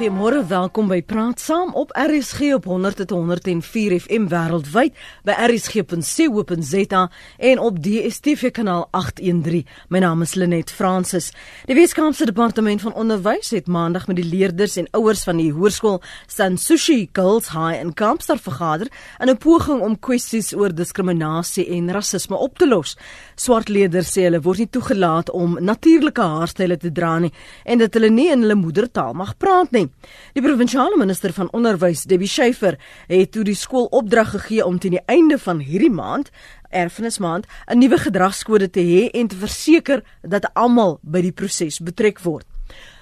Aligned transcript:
Goeiemôre, 0.00 0.46
welkom 0.48 0.86
by 0.88 1.02
Praat 1.04 1.42
Saam 1.44 1.74
op 1.76 1.90
RSG 1.92 2.54
op 2.56 2.64
100.104 2.64 3.98
FM 4.00 4.30
wêreldwyd 4.32 4.94
by 5.28 5.34
rsg.co.za 5.44 7.02
en 7.36 7.60
op 7.60 7.82
DStv 7.84 8.48
kanaal 8.56 8.86
813. 8.96 9.66
My 9.92 10.00
naam 10.00 10.24
is 10.24 10.32
Lenet 10.40 10.72
Fransis. 10.72 11.34
Die 11.68 11.76
Weskaapse 11.76 12.24
Departement 12.24 12.80
van 12.80 12.96
Onderwys 12.96 13.52
het 13.52 13.68
Maandag 13.68 14.06
met 14.08 14.16
die 14.22 14.24
leerders 14.24 14.78
en 14.80 14.88
ouers 14.96 15.26
van 15.28 15.36
die 15.36 15.50
hoërskool 15.52 16.00
Sansushi 16.32 17.10
Girls 17.12 17.52
High 17.52 17.82
in 17.82 17.92
Kaapstad 17.92 18.40
vergader 18.40 18.88
in 19.18 19.28
'n 19.28 19.36
poging 19.36 19.84
om 19.84 19.98
kwessies 19.98 20.54
oor 20.56 20.72
diskriminasie 20.74 21.66
en 21.76 21.92
rasisme 21.92 22.36
op 22.36 22.58
te 22.58 22.68
los. 22.68 22.96
Swart 23.36 23.68
leerders 23.68 24.16
sê 24.16 24.22
hulle 24.22 24.40
word 24.40 24.58
nie 24.58 24.70
toegelaat 24.70 25.30
om 25.30 25.58
natuurlike 25.60 26.22
haarstyle 26.22 26.76
te 26.76 26.92
dra 26.92 27.18
nie 27.18 27.32
en 27.64 27.78
dat 27.78 27.94
hulle 27.94 28.10
nie 28.10 28.30
in 28.30 28.40
hulle 28.40 28.54
moedertaal 28.54 29.12
mag 29.12 29.36
praat 29.36 29.70
nie. 29.70 29.89
Die 30.32 30.42
provinsiale 30.42 30.96
minister 30.96 31.32
van 31.32 31.50
onderwys, 31.52 32.04
Debbie 32.04 32.28
Schiefer, 32.28 32.78
het 33.06 33.32
toe 33.32 33.44
die 33.44 33.54
skool 33.54 33.88
opdrag 33.90 34.30
gegee 34.30 34.64
om 34.66 34.78
teen 34.78 34.98
die 34.98 35.04
einde 35.06 35.38
van 35.38 35.58
hierdie 35.58 35.90
maand, 35.90 36.30
erfenismaand, 36.70 37.46
'n 37.66 37.78
nuwe 37.78 37.98
gedragskode 37.98 38.70
te 38.70 38.80
hê 38.80 39.10
en 39.10 39.26
te 39.28 39.36
verseker 39.36 40.02
dat 40.22 40.50
almal 40.54 40.98
by 41.02 41.20
die 41.20 41.32
proses 41.32 41.80
betrek 41.80 42.20
word. 42.20 42.46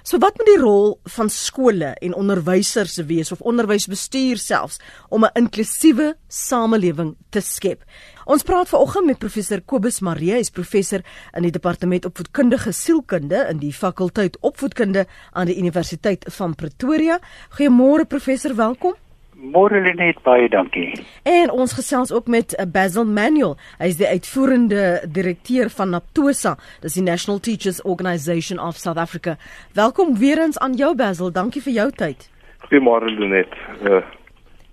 So 0.08 0.16
wat 0.16 0.38
moet 0.40 0.48
die 0.48 0.60
rol 0.62 0.94
van 1.12 1.28
skole 1.28 1.90
en 2.00 2.14
onderwysers 2.16 2.94
wees 3.10 3.28
of 3.34 3.42
onderwysbestuur 3.44 4.38
selfs 4.40 4.78
om 5.12 5.24
'n 5.24 5.36
inklusiewe 5.36 6.16
samelewing 6.28 7.16
te 7.28 7.40
skep? 7.40 7.84
Ons 8.24 8.42
praat 8.42 8.68
vanoggend 8.68 9.06
met 9.06 9.18
professor 9.18 9.60
Kobus 9.60 10.00
Marie, 10.00 10.32
hy's 10.32 10.50
professor 10.50 11.04
in 11.36 11.42
die 11.42 11.50
departement 11.50 12.04
opvoedkundige 12.04 12.72
sielkunde 12.72 13.46
in 13.50 13.58
die 13.58 13.72
fakulteit 13.72 14.38
opvoedkunde 14.40 15.06
aan 15.32 15.46
die 15.46 15.58
Universiteit 15.58 16.24
van 16.28 16.54
Pretoria. 16.54 17.20
Goeiemôre 17.50 18.06
professor, 18.06 18.54
welkom. 18.54 18.94
Môre 19.38 19.78
net 19.94 20.18
baie 20.26 20.48
dankie. 20.50 20.88
En 21.22 21.52
ons 21.54 21.72
gesels 21.72 22.10
ook 22.10 22.26
met 22.26 22.54
eh, 22.56 22.66
Basil 22.66 23.04
Manuel. 23.06 23.54
Hy 23.78 23.90
is 23.92 24.00
die 24.00 24.08
uitvoerende 24.10 25.04
direkteur 25.14 25.70
van 25.70 25.92
Naptosa, 25.94 26.56
dis 26.82 26.96
die 26.98 27.04
National 27.06 27.38
Teachers 27.38 27.78
Organisation 27.86 28.58
of 28.58 28.80
South 28.82 28.98
Africa. 28.98 29.36
Welkom 29.78 30.16
weer 30.18 30.42
eens 30.42 30.58
aan 30.58 30.74
jou 30.74 30.90
Basil. 30.98 31.30
Dankie 31.30 31.62
vir 31.62 31.72
jou 31.76 31.86
tyd. 32.02 32.26
Goeiemôre 32.66 33.14
Lenet. 33.14 33.54
Uh, 33.86 34.02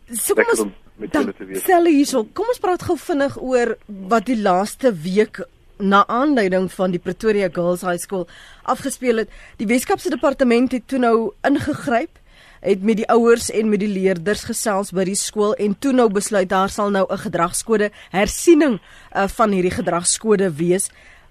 so 0.09 0.33
kom 0.33 0.49
ons 0.55 0.65
met 0.97 1.13
julle 1.13 1.37
te 1.37 1.45
wees. 1.45 1.61
Stel 1.61 1.85
hierso, 1.85 2.25
kom 2.33 2.49
ons 2.49 2.63
praat 2.65 2.89
gou 2.89 2.97
vinnig 2.97 3.37
oor 3.37 3.75
wat 3.85 4.25
die 4.25 4.41
laaste 4.41 4.95
week 5.05 5.43
na 5.77 6.01
aanleiding 6.09 6.71
van 6.73 6.89
die 6.89 7.03
Pretoria 7.03 7.51
Girls 7.53 7.85
High 7.85 8.01
School 8.01 8.25
afgespeel 8.65 9.21
het. 9.21 9.41
Die 9.61 9.69
Weskaapse 9.69 10.09
departement 10.09 10.73
het 10.73 10.89
toe 10.89 11.05
nou 11.05 11.17
ingegryp 11.45 12.17
het 12.65 12.81
met 12.83 12.97
die 12.97 13.09
ouers 13.13 13.51
en 13.53 13.69
met 13.69 13.79
die 13.79 13.91
leerders 13.91 14.45
gesels 14.49 14.91
by 14.95 15.05
die 15.05 15.17
skool 15.19 15.53
en 15.61 15.75
toe 15.79 15.93
nou 15.93 16.07
besluit 16.09 16.49
daar 16.49 16.71
sal 16.73 16.89
nou 16.89 17.05
'n 17.05 17.25
gedragskode 17.27 17.91
hersiening 18.11 18.79
uh, 18.79 19.27
van 19.27 19.51
hierdie 19.51 19.75
gedragskode 19.75 20.49
wees. 20.57 20.89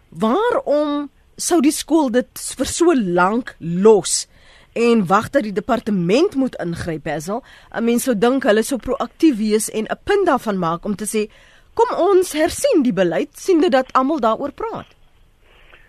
Waarom 0.08 1.10
sou 1.36 1.60
die 1.60 1.74
skool 1.74 2.10
dit 2.10 2.54
vir 2.58 2.66
so 2.66 2.94
lank 2.94 3.56
los 3.58 4.28
en 4.72 5.06
wag 5.06 5.30
dat 5.30 5.42
die 5.42 5.52
departement 5.52 6.34
moet 6.34 6.56
ingryp, 6.62 7.06
Hazel? 7.06 7.42
'n 7.70 7.84
Mens 7.84 8.04
sou 8.04 8.14
dink 8.18 8.42
hulle 8.42 8.62
sou 8.62 8.78
proaktief 8.78 9.36
wees 9.36 9.70
en 9.70 9.86
'n 9.86 9.98
punt 10.04 10.26
daarvan 10.26 10.58
maak 10.58 10.84
om 10.84 10.94
te 10.94 11.06
sê 11.06 11.30
kom 11.74 11.90
ons 11.98 12.32
hersien 12.32 12.82
die 12.82 12.92
beleid 12.92 13.30
sien 13.32 13.60
dit 13.60 13.72
dat 13.72 13.92
almal 13.92 14.20
daaroor 14.20 14.52
praat. 14.52 14.86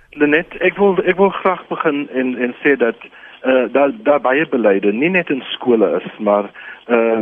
Lenet, 0.09 0.47
ek 0.61 0.77
wil 0.77 0.97
ek 1.05 1.17
wil 1.17 1.29
graag 1.29 1.67
begin 1.67 2.09
en 2.09 2.35
en 2.37 2.55
sê 2.63 2.77
dat 2.77 2.95
uh, 3.45 3.65
daar 3.71 3.91
daar 4.03 4.21
baie 4.21 4.47
beleide 4.47 4.93
nie 4.93 5.09
net 5.09 5.29
in 5.29 5.43
skole 5.53 6.01
is 6.01 6.17
maar 6.17 6.49
uh 6.87 7.19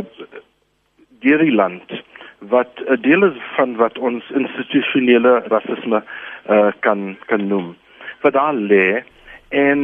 deur 1.24 1.38
die 1.38 1.54
land 1.54 1.92
wat 2.38 2.80
'n 2.86 3.00
deel 3.00 3.24
is 3.24 3.38
van 3.56 3.76
wat 3.76 3.98
ons 3.98 4.30
institusionele 4.30 5.42
rasisme 5.48 6.02
uh 6.50 6.72
kan 6.80 7.16
kan 7.26 7.46
noem. 7.46 7.76
Wat 8.20 8.32
daar 8.32 8.54
lê 8.54 9.02
en 9.48 9.78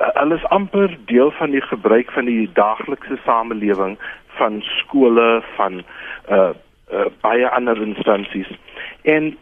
uh, 0.00 0.08
alles 0.08 0.44
amper 0.44 0.96
deel 1.04 1.30
van 1.30 1.50
die 1.50 1.60
gebruik 1.60 2.10
van 2.10 2.24
die 2.24 2.50
daaglikse 2.52 3.18
samelewing 3.24 3.98
van 4.26 4.62
skole 4.62 5.42
van 5.56 5.82
uh, 6.30 6.50
uh 6.92 7.06
baie 7.20 7.48
ander 7.48 7.82
instansies. 7.82 8.50
En 9.02 9.36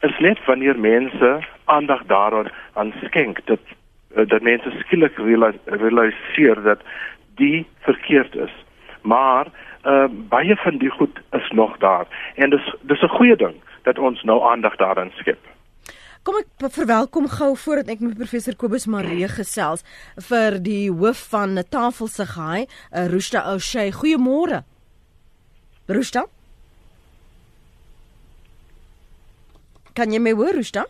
is 0.00 0.18
net 0.18 0.44
wanneer 0.44 0.78
mense 0.78 1.38
aandag 1.64 2.02
daaraan 2.06 2.48
aan 2.72 2.92
skenk 3.04 3.38
dat 3.44 3.60
uh, 4.18 4.26
dat 4.28 4.42
mense 4.42 4.70
skielik 4.78 5.16
realiseer 5.64 6.62
dat 6.62 6.82
die 7.38 7.66
verkeerd 7.86 8.34
is. 8.34 8.54
Maar 9.02 9.46
uh, 9.84 10.04
baie 10.10 10.56
van 10.56 10.78
die 10.78 10.90
goed 10.90 11.20
is 11.30 11.50
nog 11.50 11.78
daar 11.78 12.06
en 12.34 12.50
dis 12.50 12.74
dis 12.80 13.02
'n 13.02 13.16
goeie 13.18 13.36
ding 13.36 13.54
dat 13.82 13.98
ons 13.98 14.22
nou 14.22 14.42
aandag 14.50 14.76
daaraan 14.76 15.12
skep. 15.16 15.38
Kom 16.22 16.34
ek 16.36 16.72
verwelkom 16.74 17.28
gou 17.28 17.56
voordat 17.56 17.88
ek 17.88 18.00
met 18.00 18.18
professor 18.18 18.56
Kobus 18.56 18.86
Maree 18.86 19.28
gesels 19.28 19.84
vir 20.28 20.58
die 20.58 20.90
hoof 20.90 21.28
van 21.30 21.62
Tafelse 21.70 22.26
Gaai, 22.26 22.66
uh, 22.66 23.06
Rushta 23.06 23.54
O'Shea. 23.54 23.92
Goeiemôre. 23.92 24.62
Rushta? 25.86 26.26
Kan 29.94 30.12
jy 30.12 30.20
my 30.20 30.34
hoor, 30.36 30.52
Rushta? 30.52 30.84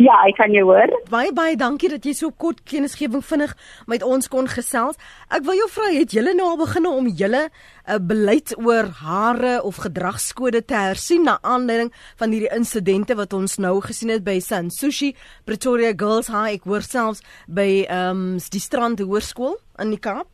Ja, 0.00 0.14
ek 0.24 0.38
kan 0.40 0.52
jou 0.56 0.64
hoor. 0.70 0.88
Baie 1.12 1.32
baie 1.36 1.56
dankie 1.60 1.90
dat 1.92 2.06
jy 2.08 2.14
so 2.16 2.32
kort 2.32 2.62
kennisgewing 2.68 3.20
vinnig 3.28 3.52
met 3.90 4.04
ons 4.06 4.28
kon 4.32 4.48
gesels. 4.48 4.96
Ek 5.28 5.44
wil 5.44 5.58
jou 5.58 5.68
vra, 5.74 5.90
het 5.92 6.14
julle 6.16 6.32
nou 6.36 6.46
al 6.48 6.60
begin 6.62 6.88
om 6.88 7.10
julle 7.12 7.42
'n 7.42 7.50
uh, 7.92 7.98
beleid 8.00 8.54
oor 8.56 8.88
hare 9.02 9.62
of 9.62 9.76
gedragskode 9.84 10.64
te 10.64 10.74
hersien 10.74 11.24
na 11.24 11.38
aanleiding 11.42 11.92
van 12.16 12.30
hierdie 12.30 12.54
insidente 12.56 13.14
wat 13.14 13.32
ons 13.32 13.58
nou 13.58 13.80
gesien 13.80 14.08
het 14.08 14.24
by 14.24 14.38
San 14.40 14.70
Sushi 14.70 15.14
Pretoria 15.44 15.92
Girls 15.96 16.28
High 16.28 16.54
ek 16.54 16.64
hoor 16.64 16.82
selfs 16.82 17.22
by 17.48 17.84
ehm 17.88 18.10
um, 18.10 18.38
die 18.38 18.60
Strand 18.60 19.00
Hoërskool 19.00 19.58
in 19.78 19.90
die 19.90 19.98
Kaap? 19.98 20.26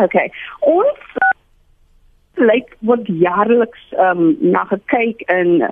Okay. 0.00 0.30
Ons 0.60 0.98
lyk 2.36 2.76
word 2.80 3.06
jaarliks 3.06 3.92
ehm 3.92 4.18
um, 4.18 4.36
na 4.40 4.64
gekyk 4.64 5.20
in 5.28 5.66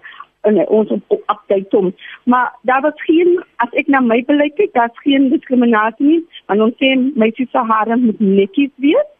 in 0.51 0.61
ons 0.67 0.91
op, 0.97 1.19
update 1.19 1.77
hom. 1.77 1.93
Maar 2.25 2.53
daar 2.69 2.83
was 2.87 3.03
geen 3.07 3.39
as 3.65 3.75
ek 3.81 3.91
na 3.93 4.01
my 4.05 4.21
beleid 4.29 4.57
kyk, 4.59 4.73
daar's 4.77 5.05
geen 5.05 5.29
diskriminasie 5.33 6.07
nie, 6.07 6.21
want 6.51 6.65
ons 6.69 6.79
sê 6.83 6.95
meisies 6.97 7.51
se 7.53 7.65
hare 7.73 7.97
moet 8.01 8.21
netjies 8.21 8.75
wees 8.85 9.15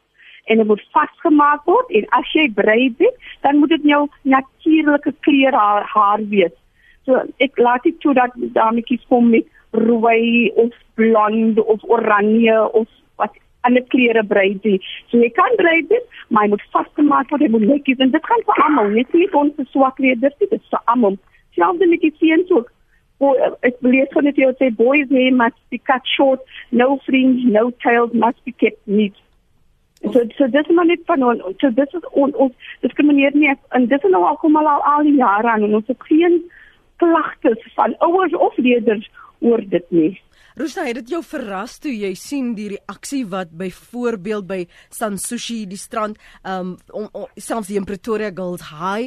en 0.49 0.63
dit 0.63 0.67
moet 0.67 0.85
vasgemaak 0.97 1.67
word 1.69 1.91
en 1.99 2.07
as 2.17 2.31
jy 2.33 2.47
brei 2.57 2.89
dit, 3.01 3.29
dan 3.45 3.61
moet 3.61 3.75
dit 3.77 3.91
jou 3.93 4.07
natuurlike 4.23 5.13
kleur 5.27 5.57
haar 5.57 5.85
haar 5.93 6.25
wees. 6.33 6.55
So 7.05 7.21
ek 7.45 7.61
laat 7.61 7.85
dit 7.89 7.97
toe 8.05 8.15
dat 8.17 8.33
dametjies 8.57 9.05
kom 9.13 9.31
met 9.33 9.47
rooi 9.77 10.49
of 10.57 10.73
blond 10.97 11.61
of 11.61 11.85
oranje 11.85 12.73
of 12.73 12.89
wat 13.21 13.37
ander 13.69 13.85
kleure 13.95 14.25
brei 14.33 14.49
dit. 14.65 14.89
So 15.11 15.21
jy 15.23 15.31
kan 15.37 15.55
brei 15.61 15.79
dit, 15.93 16.19
maar 16.29 16.47
jy 16.47 16.55
moet 16.55 16.67
vasgemaak 16.75 17.31
word, 17.33 17.45
jy 17.45 17.53
moet 17.55 17.69
netjies 17.69 18.03
en 18.05 18.15
dit 18.17 18.33
gaan 18.33 18.45
vir 18.49 18.65
almal, 18.67 18.91
net 18.97 19.15
nie 19.17 19.29
vir 19.29 19.41
ons 19.45 19.71
swak 19.75 20.03
leerders 20.03 20.37
nie, 20.41 20.51
dit 20.51 20.59
is 20.59 20.75
vir 20.75 20.83
almal. 20.95 21.21
Selfs 21.59 21.87
met 21.95 22.05
die 22.05 22.15
seuns 22.19 22.53
ook. 22.57 22.75
Boy, 23.19 23.35
ek 23.67 23.81
beleef 23.83 24.13
van 24.15 24.29
dit 24.29 24.37
jy 24.39 24.51
sê 24.59 24.69
boys 24.79 25.09
hair 25.11 25.33
must 25.35 25.59
be 25.75 25.81
cut 25.91 26.05
short, 26.17 26.45
no 26.71 27.01
fringe, 27.07 27.49
no 27.51 27.69
tails 27.83 28.15
must 28.15 28.39
be 28.47 28.55
kept 28.55 28.79
neat. 28.87 29.17
So 30.13 30.23
so 30.37 30.47
dis 30.47 30.69
maar 30.71 30.87
net 30.87 31.03
van 31.07 31.25
ons. 31.27 31.43
So 31.59 31.71
dis 31.75 31.95
is 31.99 32.07
on, 32.13 32.35
ons 32.35 32.71
diskrimineer 32.87 33.35
nie 33.35 33.51
en 33.75 33.89
dis 33.91 34.05
is 34.05 34.15
nou 34.15 34.23
al 34.29 34.39
kom 34.39 34.57
al 34.57 34.69
al 34.71 35.03
die 35.03 35.17
jare 35.19 35.51
aan 35.51 35.67
en 35.67 35.75
ons 35.81 35.91
het 35.91 36.07
geen 36.07 36.39
klagtes 37.03 37.67
van 37.75 37.97
ouers 38.07 38.35
of 38.35 38.57
leerders 38.57 39.11
oor 39.41 39.63
dit 39.75 39.91
nie. 39.91 40.13
Rusta, 40.59 40.83
het 40.83 40.97
dit 40.99 41.13
jou 41.13 41.21
verras 41.23 41.77
toe 41.79 41.93
jy 41.95 42.09
sien 42.19 42.49
die 42.59 42.73
reaksie 42.73 43.23
wat 43.31 43.53
byvoorbeeld 43.61 44.47
by 44.49 44.65
Sansushi 44.91 45.61
die 45.71 45.79
strand 45.79 46.19
um 46.43 46.73
om, 46.91 47.07
om 47.13 47.29
selfs 47.39 47.71
die 47.71 47.79
Pretoria 47.87 48.33
Girls 48.35 48.65
High 48.67 49.07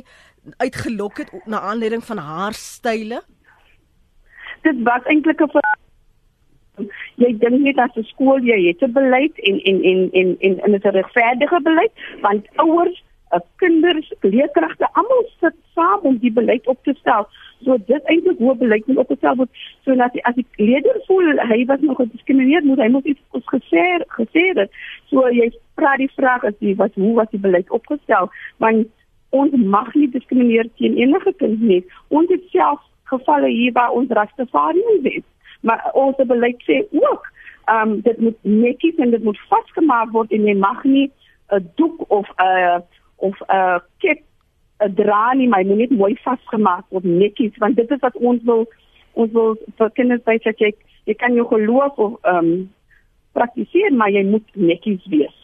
uitgelok 0.64 1.20
het 1.20 1.34
na 1.52 1.60
aanleiding 1.74 2.06
van 2.08 2.24
haar 2.24 2.56
style? 2.56 3.20
Dit 4.64 4.80
was 4.88 5.04
eintlik 5.12 5.44
'n 5.44 5.52
jy 7.20 7.34
dink 7.44 7.60
net 7.62 7.84
as 7.84 8.00
'n 8.00 8.08
skool 8.14 8.40
jy 8.40 8.60
het 8.68 8.82
'n 8.88 8.94
beleid 8.94 9.36
en 9.44 9.60
en 9.60 9.84
en 9.84 10.10
en 10.14 10.30
en 10.40 10.60
en 10.64 10.72
dit 10.72 10.86
is 10.86 10.92
'n 10.92 10.96
regverdige 10.96 11.62
beleid 11.62 11.92
want 12.22 12.48
ouers, 12.56 13.04
kinders, 13.56 14.14
leerkragte 14.22 14.88
almal 14.94 15.24
sit 15.40 15.56
saam 15.76 16.00
om 16.10 16.18
die 16.18 16.32
beleid 16.32 16.68
op 16.68 16.84
te 16.84 16.94
stel. 17.00 17.28
So 17.66 17.78
dit 17.88 18.04
eintlik 18.10 18.38
hoe 18.38 18.56
beleid 18.58 18.88
moet 18.88 18.98
opgestel 18.98 19.36
word. 19.36 19.50
So 19.86 19.96
dat 19.96 20.18
as 20.30 20.36
die 20.36 20.46
leier 20.58 21.02
voel 21.08 21.42
hy 21.52 21.66
was 21.70 21.84
nog 21.86 22.00
gediskrimineer, 22.02 22.66
moet 22.66 22.82
hy 22.84 22.90
moet 22.94 23.06
iets 23.06 23.22
ons 23.38 23.52
gesê 23.54 23.86
gesê 24.18 24.48
het. 24.56 24.72
So 25.14 25.28
jy 25.30 25.52
vra 25.80 25.96
die 26.02 26.12
vraag 26.16 26.48
as 26.50 26.58
jy 26.60 26.76
wat 26.82 26.96
hoe 26.96 27.14
was 27.20 27.30
die 27.32 27.44
beleid 27.44 27.70
opgestel? 27.70 28.32
Want 28.58 28.90
ons 29.30 29.54
mag 29.56 29.94
nie 29.96 30.10
diskrimineer 30.12 30.68
teen 30.78 30.98
enige 31.00 31.34
kind 31.40 31.62
nie. 31.62 31.84
Ons 32.10 32.34
het 32.34 32.44
self 32.52 32.82
gevalle 33.12 33.52
hier 33.52 33.72
waar 33.76 33.94
ons 33.96 34.12
Rastafariërs 34.12 35.14
is. 35.20 35.28
Maar 35.62 35.92
ons 35.94 36.18
beleid 36.28 36.60
sê 36.68 36.82
ook 36.92 37.30
Ehm 37.66 37.90
um, 37.90 38.02
dit 38.02 38.18
moet 38.18 38.38
netjies 38.42 38.96
en 38.96 39.10
dit 39.10 39.24
moet 39.24 39.40
vasgemaak 39.48 40.10
word 40.12 40.32
en 40.32 40.46
jy 40.50 40.56
mag 40.58 40.84
nie 40.84 41.12
'n 41.54 41.72
doek 41.76 41.98
of 42.08 42.28
'n 42.38 42.82
of 43.28 43.42
'n 43.48 43.82
kit 44.04 44.22
'n 44.82 44.94
dra 44.96 45.34
nie, 45.34 45.48
maar 45.48 45.66
moet 45.66 45.78
net 45.78 45.92
mooi 46.04 46.16
vasgemaak 46.24 46.86
word 46.90 47.04
netjies 47.04 47.58
want 47.58 47.76
dit 47.76 47.92
is 47.92 48.02
wat 48.02 48.16
ons 48.16 48.42
wil 48.44 48.66
ons 49.14 49.32
wil 49.32 49.58
vir 49.78 49.90
kinders 49.98 50.24
wys 50.26 50.44
dat 50.44 50.60
jy 50.60 50.72
jy 51.06 51.16
kan 51.18 51.34
jou 51.38 51.48
geloof 51.48 51.98
of 51.98 52.18
ehm 52.22 52.38
um, 52.38 52.70
praktiseer, 53.32 53.94
maar 53.96 54.12
jy 54.12 54.26
moet 54.28 54.48
netjies 54.60 55.06
wees. 55.08 55.38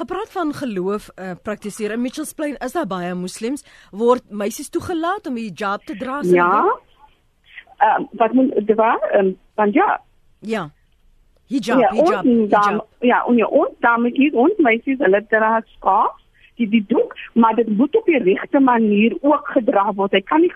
Gepraat 0.00 0.32
van 0.34 0.52
geloof 0.54 1.08
uh, 1.14 1.36
praktiseer 1.42 1.92
in 1.94 2.00
Mitchells 2.02 2.32
Plain, 2.34 2.56
is 2.58 2.72
daar 2.72 2.86
baie 2.90 3.14
moslems 3.14 3.64
word 3.90 4.24
meisies 4.30 4.70
toegelaat 4.70 5.26
om 5.26 5.38
hijab 5.38 5.84
te 5.86 5.96
dra? 5.96 6.20
Ja. 6.22 6.50
Ehm 7.78 8.02
uh, 8.02 8.08
wat 8.22 8.32
moet 8.32 8.54
dit 8.66 8.76
waar? 8.76 9.00
Ehm 9.12 9.26
um, 9.26 9.38
van 9.54 9.72
ja. 9.72 10.00
Ja. 10.40 10.70
Hijab, 11.50 11.80
ja, 11.80 11.90
hijab, 11.90 12.24
hijab. 12.24 12.86
Ja, 13.00 13.24
en 13.26 13.36
ja, 13.36 13.46
ons 13.46 13.74
dametjies, 13.78 14.32
ons 14.32 14.56
meisies, 14.56 14.98
hulle 14.98 15.24
dra 15.28 15.60
skaaf, 15.76 16.18
die 16.60 16.68
die 16.76 16.84
doek, 16.92 17.16
maar 17.34 17.56
dit 17.58 17.68
moet 17.68 17.96
op 17.96 18.06
die 18.10 18.22
regte 18.22 18.60
manier 18.60 19.16
ook 19.20 19.50
gedra 19.56 19.88
word. 19.96 20.16
Hy 20.16 20.22
kan 20.28 20.44
nie 20.44 20.52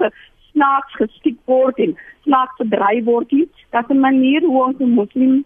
snaaks 0.53 1.01
gestiek 1.01 1.39
word 1.51 1.81
en 1.83 1.97
snaaks 2.27 2.61
gedry 2.61 3.03
word 3.09 3.33
nie. 3.33 3.49
Is 3.73 3.91
'n 3.91 4.01
manier 4.01 4.43
hoe 4.47 4.65
ons 4.65 4.81
'n 4.81 4.95
moslim 5.01 5.45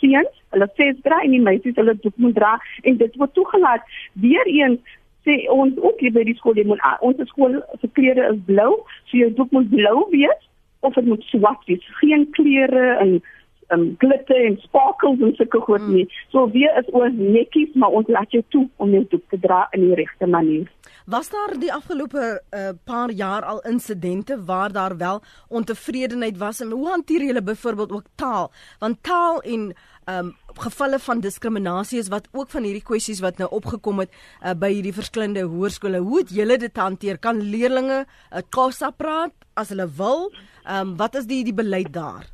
seuns, 0.00 0.34
hulle 0.52 0.68
ses 0.76 0.96
dra 1.02 1.20
en 1.24 1.30
die 1.30 1.40
meisies 1.40 1.78
hulle 1.80 1.96
doek 2.02 2.16
moet 2.16 2.34
dra 2.34 2.58
en 2.82 2.96
dit 2.96 3.16
word 3.16 3.32
toegelaat. 3.34 3.82
Weereens 4.12 4.80
sê 5.24 5.38
ons 5.48 5.76
ook 5.80 6.00
hier 6.00 6.12
by 6.12 6.24
die 6.28 6.36
skool, 6.36 6.58
moet 6.68 6.82
ons 7.00 7.28
skool 7.28 7.60
se 7.80 7.88
klere 7.96 8.28
is 8.32 8.40
blou, 8.46 8.84
so 9.08 9.16
jou 9.16 9.30
doek 9.38 9.50
moet 9.56 9.70
blou 9.72 10.04
wees 10.10 10.42
of 10.84 10.94
dit 10.94 11.06
moet 11.08 11.22
swart 11.30 11.64
wees. 11.66 11.84
Geen 12.00 12.26
kleure 12.36 12.96
en 13.00 13.22
um, 13.68 13.94
glitter 13.98 14.44
en 14.46 14.58
sparkles 14.62 15.20
en 15.20 15.34
sulke 15.34 15.60
goed 15.60 15.80
hmm. 15.80 15.94
nie. 15.94 16.06
So 16.32 16.50
weer 16.50 16.76
is 16.78 16.90
ons 16.92 17.16
netjies, 17.18 17.74
maar 17.74 17.90
ons 17.90 18.08
laat 18.08 18.30
jou 18.30 18.42
toe 18.48 18.68
om 18.76 18.90
jou 18.90 19.04
doek 19.10 19.24
te 19.30 19.40
dra 19.40 19.64
in 19.72 19.88
die 19.88 19.94
regte 19.94 20.26
manier. 20.26 20.70
Was 21.06 21.28
daar 21.28 21.52
die 21.60 21.72
afgelope 21.72 22.22
uh, 22.50 22.68
paar 22.84 23.10
jaar 23.10 23.44
al 23.44 23.60
insidente 23.68 24.38
waar 24.44 24.72
daar 24.72 24.96
wel 24.96 25.22
ontevredenheid 25.48 26.38
was 26.38 26.60
en 26.60 26.70
hoe 26.70 26.88
hanteer 26.88 27.24
julle 27.24 27.42
byvoorbeeld 27.42 27.92
ook 27.92 28.06
taal? 28.14 28.50
Want 28.78 29.02
taal 29.02 29.42
en 29.42 29.74
um 30.08 30.34
gevalle 30.60 30.98
van 30.98 31.20
diskriminasie 31.20 31.98
is 31.98 32.08
wat 32.08 32.28
ook 32.32 32.50
van 32.52 32.62
hierdie 32.62 32.84
kwessies 32.84 33.20
wat 33.24 33.38
nou 33.40 33.48
opgekom 33.56 34.02
het 34.02 34.10
uh, 34.12 34.52
by 34.52 34.68
hierdie 34.74 34.92
verskillende 34.96 35.46
hoërskole. 35.48 36.02
Hoe 36.04 36.18
het 36.18 36.30
julle 36.30 36.58
dit 36.60 36.76
hanteer? 36.76 37.18
Kan 37.18 37.40
leerders 37.40 37.64
'n 37.64 38.06
uh, 38.36 38.42
Xhosa 38.50 38.90
praat 38.90 39.32
as 39.54 39.68
hulle 39.68 39.88
wil? 39.96 40.32
Um 40.68 40.96
wat 40.96 41.14
is 41.14 41.26
die 41.26 41.44
die 41.44 41.54
beleid 41.54 41.92
daar? 41.92 42.33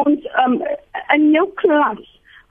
Ons 0.00 0.26
um 0.44 0.58
in 1.14 1.30
jou 1.34 1.46
klas 1.60 2.02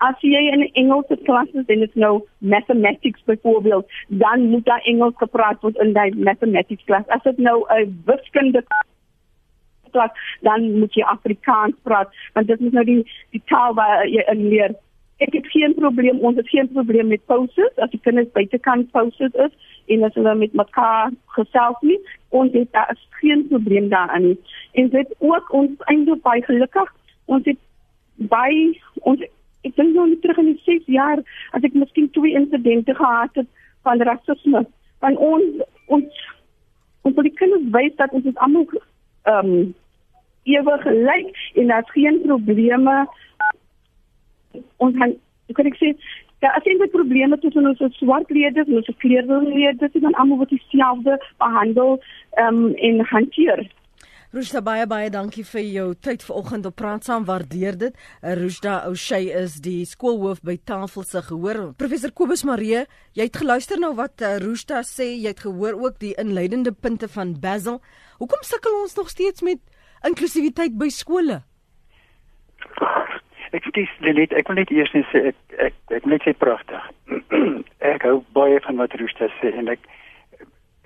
as 0.03 0.23
jy 0.25 0.41
in 0.51 0.63
Engelse 0.79 1.17
klas 1.27 1.51
is 1.59 1.69
en 1.71 1.83
dit 1.83 1.95
nou 2.03 2.13
mathematics 2.53 3.23
byvoorbeeld, 3.29 3.85
dan 4.23 4.47
moet 4.51 4.65
daar 4.65 4.83
Engels 4.91 5.15
gepraat 5.21 5.61
word 5.63 5.79
in 5.83 5.93
daai 5.95 6.15
mathematics 6.29 6.83
klas. 6.89 7.07
As 7.07 7.23
dit 7.23 7.37
nou 7.37 7.63
'n 7.77 7.93
wiskunde 8.05 8.63
klas, 9.91 10.11
dan 10.41 10.79
moet 10.79 10.93
jy 10.93 11.03
Afrikaans 11.03 11.75
praat, 11.83 12.09
want 12.33 12.47
dit 12.47 12.61
is 12.61 12.71
nou 12.71 12.85
die 12.85 13.03
die 13.31 13.43
taal 13.45 13.73
waar 13.73 14.07
jy 14.07 14.23
in 14.31 14.47
leer. 14.49 14.75
Ek 15.17 15.33
het 15.33 15.47
geen 15.47 15.73
probleem, 15.73 16.19
ons 16.19 16.35
het 16.35 16.49
geen 16.49 16.69
probleem 16.73 17.07
met 17.07 17.25
pauses, 17.25 17.77
as 17.77 17.89
die 17.89 17.99
kinders 17.99 18.31
buitekant 18.31 18.91
pauses 18.91 19.33
is 19.33 19.53
en 19.87 20.03
as 20.03 20.13
hulle 20.13 20.35
met 20.35 20.53
mekaar 20.53 21.11
gesels 21.37 21.79
nie, 21.81 21.99
ons 22.29 22.51
het 22.53 22.71
daar 22.71 22.97
geen 23.21 23.47
probleem 23.47 23.89
daarin 23.89 24.27
nie. 24.27 24.39
En 24.71 24.89
dit 24.89 25.15
ook 25.19 25.53
ons 25.53 25.69
eintlik 25.85 26.21
baie 26.21 26.43
gelukkig, 26.43 26.93
ons 27.25 27.45
het 27.45 27.59
by 28.31 28.51
ons 29.01 29.21
ek 29.63 29.75
dink 29.75 29.95
nou 29.95 30.07
terug 30.23 30.41
in 30.43 30.51
die 30.51 30.61
6 30.65 30.89
jaar 30.91 31.21
as 31.51 31.63
ek 31.63 31.75
miskien 31.77 32.09
twee 32.15 32.35
insidente 32.39 32.95
gehad 32.95 33.35
het 33.39 33.47
van 33.87 34.01
rasisme 34.09 34.65
van 34.99 35.17
ons 35.17 35.63
ons 35.87 36.25
ons 37.03 37.15
wil 37.15 37.27
die 37.27 37.37
kinders 37.39 37.71
wys 37.75 37.95
dat 38.01 38.11
ons 38.11 38.27
is 38.31 38.43
almal 38.47 38.67
ehm 38.73 39.53
um, 39.53 39.73
ewig 40.43 40.81
gelyk 40.81 41.37
en 41.53 41.67
daar's 41.67 41.91
geen 41.91 42.21
probleme. 42.21 43.07
Ons 44.77 44.97
han 44.99 45.15
ek 45.51 45.55
kan 45.59 45.69
sê 45.79 45.93
daar 46.43 46.57
is 46.57 46.63
geen 46.63 46.89
probleme 46.91 47.39
tussen 47.39 47.67
ons 47.67 47.97
swart 47.99 48.29
leerders 48.29 48.67
en 48.67 48.81
ons 48.81 48.89
kleurleerders 49.03 49.95
en 49.95 50.07
dan 50.07 50.19
almal 50.19 50.41
word 50.41 50.51
dieselfde 50.51 51.15
behandel 51.43 51.99
um, 52.43 52.73
en 52.75 53.05
hanteer 53.11 53.63
Rushda 54.33 54.63
baie 54.65 54.87
baie 54.89 55.11
dankie 55.13 55.43
vir 55.45 55.61
jou 55.61 55.83
tyd 55.93 56.23
vanoggend 56.25 56.65
op 56.65 56.73
praat 56.81 57.05
saam 57.05 57.27
waardeer 57.27 57.75
dit. 57.77 57.99
Eh, 58.23 58.31
Rushda 58.39 58.79
O'Shea 58.89 59.43
is 59.43 59.59
die 59.61 59.85
skoolhoof 59.85 60.41
by 60.41 60.55
Tafel 60.57 61.05
se 61.05 61.21
gehoor. 61.21 61.59
Professor 61.77 62.09
Kobus 62.09 62.41
Maree, 62.41 62.87
jy 63.13 63.27
het 63.27 63.37
geluister 63.37 63.77
na 63.77 63.91
wat 63.93 64.25
eh, 64.25 64.39
Rushda 64.41 64.81
sê, 64.89 65.11
jy 65.21 65.35
het 65.35 65.45
gehoor 65.45 65.77
ook 65.77 66.01
die 66.01 66.15
inleidende 66.17 66.73
punte 66.73 67.11
van 67.13 67.37
Basil. 67.45 67.77
Hoekom 68.17 68.41
sukkel 68.41 68.81
ons 68.81 68.97
nog 68.97 69.13
steeds 69.13 69.45
met 69.45 69.61
inklusiwiteit 70.01 70.81
by 70.81 70.89
skole? 70.89 71.43
Ek 73.53 73.69
skiet 73.69 74.01
net 74.01 74.33
ek 74.33 74.49
wil 74.49 74.63
net 74.63 74.73
eers 74.73 74.97
net 74.97 75.13
sê 75.13 75.27
ek 75.29 75.59
ek 75.69 75.99
ek 76.01 76.09
net 76.09 76.25
sê 76.25 76.33
pragtig. 76.33 76.93
ek 77.93 78.09
hou 78.09 78.23
baie 78.33 78.57
van 78.65 78.81
wat 78.81 78.97
Rushda 78.97 79.29
sê 79.37 79.53
en 79.61 79.75
ek 79.77 79.91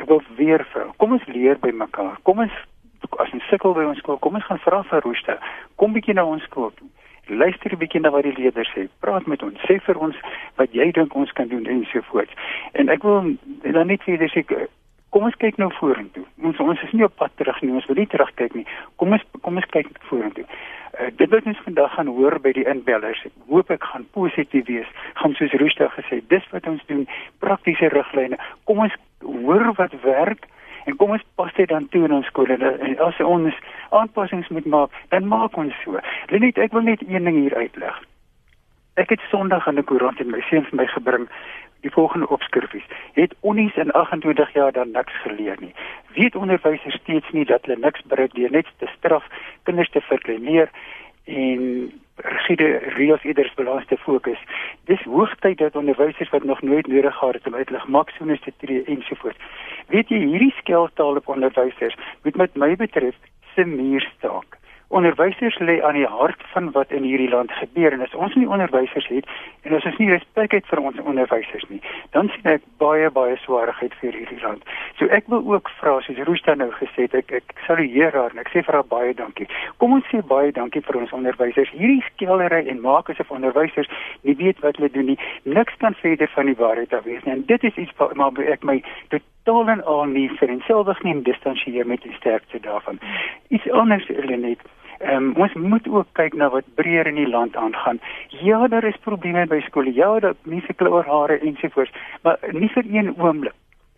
ek 0.03 0.09
wil 0.11 0.19
weer 0.35 0.67
vir 0.73 0.97
kom 0.99 1.15
ons 1.15 1.31
leer 1.31 1.55
by 1.63 1.71
mekaar. 1.71 2.19
Kom 2.27 2.43
ons 2.43 2.65
as 3.19 3.33
jy 3.33 3.41
sukkel 3.49 3.73
by 3.73 3.85
ons 3.89 3.99
skool, 4.03 4.19
kom 4.21 4.35
ons 4.39 4.45
gaan 4.45 4.61
vra 4.63 4.83
vir 4.89 5.03
Rooster. 5.05 5.37
Kom 5.75 5.93
bietjie 5.93 6.15
na 6.17 6.25
ons 6.25 6.43
skool. 6.43 6.73
Luister 7.27 7.73
'n 7.73 7.79
bietjie 7.79 8.01
na 8.01 8.09
wat 8.09 8.23
die 8.23 8.35
leerders 8.37 8.71
sê. 8.75 8.87
Praat 8.99 9.27
met 9.27 9.43
ons. 9.43 9.59
Sê 9.67 9.79
vir 9.83 9.97
ons 9.97 10.15
wat 10.55 10.71
jy 10.71 10.91
dink 10.91 11.15
ons 11.15 11.31
kan 11.31 11.47
doen 11.47 11.65
en 11.65 11.85
so 11.91 12.01
voort. 12.11 12.29
En 12.73 12.89
ek 12.89 13.03
wil 13.03 13.37
dan 13.63 13.87
net 13.87 14.03
vir 14.03 14.17
julle 14.17 14.29
sê 14.29 14.67
kom 15.09 15.23
ons 15.23 15.35
kyk 15.35 15.57
nou 15.57 15.69
vorentoe. 15.79 16.25
Ons 16.43 16.59
ons 16.59 16.81
is 16.81 16.91
nie 16.91 17.03
op 17.03 17.15
pad 17.15 17.31
terug 17.35 17.61
nie. 17.61 17.71
Ons 17.71 17.85
wil 17.85 17.95
nie 17.95 18.07
terugkyk 18.07 18.53
nie. 18.53 18.65
Kom 18.95 19.11
ons 19.11 19.23
kom 19.41 19.55
ons 19.55 19.65
kyk 19.65 19.87
vorentoe. 20.09 20.45
Uh, 20.97 21.09
dit 21.15 21.29
wat 21.29 21.45
ons 21.45 21.63
vandag 21.65 21.93
gaan 21.93 22.07
hoor 22.07 22.39
by 22.41 22.51
die 22.57 22.65
inbellers, 22.65 23.19
hoop 23.47 23.69
ek 23.69 23.83
gaan 23.83 24.05
positief 24.17 24.65
wees. 24.65 24.87
Gaan 25.13 25.35
soos 25.37 25.53
Rooster 25.61 25.91
gesê, 25.93 26.23
dis 26.27 26.45
wat 26.51 26.67
ons 26.67 26.81
doen, 26.89 27.03
praktiese 27.39 27.91
riglyne. 27.93 28.39
Kom 28.65 28.79
ons 28.79 28.95
hoor 29.21 29.73
wat 29.77 29.93
werk 30.01 30.47
En 30.87 30.95
kom 30.95 31.11
ons 31.11 31.23
pas 31.35 31.53
dit 31.53 31.67
dan 31.67 31.89
toe 31.91 32.05
in 32.07 32.13
ons 32.15 32.27
skole. 32.31 32.55
En 32.55 32.99
as 33.03 33.19
ons 33.19 33.55
aanpassings 33.89 34.47
moet 34.55 34.65
maak, 34.65 34.93
dan 35.11 35.27
maak 35.27 35.57
ons 35.59 35.75
so. 35.83 35.99
Lenet, 36.31 36.57
ek 36.57 36.71
wil 36.71 36.87
net 36.87 37.03
een 37.03 37.27
ding 37.27 37.41
hier 37.41 37.55
uitlig. 37.55 37.97
Ek 38.97 39.11
het 39.13 39.21
Sondag 39.29 39.67
in 39.67 39.77
'n 39.77 39.83
koerant 39.83 40.19
en 40.19 40.31
my 40.31 40.41
seun 40.49 40.63
vir 40.65 40.79
my 40.79 40.87
gebring 40.87 41.27
die 41.85 41.91
volgende 41.91 42.29
opskrifies. 42.29 42.87
Het 43.13 43.35
onnies 43.39 43.75
in 43.75 43.91
28 43.91 44.53
jaar 44.53 44.71
dan 44.71 44.91
niks 44.91 45.13
geleer 45.21 45.57
nie. 45.59 45.73
Weet 46.15 46.35
onderwysers 46.35 46.95
steeds 46.95 47.29
nie 47.31 47.45
dat 47.45 47.65
hulle 47.65 47.77
niks 47.79 48.01
bereik 48.01 48.33
deur 48.33 48.51
net 48.51 48.67
te 48.77 48.87
straf, 48.97 49.27
kinders 49.63 49.89
te 49.89 50.01
verkleineer 50.01 50.69
en 51.25 51.91
rigide 52.17 52.67
reëls 52.97 53.23
ieders 53.23 53.53
balans 53.53 53.85
te 53.87 53.97
fokus. 53.97 54.39
Dis 54.85 55.01
hoogtyd 55.03 55.57
dat 55.57 55.75
onderwysers 55.75 56.29
wat 56.29 56.43
nog 56.43 56.61
nooit 56.61 56.87
nodig 56.87 57.15
gehad 57.15 57.33
het 57.33 57.47
om 57.47 57.55
uitlig 57.55 57.87
maksimumis 57.87 58.41
te 58.41 58.53
tree 58.57 58.83
ensovoorts. 58.83 59.37
Weet 59.87 60.09
jy 60.09 60.19
hierdie 60.25 60.53
skeltaal 60.57 61.15
op 61.15 61.27
onderwysers 61.27 61.97
moet 62.23 62.35
met 62.35 62.55
my 62.55 62.75
betref 62.75 63.15
se 63.55 63.65
muur 63.65 64.11
staak. 64.17 64.57
Onderwysers 64.87 65.57
lê 65.59 65.81
aan 65.83 65.97
die 65.99 66.07
hart 66.07 66.43
van 66.53 66.71
wat 66.71 66.91
in 66.91 67.03
hierdie 67.03 67.29
land 67.29 67.51
gebeur 67.51 67.91
en 67.91 68.01
as 68.05 68.13
ons 68.15 68.35
nie 68.39 68.47
onderwysers 68.47 69.07
het 69.11 69.27
en 69.67 69.75
as 69.75 69.85
ons 69.89 69.97
nie 69.99 70.09
respek 70.09 70.55
het 70.55 70.69
vir 70.71 70.79
ons 70.79 70.99
onderwysers 71.03 71.65
nie, 71.67 71.81
dan 72.15 72.31
sien 72.31 72.47
ek 72.53 72.63
baie 72.79 73.09
baie 73.11 73.35
swaarheid 73.43 73.97
vir 73.99 74.15
hierdie 74.15 74.39
land. 74.41 74.63
So 74.99 75.11
ek 75.11 75.27
wil 75.33 75.43
ook 75.53 75.67
vra 75.81 75.97
soos 76.05 76.23
Roosta 76.29 76.55
nou 76.55 76.69
gesê 76.79 77.09
het, 77.09 77.17
ek 77.19 77.35
ek 77.41 77.55
salueer 77.67 78.15
haar 78.15 78.31
en 78.31 78.43
ek 78.45 78.53
sê 78.55 78.63
vir 78.63 78.79
haar 78.79 78.87
baie 78.87 79.13
dankie. 79.17 79.49
Kom 79.83 79.97
ons 79.99 80.07
sê 80.13 80.23
baie 80.23 80.55
dankie 80.55 80.83
vir 80.87 81.01
ons 81.03 81.15
onderwysers. 81.19 81.73
Hierdie 81.75 82.03
skellery 82.13 82.63
en 82.71 82.83
maak 82.85 83.11
asof 83.11 83.31
onderwysers 83.35 83.91
nie 84.23 84.37
weet 84.39 84.63
wat 84.63 84.79
hulle 84.79 84.93
doen 84.95 85.11
nie. 85.13 85.19
Niks 85.43 85.75
kan 85.83 85.99
verder 85.99 86.31
van 86.35 86.47
die 86.47 86.59
waarheid 86.59 86.95
af 86.95 87.03
wees 87.03 87.23
nie. 87.27 87.35
En 87.35 87.43
dit 87.51 87.67
is 87.67 87.75
iets 87.75 87.97
wat 87.99 88.15
maar 88.15 88.39
ek 88.39 88.63
my 88.63 88.79
totaal 89.47 89.69
en 89.69 89.83
al 89.85 90.05
nie 90.11 90.27
vir 90.39 90.49
enselfs 90.51 91.03
nie 91.07 91.15
distansieer 91.23 91.87
met 91.87 92.01
die 92.03 92.15
sterkte 92.19 92.59
daarvan. 92.59 92.99
Iets 93.47 93.69
anders 93.71 94.07
Lenet 94.07 94.65
Ehm 94.97 95.23
um, 95.23 95.33
ons 95.43 95.53
moet 95.53 95.87
ook 95.87 96.07
kyk 96.17 96.33
na 96.33 96.47
wat 96.49 96.65
breër 96.75 97.07
in 97.07 97.19
die 97.21 97.29
land 97.29 97.55
aangaan. 97.55 97.99
Ja, 98.41 98.67
daar 98.67 98.83
is 98.83 98.97
probleme 99.05 99.45
by 99.45 99.59
skole. 99.61 99.93
Ja, 99.93 100.19
dat 100.19 100.37
nie 100.43 100.61
vir 100.61 100.75
kleure 100.75 101.05
hare 101.09 101.37
ensovoorts, 101.39 101.93
maar 102.23 102.39
nie 102.51 102.69
vir 102.73 102.85
een 102.89 103.13
oomblik 103.17 103.53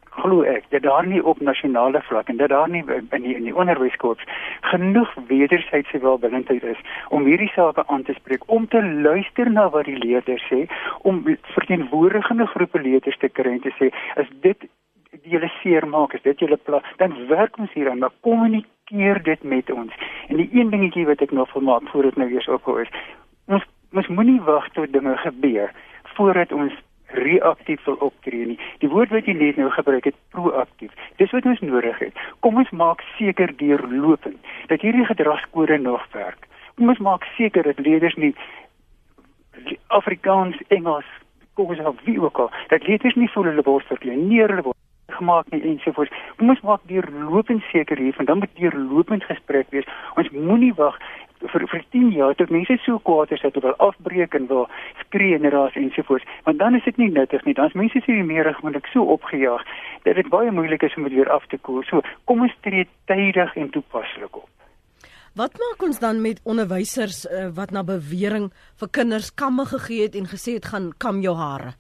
glo 0.10 0.42
ek 0.44 0.66
dat 0.70 0.84
daar 0.84 1.08
nie 1.08 1.22
op 1.24 1.40
nasionale 1.40 2.02
vlak 2.02 2.28
en 2.28 2.38
dat 2.38 2.50
daar 2.50 2.70
nie 2.70 2.84
in 3.10 3.22
die, 3.24 3.36
in 3.36 3.48
die 3.48 3.56
onderwyskorps 3.56 4.26
genoeg 4.72 5.14
wederwysige 5.28 6.00
welbillendheid 6.04 6.64
is 6.64 6.82
om 7.10 7.26
hierdie 7.26 7.52
sake 7.56 7.88
aan 7.88 8.04
te 8.04 8.14
spreek, 8.14 8.44
om 8.48 8.68
te 8.68 8.84
luister 8.84 9.52
na 9.52 9.70
wat 9.70 9.86
die 9.86 9.98
leerders 9.98 10.44
sê, 10.52 10.66
om 11.02 11.24
verteenwoordigende 11.56 12.48
groepe 12.48 12.82
leerders 12.82 13.18
te 13.18 13.30
kry 13.30 13.56
en 13.56 13.64
te 13.64 13.76
sê, 13.80 13.94
is 14.20 14.36
dit 14.44 14.68
julle 15.24 15.50
seer 15.62 15.88
maak, 15.88 16.14
is 16.14 16.22
dit 16.22 16.40
julle 16.40 16.58
plan, 16.58 16.84
dan 16.98 17.16
werk 17.28 17.58
ons 17.58 17.74
hieraan, 17.74 17.98
maar 18.04 18.14
kommunikeer 18.26 19.24
dit 19.24 19.44
met 19.44 19.72
ons. 19.72 19.94
En 20.28 20.38
die 20.38 20.50
een 20.54 20.70
dingetjie 20.70 21.06
wat 21.06 21.22
ek 21.22 21.32
nog 21.32 21.54
wil 21.54 21.66
maak 21.66 21.90
voordat 21.94 22.16
nou 22.16 22.30
weer 22.30 22.50
ophou 22.54 22.82
is, 22.82 22.94
ons 23.48 23.66
ons 23.98 24.08
moenie 24.14 24.42
wag 24.46 24.68
tot 24.76 24.92
dinge 24.94 25.16
gebeur 25.18 25.72
voordat 26.14 26.52
ons 26.54 26.74
reaktief 27.18 27.84
wil 27.86 27.96
optree 28.06 28.46
nie. 28.46 28.58
Die 28.84 28.90
woord 28.90 29.10
wat 29.10 29.26
jy 29.26 29.34
net 29.34 29.58
nou 29.58 29.70
gebruik 29.74 30.06
het, 30.06 30.18
proaktief. 30.36 30.92
Dis 31.18 31.32
wat 31.34 31.48
ons 31.50 31.62
nodig 31.66 31.98
het. 32.04 32.20
Kom 32.46 32.60
ons 32.62 32.70
maak 32.70 33.02
seker 33.18 33.56
deurlopend 33.58 34.38
dat 34.70 34.86
hierdie 34.86 35.08
gedragskode 35.10 35.80
nog 35.82 36.06
werk. 36.14 36.46
Kom 36.78 36.94
ons 36.94 37.02
maak 37.02 37.26
seker 37.38 37.66
dat 37.66 37.82
leerders 37.82 38.16
nie 38.16 38.36
Afrikaans, 39.88 40.60
Engels, 40.68 41.08
ons 41.60 41.80
op 41.84 41.98
wie 42.06 42.22
ook 42.22 42.38
al, 42.40 42.52
dat 42.72 42.86
leerders 42.88 43.18
nie 43.20 43.28
voel 43.34 43.50
hulle 43.50 43.66
word 43.66 43.90
verkleineer, 43.90 44.54
hulle 44.54 44.64
word 44.70 44.78
gemaak 45.18 45.50
nie 45.52 45.62
ensovoorts. 45.74 46.14
Kom 46.38 46.50
ons 46.50 46.62
maak 46.62 46.84
deurlopend 46.92 47.64
seker 47.72 47.98
hiervan, 47.98 48.26
dan 48.26 48.40
moet 48.40 48.56
deurlopend 48.60 49.24
gesprek 49.24 49.72
wees. 49.76 49.88
Ons 50.16 50.30
moenie 50.36 50.74
wag 50.78 51.00
vir 51.40 51.66
vir 51.72 51.84
10 51.96 52.12
jaar 52.12 52.36
tot 52.36 52.52
mense 52.52 52.76
so 52.84 53.00
kwaad 53.00 53.32
is 53.32 53.42
dat 53.42 53.56
hulle 53.56 53.72
wil 53.72 53.88
afbreek 53.88 54.36
en 54.36 54.48
wil 54.48 54.68
skree 55.00 55.36
en 55.38 55.50
raas 55.50 55.76
ensovoorts. 55.80 56.28
Want 56.44 56.60
dan 56.60 56.76
is 56.76 56.84
dit 56.84 56.98
nie 56.98 57.12
nuttig 57.12 57.46
nie. 57.46 57.54
Dan 57.54 57.72
is 57.72 57.78
mense 57.80 58.02
se 58.06 58.12
meer 58.12 58.54
gewoonlik 58.54 58.88
so 58.92 59.08
opgejaag 59.16 59.64
dat 60.04 60.16
dit 60.16 60.30
baie 60.30 60.52
moeilik 60.52 60.84
is 60.84 60.96
om 60.96 61.08
dit 61.08 61.14
weer 61.14 61.32
af 61.32 61.48
te 61.48 61.58
koel. 61.58 61.84
So, 61.84 62.02
kom 62.26 62.42
ons 62.42 62.56
tree 62.62 62.88
tydig 63.06 63.56
en 63.56 63.70
toepaslik 63.70 64.36
op. 64.36 64.50
Wat 65.40 65.56
maak 65.62 65.84
ons 65.86 66.00
dan 66.00 66.22
met 66.22 66.42
onderwysers 66.44 67.26
uh, 67.26 67.48
wat 67.56 67.72
na 67.72 67.84
bewering 67.86 68.50
vir 68.82 68.90
kinders 68.92 69.30
kamme 69.32 69.66
gegee 69.70 70.08
het 70.08 70.16
en 70.16 70.28
gesê 70.28 70.58
het 70.58 70.66
gaan 70.74 70.90
kam 70.98 71.22
jou 71.22 71.36
hare? 71.38 71.76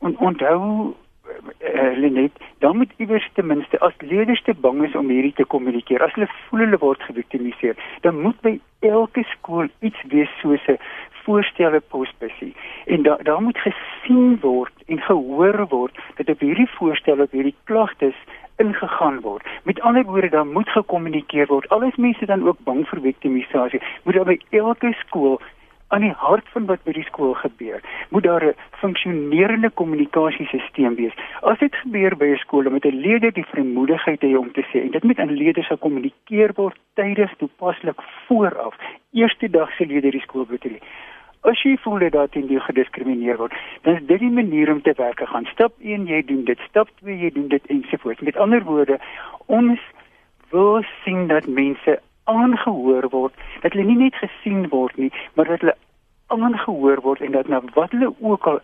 En 0.00 0.16
onthou 0.18 0.94
uh, 1.28 1.96
Lenet, 1.96 2.32
dan 2.58 2.76
moet 2.76 2.92
iewers 2.96 3.28
ten 3.32 3.46
minste 3.46 3.78
as 3.80 3.92
leerders 3.98 4.42
te 4.42 4.54
bang 4.54 4.82
is 4.84 4.94
om 4.94 5.08
hierdie 5.08 5.32
te 5.32 5.44
kommunikeer, 5.44 6.02
as 6.02 6.14
hulle 6.14 6.28
voel 6.48 6.64
hulle 6.66 6.78
word 6.78 7.02
geviktimiseer, 7.08 7.76
dan 8.06 8.20
moet 8.20 8.40
by 8.46 8.58
elke 8.84 9.24
skool 9.32 9.68
iets 9.80 10.02
wees 10.12 10.30
soos 10.42 10.68
'n 10.68 10.78
voorstelle 11.24 11.80
posbusie. 11.80 12.54
En 12.84 13.02
daar 13.02 13.22
daar 13.22 13.42
moet 13.42 13.58
gesien 13.58 14.38
word 14.40 14.72
en 14.86 15.00
gehoor 15.00 15.66
word 15.68 15.98
dat 16.16 16.28
op 16.28 16.40
hierdie 16.40 16.70
voorstelle 16.70 17.22
op 17.22 17.30
hierdie 17.30 17.56
klagtes 17.64 18.16
ingegaan 18.56 19.20
word. 19.20 19.46
Met 19.62 19.80
ander 19.80 20.04
woorde, 20.04 20.28
dan 20.28 20.52
moet 20.52 20.68
gekommunikeer 20.68 21.46
word. 21.46 21.68
Al 21.68 21.82
is 21.82 21.96
mense 21.96 22.26
dan 22.26 22.46
ook 22.48 22.58
bang 22.64 22.88
vir 22.88 23.00
viktimisasie, 23.00 23.82
moet 24.02 24.14
daar 24.14 24.24
by 24.24 24.38
elke 24.50 24.92
skool 24.92 25.40
aan 25.94 26.02
die 26.02 26.14
hart 26.18 26.48
van 26.52 26.66
wat 26.66 26.82
by 26.86 26.92
die 26.96 27.06
skool 27.06 27.34
gebeur, 27.38 27.82
moet 28.10 28.26
daar 28.26 28.44
'n 28.44 28.56
funksionerende 28.82 29.70
kommunikasiesisteem 29.80 30.94
wees. 30.94 31.14
As 31.42 31.58
dit 31.58 31.74
gebeur 31.82 32.16
by 32.16 32.26
'n 32.32 32.42
skool, 32.44 32.70
moet 32.70 32.86
'n 32.86 33.00
leier 33.04 33.32
die 33.32 33.50
vermoedigheid 33.54 34.20
hê 34.22 34.36
om 34.36 34.52
te 34.52 34.64
sê 34.70 34.82
en 34.82 34.90
dit 34.90 35.04
moet 35.04 35.18
aan 35.18 35.30
leerders 35.42 35.66
gekommunikeer 35.66 36.50
word 36.54 36.76
tydig 36.94 37.34
toepaslik 37.36 37.98
vooraf. 38.26 38.74
Eerste 39.12 39.50
dag 39.50 39.70
se 39.76 39.86
leier 39.86 40.10
die 40.10 40.26
skool 40.26 40.46
betree. 40.46 40.80
As 41.42 41.62
jy 41.62 41.76
voel 41.76 41.98
dat 41.98 42.12
daar 42.12 42.28
teen 42.28 42.46
jou 42.46 42.60
gediskrimineer 42.60 43.36
word, 43.36 43.52
dan 43.82 43.94
is 43.94 44.06
dit 44.06 44.18
die 44.18 44.30
manier 44.30 44.72
om 44.72 44.82
te 44.82 44.92
werk. 44.96 45.20
Gaan 45.28 45.46
stap 45.46 45.72
1 45.80 46.06
jy 46.06 46.24
doen 46.24 46.44
dit, 46.44 46.58
stap 46.68 46.88
2 47.02 47.18
jy 47.18 47.30
doen 47.30 47.48
dit 47.48 47.66
ensovoorts. 47.66 48.20
Met 48.20 48.36
ander 48.36 48.62
woorde, 48.64 48.98
ons 49.46 49.80
wil 50.50 50.82
sien 51.04 51.26
dat 51.26 51.46
mense 51.46 52.00
aangehoor 52.30 53.08
word, 53.12 53.34
dat 53.62 53.72
hulle 53.72 53.86
nie 53.88 53.98
net 54.06 54.16
gesien 54.20 54.68
word 54.72 54.96
nie, 55.00 55.10
maar 55.34 55.50
dat 55.50 55.64
hulle 55.64 55.76
aangehoor 56.34 57.02
word 57.04 57.20
en 57.20 57.36
dat 57.36 57.50
nou 57.52 57.62
wat 57.74 57.92
hulle 57.92 58.12
ook 58.20 58.46
al 58.46 58.60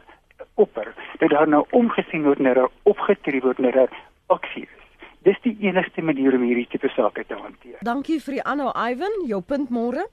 opper, 0.54 0.92
dat 1.18 1.30
daar 1.30 1.48
nou 1.48 1.64
omgesien 1.76 2.24
word 2.24 2.40
en 2.40 2.50
daar 2.50 2.70
opgetree 2.88 3.42
word 3.44 3.58
en 3.58 3.70
daar 3.70 3.92
aksie 4.26 4.64
is. 4.64 4.86
Dis 5.28 5.36
die 5.44 5.56
enigste 5.60 6.02
manier 6.02 6.34
om 6.34 6.46
hierdie 6.48 6.68
tipe 6.72 6.88
sake 6.94 7.26
te 7.28 7.36
hanteer. 7.36 7.76
Dankie 7.84 8.20
vir 8.24 8.38
die 8.38 8.46
aanhou 8.48 8.72
Ivan, 8.72 9.20
jou 9.28 9.42
punt 9.44 9.68
môre. 9.68 10.06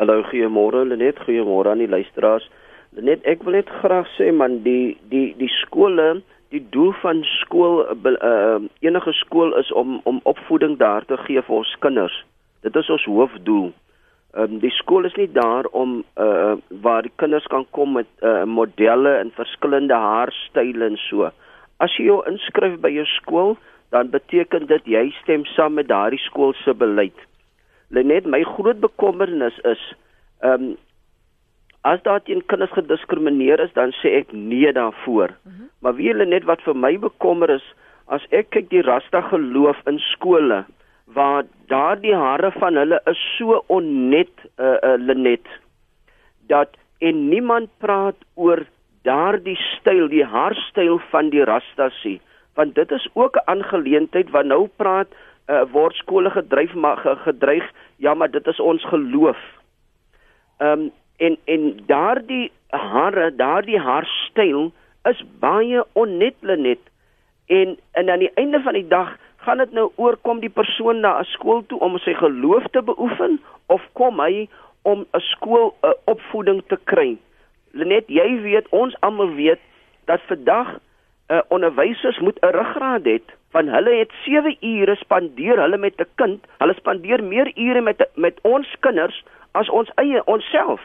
Hallo, 0.00 0.22
goeiemôre 0.30 0.86
Lenet, 0.88 1.20
goeiemôre 1.26 1.74
aan 1.74 1.84
die 1.84 1.90
luisteraars. 1.92 2.46
Lenet, 2.96 3.24
ek 3.28 3.44
wil 3.44 3.58
net 3.60 3.68
graag 3.82 4.08
sê 4.16 4.30
man, 4.32 4.62
die 4.64 4.96
die 5.12 5.30
die 5.38 5.52
skole 5.60 6.22
Die 6.50 6.62
doel 6.74 6.90
van 6.98 7.20
skool 7.22 7.84
uh, 7.86 8.58
enige 8.82 9.12
skool 9.12 9.52
is 9.58 9.68
om 9.72 10.00
om 10.02 10.18
opvoeding 10.26 10.78
daar 10.78 11.04
te 11.06 11.16
gee 11.26 11.42
vir 11.46 11.56
ons 11.56 11.76
kinders. 11.78 12.16
Dit 12.60 12.76
is 12.76 12.90
ons 12.90 13.04
hoofdoel. 13.04 13.70
Ehm 14.34 14.42
um, 14.42 14.58
die 14.62 14.70
skool 14.70 15.04
is 15.08 15.16
nie 15.18 15.30
daar 15.32 15.66
om 15.74 16.04
uh 16.16 16.54
waar 16.82 17.02
die 17.02 17.12
kinders 17.16 17.46
kan 17.50 17.66
kom 17.70 17.96
met 17.98 18.06
uh 18.22 18.44
modelle 18.44 19.16
en 19.18 19.32
verskillende 19.34 19.94
haarstyle 19.94 20.84
en 20.86 20.98
so. 21.08 21.30
As 21.78 21.96
jy 21.96 22.04
jou 22.10 22.20
inskryf 22.30 22.76
by 22.80 22.92
jou 22.94 23.06
skool, 23.16 23.56
dan 23.90 24.10
beteken 24.10 24.68
dit 24.70 24.86
jy 24.86 25.08
stem 25.22 25.44
saam 25.54 25.74
met 25.74 25.88
daardie 25.88 26.22
skool 26.28 26.54
se 26.62 26.74
beleid. 26.74 27.16
Lenet, 27.88 28.26
my 28.26 28.42
groot 28.54 28.80
bekommernis 28.80 29.58
is 29.64 29.82
ehm 30.40 30.70
um, 30.70 30.76
as 31.82 32.02
daar 32.04 32.20
teen 32.22 32.42
kinders 32.46 32.72
gediskrimineer 32.76 33.60
is, 33.64 33.72
dan 33.72 33.94
sê 34.02 34.12
ek 34.20 34.32
nee 34.32 34.72
daarvoor. 34.72 35.30
Uh 35.32 35.52
mhm. 35.52 35.60
-huh. 35.60 35.68
Maar 35.80 35.94
wie 35.94 36.08
hulle 36.12 36.26
net 36.26 36.44
wat 36.44 36.62
vir 36.62 36.76
my 36.76 36.98
bekommer 36.98 37.50
is, 37.50 37.64
as 38.06 38.26
ek 38.30 38.50
kyk 38.50 38.70
die 38.70 38.82
rasta 38.82 39.20
geloof 39.20 39.78
in 39.86 39.98
skole, 39.98 40.64
waar 41.12 41.44
daardie 41.66 42.14
hare 42.14 42.50
van 42.58 42.76
hulle 42.76 43.00
is 43.10 43.22
so 43.36 43.62
onnet 43.66 44.32
uh, 44.58 44.76
uh 44.82 44.96
Lenet 44.98 45.46
dat 46.46 46.76
en 46.98 47.28
niemand 47.28 47.70
praat 47.78 48.16
oor 48.34 48.66
daardie 49.02 49.56
styl 49.56 50.08
die 50.08 50.24
haarstyl 50.24 51.00
van 51.10 51.30
die 51.30 51.44
rastasie 51.44 52.20
want 52.54 52.74
dit 52.74 52.90
is 52.90 53.08
ook 53.12 53.36
'n 53.36 53.48
aangeleentheid 53.54 54.30
wat 54.30 54.46
nou 54.46 54.68
praat 54.76 55.08
uh, 55.50 55.62
word 55.72 55.94
skole 55.94 56.30
gedryf 56.30 56.74
maar 56.74 56.96
gedreig 57.26 57.66
ja 57.96 58.14
maar 58.14 58.30
dit 58.30 58.46
is 58.46 58.60
ons 58.60 58.84
geloof. 58.84 59.38
Ehm 60.58 60.80
um, 60.80 60.90
en 61.16 61.36
en 61.44 61.80
daardie 61.86 62.52
hare 62.68 63.34
daardie 63.36 63.78
haarstyl 63.78 64.72
is 65.10 65.24
baie 65.40 65.84
onnet 65.92 66.34
Lenet 66.40 66.80
en 67.46 67.76
en 67.92 68.10
aan 68.10 68.18
die 68.18 68.32
einde 68.34 68.60
van 68.60 68.72
die 68.72 68.88
dag 68.88 69.16
gaan 69.44 69.58
dit 69.58 69.72
nou 69.72 69.88
oor 69.96 70.16
kom 70.16 70.40
die 70.40 70.52
persoon 70.52 71.00
na 71.00 71.18
'n 71.20 71.24
skool 71.24 71.62
toe 71.66 71.80
om 71.80 71.98
sy 71.98 72.14
geloof 72.14 72.64
te 72.70 72.82
beoefen 72.82 73.40
of 73.66 73.82
kom 73.92 74.20
hy 74.20 74.48
om 74.82 75.06
'n 75.14 75.20
skool 75.20 75.74
'n 75.82 75.94
opvoeding 76.04 76.62
te 76.66 76.78
kry? 76.84 77.18
Lenet, 77.72 78.04
jy 78.08 78.40
weet, 78.42 78.68
ons 78.68 78.96
almal 79.00 79.34
weet 79.34 79.60
dat 80.04 80.20
vandag 80.26 80.68
'n 80.68 80.80
uh, 81.34 81.40
onderwysers 81.48 82.18
moet 82.18 82.38
'n 82.42 82.54
ruggraat 82.58 83.04
hê 83.04 83.20
van 83.50 83.68
hulle 83.68 83.94
het 83.98 84.12
7 84.24 84.56
ure 84.60 84.96
spandeer 84.96 85.58
hulle 85.58 85.76
met 85.76 85.94
'n 85.96 86.06
kind. 86.14 86.46
Hulle 86.58 86.74
spandeer 86.74 87.24
meer 87.24 87.52
ure 87.56 87.80
met 87.80 88.08
met 88.14 88.38
ons 88.42 88.76
kinders 88.80 89.24
as 89.52 89.68
ons 89.68 89.90
eie 89.94 90.24
onsself. 90.24 90.80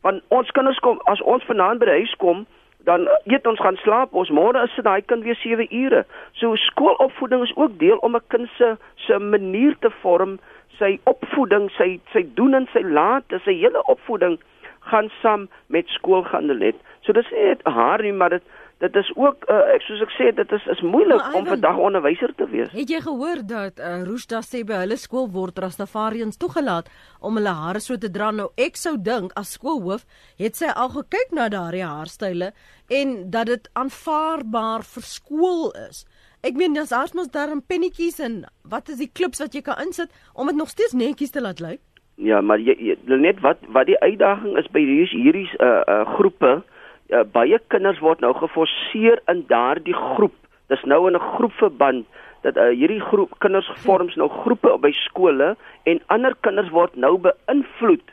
Want 0.00 0.22
ons 0.28 0.50
kinders 0.50 0.78
kom 0.78 1.00
as 1.04 1.20
ons 1.20 1.44
vanaand 1.44 1.78
by 1.78 1.84
die 1.84 1.94
huis 1.94 2.14
kom, 2.16 2.46
dan 2.84 3.08
eet 3.24 3.46
ons 3.46 3.60
gaan 3.60 3.76
slaap 3.76 4.14
ons 4.14 4.30
môre 4.30 4.62
is 4.64 4.74
dit 4.76 4.84
daai 4.84 5.02
kind 5.02 5.24
weer 5.24 5.36
7 5.36 5.66
ure. 5.70 6.04
So 6.32 6.56
skoolopvoeding 6.56 7.42
is 7.42 7.56
ook 7.56 7.78
deel 7.78 7.98
om 8.06 8.16
'n 8.16 8.28
kind 8.28 8.48
se 8.56 8.76
se 9.06 9.18
manier 9.18 9.76
te 9.80 9.90
vorm, 10.02 10.38
sy 10.78 10.98
opvoeding, 11.04 11.70
sy 11.70 12.00
sy 12.12 12.24
doen 12.34 12.54
en 12.54 12.68
sy 12.72 12.82
laat, 12.82 13.24
sy 13.44 13.54
hele 13.54 13.82
opvoeding 13.86 14.38
gaan 14.80 15.10
saam 15.22 15.48
met 15.66 15.88
skool 15.88 16.22
gaan 16.22 16.46
net. 16.58 16.76
So 17.00 17.12
dis 17.12 17.30
net 17.30 17.60
haar 17.64 18.02
nie, 18.02 18.12
maar 18.12 18.30
dit 18.30 18.42
dit 18.80 18.96
is 18.96 19.10
ook 19.16 19.44
uh, 19.52 19.60
ek 19.74 19.84
soos 19.84 20.00
ek 20.06 20.12
sê 20.16 20.30
dit 20.36 20.52
is 20.56 20.66
is 20.72 20.80
moeilik 20.80 21.20
om 21.36 21.46
vandag 21.48 21.80
onderwyser 21.88 22.32
te 22.36 22.46
wees. 22.48 22.70
Het 22.72 22.92
jy 22.94 23.00
gehoor 23.04 23.42
dat 23.44 23.76
uh, 23.76 23.90
eh, 23.90 24.04
Roosda 24.08 24.40
sê 24.46 24.62
by 24.64 24.78
hulle 24.84 24.96
skool 25.00 25.28
word 25.34 25.60
Rastafarians 25.60 26.40
toegelaat 26.40 26.88
om 27.20 27.36
hulle 27.36 27.52
hare 27.58 27.82
so 27.84 28.00
te 28.00 28.08
dra? 28.12 28.30
Nou 28.32 28.48
ek 28.56 28.80
sou 28.80 28.94
dink 28.96 29.36
as 29.40 29.52
skoolhoof 29.58 30.06
het 30.40 30.56
sy 30.56 30.72
al 30.72 30.88
gekyk 30.96 31.36
na 31.36 31.50
daardie 31.52 31.84
haarstyle 31.84 32.54
en 33.00 33.14
dat 33.34 33.52
dit 33.52 33.68
aanvaarbaar 33.76 34.88
vir 34.94 35.06
skool 35.10 35.70
is. 35.90 36.06
Ek 36.40 36.56
meen 36.56 36.72
dis 36.72 36.96
alsmos 36.96 37.28
daar 37.28 37.52
'n 37.52 37.60
pennetjies 37.68 38.18
en 38.18 38.44
wat 38.64 38.88
is 38.88 38.96
die 39.04 39.12
klips 39.12 39.44
wat 39.44 39.52
jy 39.54 39.60
kan 39.60 39.76
insit 39.84 40.08
om 40.32 40.46
dit 40.46 40.56
nog 40.56 40.72
steeds 40.72 40.96
netjies 40.96 41.36
te 41.36 41.40
laat 41.40 41.60
lyk? 41.60 41.80
Ja, 42.16 42.40
maar 42.40 42.58
jy, 42.58 42.76
jy 42.76 42.96
net 43.16 43.40
wat 43.40 43.60
wat 43.68 43.86
die 43.86 44.00
uitdaging 44.00 44.56
is 44.56 44.68
by 44.72 44.80
hierdie 44.80 45.22
hierdie 45.22 45.48
uh, 45.60 45.84
uh 45.88 46.04
groepe 46.16 46.62
uh, 47.12 47.24
baie 47.32 47.58
kinders 47.72 48.00
word 48.04 48.22
nou 48.24 48.32
geforseer 48.38 49.20
in 49.30 49.44
daardie 49.50 49.96
groep. 49.96 50.36
Dis 50.70 50.82
nou 50.86 51.06
in 51.08 51.16
'n 51.18 51.28
groepverband 51.36 52.06
dat 52.42 52.56
uh, 52.56 52.70
hierdie 52.70 53.02
groep 53.10 53.34
kinders 53.38 53.70
vorms 53.84 54.16
nou 54.16 54.28
groepe 54.42 54.78
by 54.80 54.92
skole 55.04 55.56
en 55.84 56.00
ander 56.06 56.34
kinders 56.40 56.70
word 56.70 56.96
nou 56.96 57.18
beïnvloed 57.18 58.06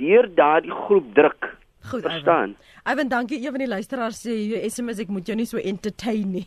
deur 0.00 0.28
daardie 0.34 0.74
groep 0.86 1.14
druk. 1.14 1.54
Goed, 1.90 2.02
verstaan. 2.02 2.56
Ivan, 2.90 3.08
dankie. 3.08 3.38
Een 3.38 3.54
van 3.54 3.62
die 3.62 3.68
luisteraars 3.68 4.18
sê 4.26 4.34
jy 4.34 4.68
SMS 4.68 4.98
ek 4.98 5.12
moet 5.14 5.26
jou 5.26 5.36
nie 5.38 5.46
so 5.46 5.60
entertain 5.62 6.32
nie. 6.32 6.46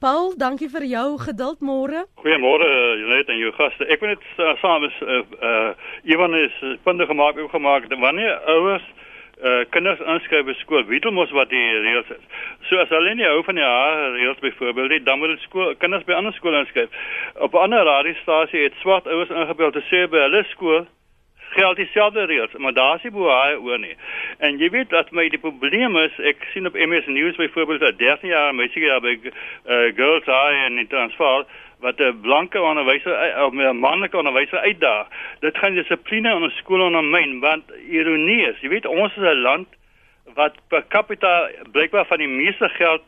Paul, 0.00 0.32
dankie 0.36 0.68
vir 0.72 0.84
jou 0.88 1.18
geduld 1.18 1.60
môre. 1.60 2.06
Goeiemôre 2.22 2.68
Juliet 2.98 3.28
en 3.28 3.38
jou 3.38 3.52
gaste. 3.52 3.86
Ek 3.92 4.00
wil 4.00 4.14
net 4.14 4.24
uh, 4.38 4.56
saam 4.62 4.84
is 4.88 4.96
uh, 5.02 5.22
uh 5.38 5.70
Ivan 6.08 6.34
is 6.34 6.56
punte 6.82 7.06
gemaak 7.06 7.38
ook 7.38 7.50
gemaak 7.50 7.86
wanneer 8.00 8.40
ouers 8.48 8.82
uh 8.82 9.11
kinders 9.74 10.00
inskryf 10.14 10.44
by 10.46 10.54
skool, 10.60 10.84
weet 10.86 11.02
hulle 11.02 11.16
mos 11.16 11.30
wat 11.34 11.50
die 11.50 11.62
reëls 11.82 12.10
is. 12.14 12.24
So 12.68 12.78
as 12.78 12.92
hulle 12.94 13.14
nie 13.18 13.26
hou 13.26 13.42
van 13.42 13.58
die 13.58 13.66
haar 13.66 14.12
reëls 14.14 14.42
byvoorbeeld, 14.44 15.04
dan 15.06 15.18
moet 15.18 15.32
hulle 15.32 15.44
skool 15.46 15.74
kinders 15.82 16.06
by 16.06 16.14
ander 16.18 16.34
skole 16.36 16.62
inskryf. 16.62 16.90
Op 17.34 17.54
'n 17.54 17.64
ander 17.66 17.84
radiostasie 17.84 18.62
het 18.62 18.74
swart 18.80 19.06
ouers 19.06 19.30
ingebel 19.30 19.70
te 19.72 19.82
sê 19.90 20.06
by 20.10 20.26
hulle 20.26 20.44
skool 20.54 20.86
geld 21.52 21.76
dieselfde 21.76 22.24
reëls, 22.24 22.52
maar 22.56 22.72
daar's 22.72 23.02
nie 23.02 23.12
bohaai 23.12 23.56
oor 23.56 23.78
nie. 23.78 23.96
En 24.38 24.58
jy 24.58 24.70
weet 24.70 24.90
dat 24.90 25.10
my 25.10 25.28
die 25.28 25.40
probleem 25.40 25.96
is, 25.96 26.14
ek 26.32 26.46
sien 26.52 26.66
op 26.66 26.78
MS 26.78 27.06
News 27.06 27.36
byvoorbeeld 27.36 27.80
dat 27.80 27.98
13 27.98 28.28
jaar 28.28 28.54
meisie 28.54 28.86
daar 28.86 29.00
by 29.04 29.18
uh, 29.18 29.32
Girls 29.98 30.24
High 30.24 30.64
in 30.68 30.86
Transvaal 30.88 31.46
wat 31.82 31.98
'n 31.98 32.20
blanke 32.20 32.60
onderwyser 32.60 33.12
eh, 33.12 33.44
of 33.44 33.52
'n 33.52 33.78
manlike 33.78 34.16
onderwyser 34.16 34.58
uitdaag. 34.58 35.06
Dit 35.40 35.58
gaan 35.58 35.74
dissipline 35.74 36.34
in 36.34 36.44
'n 36.44 36.50
skool 36.50 36.80
ondermyn 36.80 37.40
want 37.40 37.64
ironie 37.90 38.46
is, 38.50 38.60
jy 38.60 38.68
weet 38.68 38.86
ons 38.86 39.16
is 39.16 39.22
'n 39.22 39.42
land 39.42 39.68
wat 40.34 40.54
per 40.68 40.84
capita 40.88 41.50
blykbaar 41.72 42.06
van 42.06 42.18
die 42.18 42.28
meeste 42.28 42.68
geld 42.68 43.02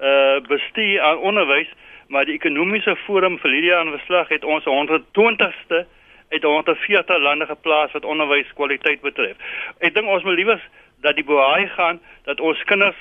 uh 0.00 0.40
bestuur 0.48 1.00
aan 1.00 1.18
onderwys, 1.18 1.68
maar 2.08 2.24
die 2.24 2.34
ekonomiese 2.34 2.96
forum 2.96 3.38
vir 3.38 3.50
Lydia 3.50 3.80
in 3.80 3.90
verslag 3.90 4.28
het 4.28 4.44
ons 4.44 4.64
120ste 4.64 5.86
uit 6.28 6.42
140 6.42 7.18
lande 7.18 7.46
geplaas 7.46 7.92
wat 7.92 8.04
onderwyskwaliteit 8.04 9.00
betref. 9.00 9.36
Ek 9.78 9.94
dink 9.94 10.08
ons 10.08 10.22
moet 10.22 10.34
liewer 10.34 10.60
dat 11.00 11.14
die 11.14 11.24
behaai 11.24 11.68
gaan 11.68 12.00
dat 12.24 12.40
ons 12.40 12.62
kinders 12.64 12.96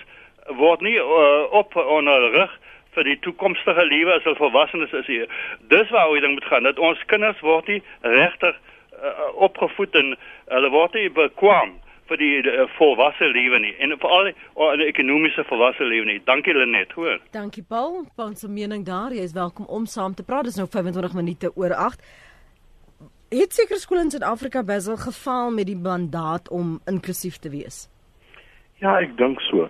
word 0.48 0.82
nie 0.82 0.98
uh, 0.98 1.44
op 1.52 1.76
onderrig 1.76 2.60
vir 3.00 3.08
die 3.08 3.20
toekomstige 3.24 3.86
lewe 3.88 4.18
as 4.18 4.26
hulle 4.28 4.40
volwassenes 4.40 4.94
is 5.02 5.08
hier. 5.08 5.28
Dis 5.72 5.92
waar 5.96 6.12
ons 6.12 6.24
ding 6.26 6.36
moet 6.36 6.50
gaan 6.52 6.68
dat 6.68 6.80
ons 6.84 7.06
kinders 7.12 7.40
word 7.46 7.70
nie 7.72 7.80
regtig 8.04 8.56
uh, 9.00 9.30
opgevoed 9.48 9.96
en 9.96 10.16
hulle 10.52 10.72
word 10.74 10.98
nie 11.00 11.08
bekwam 11.16 11.78
vir 12.10 12.20
die 12.20 12.32
uh, 12.44 12.66
volwasse 12.78 13.30
lewe 13.32 13.62
nie 13.64 13.74
en 13.80 13.96
veral 14.02 14.32
die 14.32 14.88
ekonomiese 14.90 15.46
volwasse 15.48 15.86
lewe 15.88 16.10
nie. 16.10 16.18
Dankie 16.28 16.56
Lenet, 16.58 16.92
hoor. 16.98 17.22
Dankie 17.36 17.64
Paul. 17.64 18.04
Paul 18.20 18.36
se 18.36 18.50
mening 18.52 18.84
daar. 18.88 19.14
Jy 19.16 19.30
is 19.30 19.38
welkom 19.38 19.70
om 19.70 19.86
saam 19.88 20.18
te 20.18 20.26
praat. 20.26 20.50
Dis 20.50 20.60
nou 20.60 20.68
25 20.68 21.16
minute 21.18 21.54
oor 21.56 21.76
8. 21.76 22.04
Het 23.30 23.54
seker 23.54 23.78
skole 23.78 24.02
in 24.08 24.10
Suid-Afrika 24.10 24.64
besel 24.66 24.98
gefaal 24.98 25.54
met 25.54 25.70
die 25.70 25.78
mandaat 25.78 26.50
om 26.50 26.80
inklusief 26.90 27.38
te 27.38 27.52
wees? 27.54 27.86
Ja, 28.82 28.96
ek 28.98 29.14
dink 29.20 29.42
so. 29.46 29.68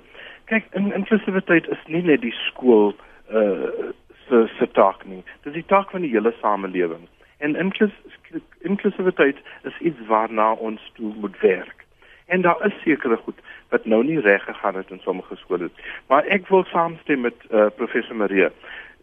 Kyk, 0.50 0.69
in 0.77 0.93
inklusiwiteit 0.95 1.67
is 1.69 1.81
nie 1.91 2.01
net 2.07 2.24
die 2.24 2.33
skool 2.48 2.93
uh 3.31 3.93
se 4.29 4.48
se 4.59 4.67
taak 4.71 5.05
nie. 5.05 5.24
Dis 5.41 5.53
die 5.53 5.65
taak 5.65 5.89
van 5.91 6.01
die 6.01 6.12
hele 6.12 6.33
samelewing. 6.41 7.07
En 7.38 7.55
inklus, 7.55 7.93
inklusiwiteit 8.62 9.38
is 9.63 9.77
iets 9.79 10.00
waarna 10.07 10.51
ons 10.53 10.91
toe 10.93 11.13
moet 11.15 11.39
werk. 11.39 11.86
En 12.25 12.41
daar 12.41 12.65
is 12.65 12.81
sekere 12.83 13.17
goed 13.17 13.39
wat 13.69 13.86
nou 13.86 14.03
nie 14.03 14.19
reg 14.19 14.43
gegaan 14.43 14.75
het 14.75 14.89
in 14.89 15.00
sommige 15.00 15.36
skole. 15.36 15.69
Maar 16.07 16.25
ek 16.25 16.48
wil 16.48 16.63
saamstem 16.63 17.21
met 17.21 17.36
uh, 17.50 17.65
professor 17.75 18.15
Marie. 18.15 18.50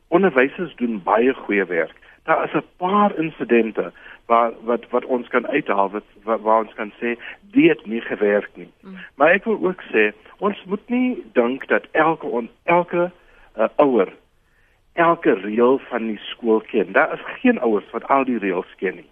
Onderwysers 0.08 0.74
doen 0.76 1.02
baie 1.02 1.34
goeie 1.34 1.64
werk. 1.64 1.96
Daar 2.22 2.44
is 2.44 2.54
'n 2.54 2.64
paar 2.76 3.18
insidente 3.18 3.92
waar 4.26 4.52
wat 4.62 4.88
wat 4.90 5.04
ons 5.04 5.28
kan 5.28 5.46
uithaal 5.46 5.90
wat, 5.90 6.04
waar 6.22 6.60
ons 6.60 6.74
kan 6.74 6.92
sê 7.00 7.18
dit 7.40 7.68
het 7.68 7.86
nie 7.86 8.00
gewerk 8.00 8.50
nie. 8.54 8.70
Mm. 8.80 8.98
Maar 9.14 9.30
ek 9.30 9.44
wil 9.44 9.58
ook 9.62 9.82
sê 9.82 10.12
ons 10.38 10.64
moet 10.64 10.88
nie 10.88 11.24
dink 11.32 11.66
dat 11.68 11.86
elke 11.90 12.26
on, 12.26 12.50
elke 12.62 13.10
uh, 13.58 13.68
ouer 13.76 14.12
elke 14.96 15.32
reël 15.32 15.78
van 15.78 16.06
die 16.06 16.18
skool 16.18 16.60
ken. 16.60 16.92
Daar 16.92 17.12
is 17.12 17.40
geen 17.40 17.60
ouers 17.60 17.90
wat 17.90 18.08
al 18.08 18.24
die 18.24 18.38
reëls 18.38 18.72
ken 18.80 18.94
nie. 18.94 19.10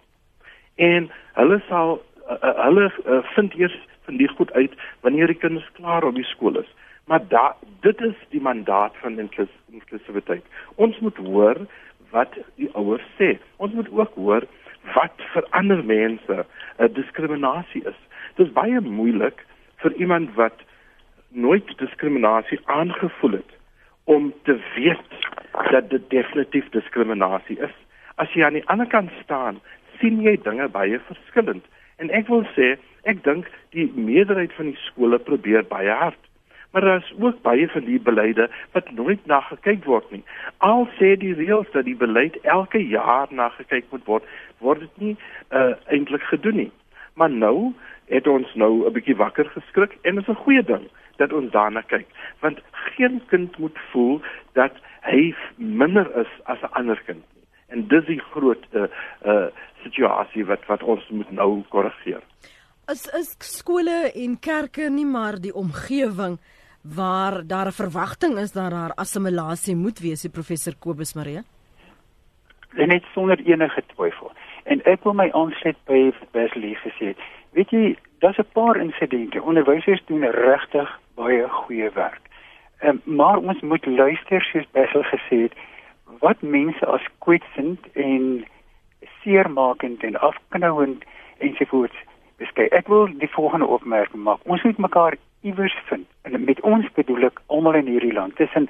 En 0.74 1.10
hulle 1.32 1.60
sal 1.68 1.98
uh, 2.28 2.36
uh, 2.40 2.54
hulle 2.64 2.88
uh, 2.88 3.20
vind 3.36 3.54
eers 3.54 3.76
van 4.04 4.16
die 4.16 4.28
goed 4.28 4.52
uit 4.52 4.72
wanneer 5.00 5.26
die 5.26 5.40
kinders 5.40 5.70
klaar 5.76 6.04
op 6.04 6.14
die 6.14 6.28
skool 6.28 6.58
is. 6.60 6.70
Maar 7.04 7.20
da 7.28 7.56
dit 7.80 8.00
is 8.00 8.16
die 8.32 8.40
mandaat 8.40 8.96
van 9.02 9.18
inklus, 9.18 9.52
inklusiwiteit. 9.72 10.44
Ons 10.74 10.98
moet 10.98 11.16
hoor 11.16 11.66
wat 12.10 12.36
die 12.56 12.70
ouers 12.72 13.04
sê. 13.20 13.34
Ons 13.56 13.72
moet 13.72 13.90
ook 13.92 14.14
hoor 14.14 14.46
wat 14.94 15.26
vir 15.32 15.46
ander 15.50 15.84
mense 15.84 16.34
'n 16.34 16.44
uh, 16.78 16.88
diskriminasie 16.94 17.84
is. 17.84 18.00
Dit 18.36 18.46
is 18.46 18.52
baie 18.52 18.80
moeilik 18.80 19.44
vir 19.76 19.92
iemand 19.92 20.34
wat 20.34 20.64
nooit 21.28 21.78
diskriminasie 21.78 22.60
aangevoel 22.64 23.32
het 23.32 23.52
om 24.04 24.32
te 24.42 24.60
weet 24.74 25.10
dat 25.70 25.90
dit 25.90 26.10
definitief 26.10 26.68
diskriminasie 26.68 27.58
is. 27.60 27.74
As 28.14 28.32
jy 28.32 28.44
aan 28.44 28.58
die 28.58 28.68
ander 28.68 28.86
kant 28.86 29.10
staan, 29.22 29.60
sien 30.00 30.20
jy 30.22 30.36
dinge 30.42 30.68
baie 30.68 31.00
verskillend. 31.08 31.64
En 32.02 32.10
ek 32.10 32.28
wil 32.28 32.44
sê, 32.56 32.74
ek 33.08 33.22
dink 33.24 33.48
die 33.76 33.88
meerderheid 33.94 34.52
van 34.58 34.72
die 34.72 34.80
skole 34.86 35.18
probeer 35.18 35.66
baie 35.70 35.90
hard. 35.90 36.20
Maar 36.74 36.82
daar 36.82 37.02
is 37.04 37.12
ook 37.22 37.42
baie 37.42 37.68
van 37.70 37.84
die 37.86 38.00
beleide 38.02 38.48
wat 38.74 38.90
nooit 38.90 39.26
na 39.30 39.40
gekyk 39.46 39.84
word 39.86 40.10
nie. 40.10 40.24
Al 40.58 40.88
sê 40.98 41.14
die 41.18 41.34
reëls 41.38 41.70
dat 41.72 41.86
die 41.86 41.96
beleid 41.96 42.38
elke 42.42 42.82
jaar 42.82 43.30
na 43.30 43.48
gekyk 43.54 43.86
moet 43.94 44.06
word, 44.10 44.26
word 44.58 44.82
dit 44.82 44.96
nie 44.98 45.14
uh, 45.50 45.78
eintlik 45.86 46.26
gedoen 46.32 46.58
nie. 46.64 46.72
Maar 47.14 47.30
nou 47.30 47.72
het 48.10 48.26
ons 48.26 48.54
nou 48.54 48.86
'n 48.86 48.92
bietjie 48.92 49.16
wakker 49.16 49.46
geskrik 49.54 49.94
en 50.02 50.18
dit 50.18 50.28
is 50.28 50.34
'n 50.34 50.42
goeie 50.42 50.62
ding 50.62 50.90
dat 51.16 51.32
ons 51.32 51.50
daarna 51.52 51.82
kyk 51.82 52.06
want 52.40 52.58
geen 52.96 53.20
kind 53.30 53.58
moet 53.58 53.78
voel 53.92 54.20
dat 54.52 54.72
hy 55.04 55.34
minder 55.56 56.08
is 56.20 56.30
as 56.44 56.60
'n 56.62 56.72
ander 56.72 57.00
kind 57.06 57.24
nie. 57.34 57.46
En 57.68 57.88
dis 57.88 58.04
die 58.06 58.20
groot 58.20 58.64
uh, 58.72 58.88
uh 59.24 59.48
situasie 59.82 60.44
wat 60.44 60.66
wat 60.66 60.82
ons 60.82 61.08
moet 61.08 61.30
nou 61.30 61.62
korrigeer. 61.68 62.22
Is 62.88 63.06
is 63.06 63.36
skole 63.38 64.10
en 64.14 64.38
kerke 64.40 64.90
nie 64.90 65.06
maar 65.06 65.40
die 65.40 65.54
omgewing 65.54 66.38
waar 66.82 67.46
daar 67.46 67.66
'n 67.66 67.80
verwagting 67.82 68.38
is 68.38 68.52
dat 68.52 68.70
daar 68.70 68.94
assimilasie 68.94 69.76
moet 69.76 69.98
wees, 69.98 70.22
die 70.22 70.30
professor 70.30 70.74
Kobus 70.78 71.14
Marie? 71.14 71.42
En 72.74 72.88
net 72.88 73.04
sonder 73.14 73.38
enige 73.40 73.82
twyfel. 73.94 74.32
En 74.64 74.80
ek 74.84 75.02
wil 75.02 75.12
my 75.12 75.30
aansluit 75.30 75.76
by 75.86 76.12
wat 76.18 76.28
Wesley 76.32 76.74
gesê 76.74 77.06
het. 77.06 77.18
Weet 77.54 77.70
jy, 77.70 77.96
daar's 78.18 78.38
'n 78.38 78.52
paar 78.52 78.76
insidente. 78.76 79.42
Onderwysers 79.42 80.02
doen 80.06 80.24
regtig 80.30 81.00
baie 81.14 81.48
goeie 81.48 81.90
werk. 81.94 82.20
Um, 82.82 83.00
maar 83.04 83.36
ons 83.36 83.60
moet 83.60 83.86
luister 83.86 84.42
soos 84.42 84.70
Bessel 84.70 85.02
gesê 85.02 85.36
het 85.42 85.52
wat 86.18 86.42
mense 86.42 86.86
as 86.86 87.06
kwetsend 87.18 87.80
en 87.92 88.44
seermakend 89.22 90.02
en 90.02 90.20
afknouend 90.20 91.04
ensovoorts 91.38 91.96
beskei. 92.36 92.66
Ek 92.66 92.86
wil 92.86 93.08
die 93.18 93.30
volgende 93.30 93.66
opmerking 93.66 94.22
maak. 94.22 94.40
Ons 94.42 94.62
moet 94.62 94.78
mekaar 94.78 95.16
iewers 95.40 95.76
vind. 95.84 96.06
En 96.22 96.44
met 96.44 96.60
ons 96.60 96.92
bedoel 96.92 97.28
ek 97.30 97.40
almal 97.46 97.74
in 97.74 97.86
hierdie 97.86 98.12
land. 98.12 98.36
Tussen 98.36 98.68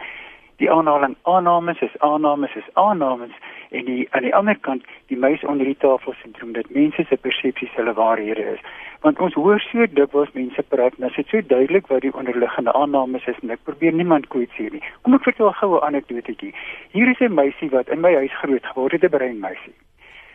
die 0.63 0.71
aanhaling 0.71 1.17
aannames 1.23 1.81
is 1.81 1.95
aannames 1.99 2.55
is 2.55 2.69
aannames 2.73 3.35
en 3.71 3.85
die 3.85 4.07
aan 4.11 4.23
die 4.23 4.35
ander 4.35 4.59
kant 4.67 4.85
die 5.13 5.19
muis 5.19 5.45
onder 5.45 5.67
die 5.67 5.77
tafel 5.87 6.15
sindroom 6.23 6.53
dat 6.53 6.71
mense 6.71 7.05
se 7.09 7.17
persepsies 7.17 7.75
hulle 7.79 7.95
waarhede 7.95 8.45
is. 8.55 8.61
Want 9.01 9.19
ons 9.19 9.35
hoor 9.35 9.61
so 9.61 9.87
dikwels 9.87 10.33
mense 10.33 10.63
praat 10.63 10.95
en 10.99 11.09
dit 11.09 11.19
is 11.19 11.31
so 11.31 11.43
duidelik 11.55 11.87
wat 11.87 12.01
die 12.07 12.15
onderliggende 12.15 12.73
aannames 12.73 13.27
is 13.27 13.41
en 13.43 13.51
ek 13.51 13.65
probeer 13.65 13.93
niemand 13.93 14.29
kwetsie 14.29 14.71
nie. 14.71 14.83
Kom 15.03 15.19
ek 15.19 15.27
vertel 15.31 15.53
gou 15.53 15.75
'n 15.77 15.85
anekdotetjie. 15.91 16.55
Hier 16.93 17.09
is 17.11 17.21
'n 17.21 17.35
meisie 17.35 17.71
wat 17.71 17.89
in 17.89 18.01
my 18.01 18.15
huis 18.15 18.39
groot 18.43 18.67
geword 18.67 18.93
het 18.93 19.05
'n 19.05 19.17
brein 19.17 19.41
meisie. 19.41 19.75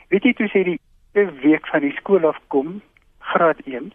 Weet 0.09 0.23
jy 0.23 0.33
toe 0.33 0.47
sê 0.47 0.63
die 0.63 0.79
week 1.13 1.67
van 1.67 1.81
die 1.81 1.95
skool 1.97 2.27
af 2.27 2.37
kom 2.47 2.81
graad 3.19 3.59
1 3.65 3.91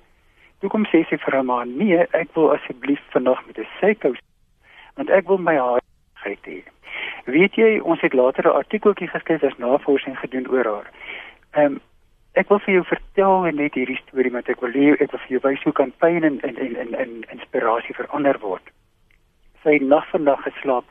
toe 0.60 0.70
kom 0.70 0.84
sê 0.90 1.04
sy 1.08 1.16
vir 1.16 1.37
haar 1.37 1.44
ma 1.44 1.64
nee 1.64 2.06
ek 2.20 2.34
wil 2.34 2.52
asseblief 2.54 3.00
vandag 3.14 3.40
met 3.46 3.58
'n 3.58 3.66
seikous 3.80 4.20
want 4.96 5.10
ek 5.10 5.28
wil 5.28 5.38
my 5.38 5.56
haar 5.56 5.80
geit 6.24 6.50
hê 6.50 6.62
Weet 7.24 7.56
jy, 7.56 7.80
ons 7.80 8.00
het 8.00 8.12
later 8.12 8.44
'n 8.46 8.56
artikeltjie 8.60 9.08
geskryf 9.08 9.42
as 9.42 9.56
navorsing 9.58 10.18
gedoen 10.18 10.48
oor 10.50 10.64
haar. 10.64 10.88
Ehm 11.52 11.64
um, 11.64 11.80
ek 12.34 12.48
wil 12.48 12.58
vir 12.58 12.74
jou 12.74 12.84
vertel 12.84 13.42
net 13.54 13.74
hierdie 13.74 14.00
storie 14.02 14.32
want 14.34 14.48
ek 14.48 14.60
wil 14.60 14.74
hê 14.74 14.92
ek 14.92 15.10
wil 15.12 15.20
vir 15.24 15.34
jou 15.37 15.40
wys 15.42 15.62
hoe 15.62 15.72
kan 15.72 15.92
pyn 16.02 16.24
en 16.24 16.40
en 16.40 16.56
en 16.56 16.76
en, 16.76 16.94
en 16.94 17.12
inspirasie 17.37 17.94
verander 17.94 18.38
word. 18.42 18.62
Sy 19.62 19.78
het 19.78 19.82
nag 19.82 20.06
vir 20.10 20.20
nag 20.20 20.42
geslaap. 20.42 20.84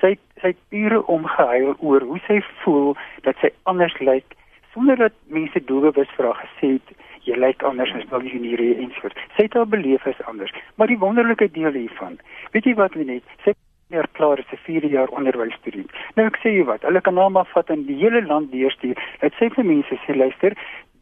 Sy 0.00 0.16
sy 0.40 0.52
het 0.52 0.62
ure 0.70 1.00
omgehuil 1.06 1.74
oor 1.78 2.02
hoe 2.10 2.20
sy 2.26 2.40
voel 2.62 2.96
dat 3.22 3.36
sy 3.40 3.50
anders 3.62 3.98
lyk 4.00 4.36
sonder 4.74 4.96
dat 4.96 5.12
mense 5.26 5.64
doelbewus 5.64 6.10
vir 6.16 6.26
haar 6.26 6.40
gesê 6.46 6.72
het 6.76 6.94
jy 7.24 7.36
lyk 7.40 7.62
anders 7.62 7.92
as 7.96 8.06
wat 8.10 8.24
jy 8.28 8.38
hier 8.42 8.60
en 8.60 8.92
so. 9.00 9.08
Sy 9.36 9.46
het 9.46 9.54
haar 9.54 9.68
beleef 9.70 10.06
as 10.06 10.20
anders. 10.30 10.52
Maar 10.76 10.92
die 10.92 11.00
wonderlike 11.00 11.48
deel 11.52 11.72
hiervan, 11.72 12.18
weet 12.52 12.68
jy 12.68 12.74
wat 12.74 12.94
net, 13.00 13.24
sy 13.44 13.54
meer 13.88 14.08
klaar 14.12 14.38
as 14.38 14.52
'n 14.52 14.56
4 14.56 14.86
jaar 14.86 15.08
onderwysstudent. 15.08 15.90
Nou 16.14 16.26
ek 16.26 16.38
sê 16.42 16.48
jy 16.56 16.64
wat, 16.64 16.82
hulle 16.82 17.00
kan 17.00 17.14
nou 17.14 17.44
vat 17.54 17.70
in 17.70 17.86
die 17.86 17.96
hele 17.96 18.22
land 18.26 18.52
deurstuur. 18.52 18.96
Dit 19.20 19.34
sê 19.34 19.50
vir 19.54 19.64
mense 19.64 19.94
sê 20.06 20.16
luister, 20.16 20.52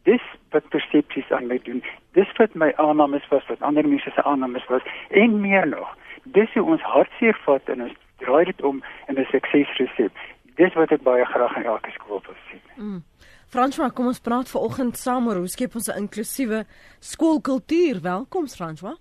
dis 0.03 0.21
wat 0.51 0.69
persepsies 0.69 1.31
aan 1.31 1.47
my 1.47 1.59
doen. 1.63 1.83
Dis 2.13 2.31
wat 2.37 2.55
my 2.55 2.73
aannames 2.75 3.27
was, 3.29 3.45
wat 3.47 3.61
ander 3.61 3.87
mense 3.87 4.11
se 4.15 4.23
aannames 4.23 4.65
was 4.67 4.81
en 5.09 5.41
meer 5.41 5.67
nog. 5.67 5.97
Dis 6.23 6.53
hoe 6.53 6.63
ons 6.63 6.81
hartseer 6.81 7.37
vat 7.45 7.69
en 7.69 7.81
ons 7.81 7.95
draai 8.17 8.45
dit 8.45 8.61
om 8.61 8.83
in 9.07 9.19
'n 9.19 9.25
suksesresep. 9.31 10.11
Dis 10.55 10.73
wat 10.73 10.91
ek 10.91 11.01
baie 11.03 11.25
graag 11.25 11.55
in 11.57 11.63
elke 11.63 11.91
skool 11.91 12.21
wil 12.25 12.35
sien. 12.49 12.61
Mm. 12.75 13.03
François, 13.47 13.93
kom 13.93 14.07
ons 14.07 14.19
praat 14.19 14.49
vanoggend 14.49 14.97
saam 14.97 15.27
oor 15.27 15.35
hoe 15.35 15.47
skep 15.47 15.75
ons 15.75 15.87
'n 15.87 15.97
inklusiewe 15.97 16.65
skoolkultuur. 16.99 18.01
Welkom 18.01 18.47
François. 18.47 18.97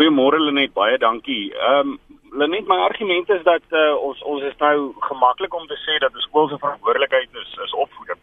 Goeiemôre 0.00 0.38
Lenet, 0.40 0.70
baie 0.72 0.96
dankie. 0.96 1.52
Ehm 1.52 1.88
um, 1.92 1.98
Lenet, 2.40 2.64
my 2.66 2.76
argument 2.88 3.28
is 3.34 3.42
dat 3.44 3.64
uh, 3.76 3.96
ons 4.00 4.22
ons 4.32 4.44
is 4.48 4.54
nou 4.62 4.94
gemaklik 5.04 5.54
om 5.54 5.66
te 5.68 5.76
sê 5.82 5.98
dat 6.00 6.14
'n 6.14 6.24
skool 6.24 6.48
se 6.48 6.56
verantwoordelikheid 6.62 7.28
is 7.42 7.50
is 7.64 7.74
opvoeding. 7.84 8.20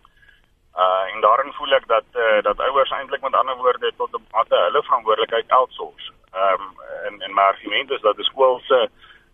Uh 0.84 1.04
en 1.14 1.22
daarin 1.22 1.54
voel 1.58 1.76
ek 1.78 1.86
dat 1.88 2.08
uh, 2.24 2.42
dat 2.48 2.64
ouers 2.68 2.92
eintlik 2.98 3.22
met 3.22 3.38
ander 3.42 3.58
woorde 3.62 3.92
tot 3.98 4.10
'n 4.10 4.26
mate 4.34 4.56
hulle 4.66 4.82
verantwoordelikheid 4.88 5.52
outsource. 5.60 6.12
Ehm 6.34 6.62
um, 6.62 6.74
en 7.08 7.22
en 7.22 7.34
my 7.34 7.46
argument 7.54 7.92
is 7.92 8.02
dat 8.02 8.16
die 8.16 8.30
skool 8.32 8.60
se 8.60 8.90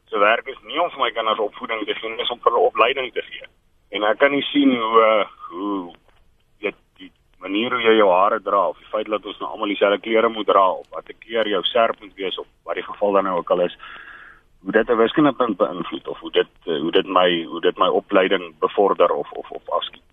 se 0.10 0.18
werk 0.18 0.48
is 0.48 0.62
nie 0.64 0.82
om 0.82 0.90
vir 0.90 1.04
my 1.06 1.12
kinders 1.12 1.40
opvoeding 1.40 1.86
te 1.86 1.96
gee, 1.96 2.16
dis 2.16 2.36
om 2.36 2.44
hulle 2.44 2.68
opleiding 2.70 3.14
te 3.14 3.22
gee. 3.22 3.48
En 3.90 4.04
ek 4.04 4.18
kan 4.18 4.32
nie 4.32 4.48
sien 4.52 4.76
hoe 4.82 5.00
uh, 5.12 5.26
hoe 5.48 5.96
dit 6.60 6.76
die 6.98 7.12
manier 7.40 7.72
hoe 7.72 7.82
jy 7.82 7.96
jou 7.96 8.12
hare 8.12 8.42
dra 8.42 8.68
of 8.68 8.78
die 8.78 8.92
feit 8.92 9.08
dat 9.08 9.26
ons 9.26 9.40
nou 9.40 9.50
almal 9.52 9.68
dieselfde 9.68 10.00
klere 10.00 10.30
moet 10.30 10.48
dra 10.48 10.72
of 10.72 10.88
wat 10.90 11.08
kleur 11.34 11.50
jou 11.50 11.64
serp 11.64 12.00
moet 12.02 12.16
wees 12.16 12.40
of 12.40 12.48
wat 12.64 12.78
die 12.78 12.86
geval 12.86 13.18
dan 13.18 13.30
nou 13.30 13.38
ook 13.42 13.52
al 13.52 13.66
is 13.66 13.78
hoe 14.64 14.72
dit 14.72 14.90
'n 14.90 14.98
wiskundepunt 14.98 15.58
beïnvloed 15.58 16.08
of 16.08 16.20
hoe 16.20 16.32
dit 16.32 16.48
hoe 16.64 16.92
dit 16.92 17.08
my 17.08 17.44
hoe 17.44 17.62
dit 17.62 17.78
my 17.78 17.88
opleiding 17.88 18.54
bevorder 18.60 19.12
of 19.12 19.32
of 19.32 19.52
of 19.52 19.70
afskiet. 19.70 20.04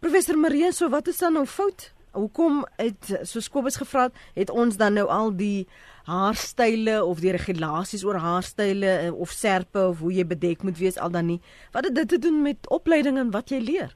Professor 0.00 0.38
Marie, 0.38 0.72
so 0.72 0.88
wat 0.88 1.06
is 1.06 1.18
dan 1.18 1.32
nou 1.32 1.46
fout? 1.46 1.94
Hoekom 2.12 2.66
het 2.76 3.18
so 3.22 3.40
Kobus 3.52 3.76
gevra 3.76 4.08
het, 4.34 4.50
ons 4.50 4.76
dan 4.76 4.92
nou 4.92 5.08
al 5.08 5.36
die 5.36 5.68
haarstyle 6.04 7.04
of 7.04 7.20
die 7.20 7.32
regulasies 7.32 8.04
oor 8.04 8.14
haarstyle 8.14 8.86
eh, 8.86 9.20
of 9.20 9.28
serpe 9.28 9.86
of 9.86 9.98
hoe 9.98 10.12
jy 10.12 10.26
bedek 10.26 10.62
moet 10.62 10.78
wees 10.78 10.98
al 10.98 11.10
dan 11.10 11.26
nie? 11.26 11.40
Wat 11.72 11.84
het 11.84 11.94
dit 11.94 12.08
te 12.08 12.18
doen 12.18 12.42
met 12.42 12.68
opleiding 12.68 13.18
en 13.18 13.30
wat 13.30 13.50
jy 13.50 13.58
leer? 13.58 13.94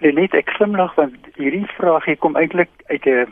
Net 0.00 0.34
ek 0.34 0.48
glimlag 0.48 0.94
want 0.94 1.16
hierdie 1.34 1.66
vraag 1.66 2.04
hier 2.04 2.16
kom 2.16 2.36
eintlik 2.36 2.70
uit 2.86 3.06
'n 3.06 3.26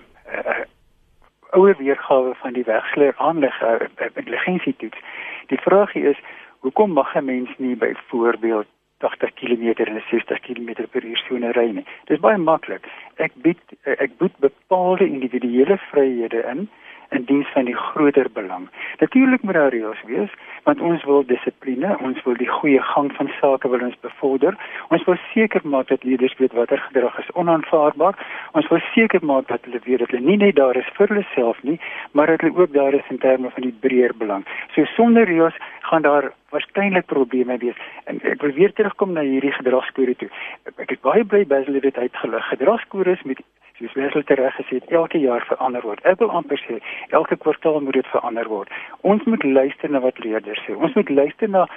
ouer 1.50 1.76
weergawe 1.78 2.34
van 2.34 2.52
die 2.52 2.64
wegsleer 2.64 3.14
aanleg 3.16 3.62
uh, 3.62 3.76
intelligensietoets. 4.14 4.98
Die 5.46 5.60
vraag 5.60 5.94
is 5.94 6.18
hoekom 6.60 6.92
mag 6.92 7.14
'n 7.14 7.24
mens 7.24 7.50
nie 7.56 7.76
byvoorbeeld 7.76 8.66
80 8.98 9.34
km 9.34 9.84
en 9.84 10.02
60 10.10 10.40
km 10.40 10.88
per 10.90 11.04
uur 11.04 11.16
sone 11.16 11.52
ry 11.52 11.70
nie. 11.70 11.86
Dis 12.04 12.20
baie 12.20 12.38
maklik. 12.38 12.86
Ek 13.16 13.32
bied 13.34 13.60
ek 13.82 14.16
bied 14.18 14.34
bepaalde 14.38 15.06
individuele 15.06 15.78
vryhede 15.90 16.42
in 16.50 16.68
in 17.10 17.24
diens 17.24 17.48
van 17.52 17.64
die 17.64 17.76
groter 17.76 18.28
belang. 18.32 18.68
Natuurlik 18.98 19.42
moet 19.42 19.54
daar 19.54 19.72
reëls 19.72 20.02
wees 20.04 20.32
want 20.68 20.80
ons 20.80 21.04
wil 21.08 21.22
dissipline, 21.24 21.94
ons 22.04 22.18
wil 22.26 22.34
die 22.36 22.48
goeie 22.48 22.80
gang 22.82 23.08
van 23.16 23.30
sake 23.40 23.68
wil 23.72 23.84
ons 23.86 23.96
bevorder. 24.04 24.56
Ons 24.92 25.04
wil 25.08 25.16
seker 25.32 25.64
maak 25.64 25.88
dat 25.88 26.04
leerders 26.04 26.34
weet 26.36 26.52
watter 26.52 26.82
gedrag 26.90 27.18
is 27.18 27.30
onaanvaarbaar. 27.32 28.18
Ons 28.52 28.68
wil 28.68 28.82
seker 28.92 29.24
maak 29.24 29.48
dat 29.48 29.64
hulle 29.64 29.80
weet 29.84 30.02
dat 30.04 30.12
hulle 30.12 30.26
nie 30.26 30.36
net 30.36 30.58
daar 30.60 30.76
is 30.76 30.90
vir 30.98 31.08
hulle 31.08 31.24
self 31.32 31.62
nie, 31.62 31.78
maar 32.12 32.26
dat 32.26 32.44
hulle 32.44 32.60
ook 32.60 32.72
daar 32.72 32.94
is 32.94 33.08
in 33.08 33.22
terme 33.24 33.50
van 33.54 33.64
die 33.64 33.76
breër 33.86 34.12
belang. 34.18 34.44
So 34.74 34.84
sonder 34.96 35.24
reëls 35.24 35.56
gaan 35.88 36.04
daar 36.04 36.32
waarskynlik 36.52 37.06
probleme 37.06 37.56
wees. 37.58 37.80
En 38.04 38.20
ek 38.22 38.42
wil 38.44 38.52
weer 38.56 38.72
terugkom 38.72 39.12
na 39.16 39.24
hierdie 39.24 39.52
gedragskode 39.56 40.16
toe. 40.20 40.28
Ek 40.76 40.92
is 40.92 41.00
baie 41.04 41.24
bly 41.24 41.44
Basil 41.48 41.80
het 41.80 41.88
dit 41.88 41.96
uitgelig. 41.96 42.48
Gedragskode 42.52 43.16
is 43.16 43.24
met 43.28 43.40
soos 43.78 43.94
Wessel 43.94 44.24
tereg 44.26 44.54
gesê 44.58 44.80
het, 44.80 44.90
elke 44.90 45.18
jaar 45.22 45.44
verander 45.48 45.82
word. 45.86 46.02
Ek 46.04 46.18
wil 46.22 46.32
amper 46.34 46.60
sê 46.64 46.80
elke 47.16 47.36
kwartaal 47.36 47.80
moet 47.80 48.00
dit 48.00 48.10
verander 48.14 48.50
word. 48.50 48.72
Ons 49.00 49.24
moet 49.24 49.44
luister 49.44 49.90
na 49.90 50.02
wat 50.04 50.18
leerders 50.24 50.60
sê. 50.66 50.74
Ons 50.76 50.94
moet 50.98 51.10
luister 51.10 51.48
na 51.48 51.68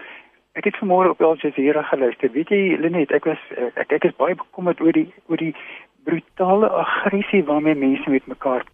Ek 0.60 0.66
het 0.68 0.76
vanmôre 0.82 1.14
op 1.14 1.22
Al 1.24 1.38
Jazeera 1.40 1.80
geluister. 1.88 2.28
Weet 2.36 2.50
jy 2.52 2.76
Lenet, 2.76 3.14
ek 3.16 3.24
was 3.30 3.40
ek 3.80 3.94
ek 3.96 4.10
is 4.10 4.18
baie 4.20 4.36
bekommerd 4.36 4.82
oor 4.84 4.92
die 4.98 5.06
oor 5.32 5.40
die 5.40 5.54
brutale 6.04 6.68
aggressie 6.82 7.40
waarmee 7.48 7.78
mense 7.80 8.12
met 8.12 8.28
mekaar 8.28 8.66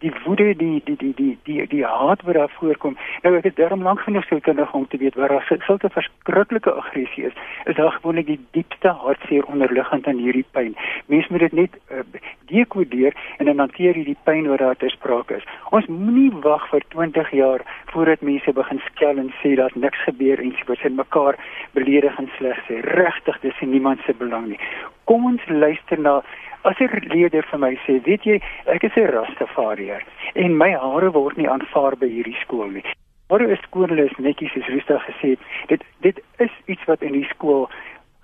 die 0.00 0.12
woede 0.24 0.54
die 0.56 0.80
die 0.84 0.96
die 0.96 1.14
die 1.14 1.38
die 1.44 1.66
die 1.68 1.84
haat 1.84 2.22
wat 2.22 2.34
daar 2.34 2.52
voorkom. 2.58 2.96
Nou 3.22 3.34
ek 3.36 3.48
het 3.50 3.56
darm 3.56 3.82
lank 3.82 4.00
genoeg 4.06 4.24
sou 4.28 4.40
kundig 4.40 4.72
om 4.74 4.86
te 4.88 5.00
weet 5.00 5.14
waar 5.20 5.28
daar 5.28 5.58
sulke 5.66 5.90
verskriklike 5.92 6.72
aggressie 6.72 7.24
is. 7.28 7.36
Is 7.64 7.76
daar 7.76 7.92
gewoonlik 7.92 8.26
die 8.26 8.40
diepste 8.56 8.94
hartseer 9.02 9.44
onderliggend 9.44 10.06
aan 10.06 10.22
hierdie 10.24 10.46
pyn. 10.56 10.76
Mense 11.06 11.28
moet 11.30 11.44
dit 11.46 11.52
net 11.52 11.76
uh, 11.92 12.04
dekodeer 12.52 13.16
en 13.38 13.50
dan 13.50 13.58
hanteer 13.58 13.94
hierdie 13.94 14.16
pyn 14.24 14.48
wat 14.48 14.58
daar 14.64 14.76
ter 14.76 14.90
sprake 14.90 15.36
is. 15.36 15.48
Ons 15.70 15.86
moenie 15.86 16.32
wag 16.46 16.68
vir 16.72 16.84
20 16.96 17.32
jaar 17.36 17.64
voordat 17.92 18.24
mense 18.24 18.52
begin 18.52 18.80
skel 18.86 19.20
en 19.20 19.32
sê 19.42 19.54
dat 19.60 19.74
niks 19.74 20.04
gebeur 20.08 20.40
en 20.40 20.54
sê 20.56 20.68
wat 20.70 20.88
mekaar 21.02 21.36
beledig 21.76 22.18
en 22.18 22.30
sleg 22.38 22.58
sê. 22.68 22.80
Regtig, 22.96 23.40
dis 23.44 23.60
in 23.60 23.70
niemand 23.76 24.00
se 24.06 24.16
belang 24.16 24.48
nie. 24.52 24.60
Kom 25.04 25.26
ons 25.26 25.44
luister 25.48 25.98
na 25.98 26.20
As 26.62 26.76
'n 26.78 26.92
leier 27.08 27.44
vir 27.50 27.58
my 27.58 27.74
sê, 27.86 27.94
weet 28.04 28.24
jy, 28.28 28.36
ek 28.66 28.84
is 28.84 28.96
'n 28.96 29.06
Rastafariër 29.14 30.02
en 30.34 30.58
my 30.58 30.70
hare 30.72 31.10
word 31.10 31.36
nie 31.38 31.48
aanvaar 31.48 31.96
by 31.96 32.08
hierdie 32.08 32.36
skool 32.42 32.68
nie. 32.68 32.84
Maar 33.28 33.38
die 33.38 33.56
skool 33.62 33.90
is 34.04 34.12
netjies 34.18 34.52
soos 34.52 34.68
Rista 34.68 34.98
gesê 34.98 35.30
het. 35.30 35.40
Dit 35.68 35.82
dit 36.02 36.20
is 36.38 36.52
iets 36.66 36.84
wat 36.84 37.02
in 37.02 37.12
die 37.12 37.24
skool 37.32 37.70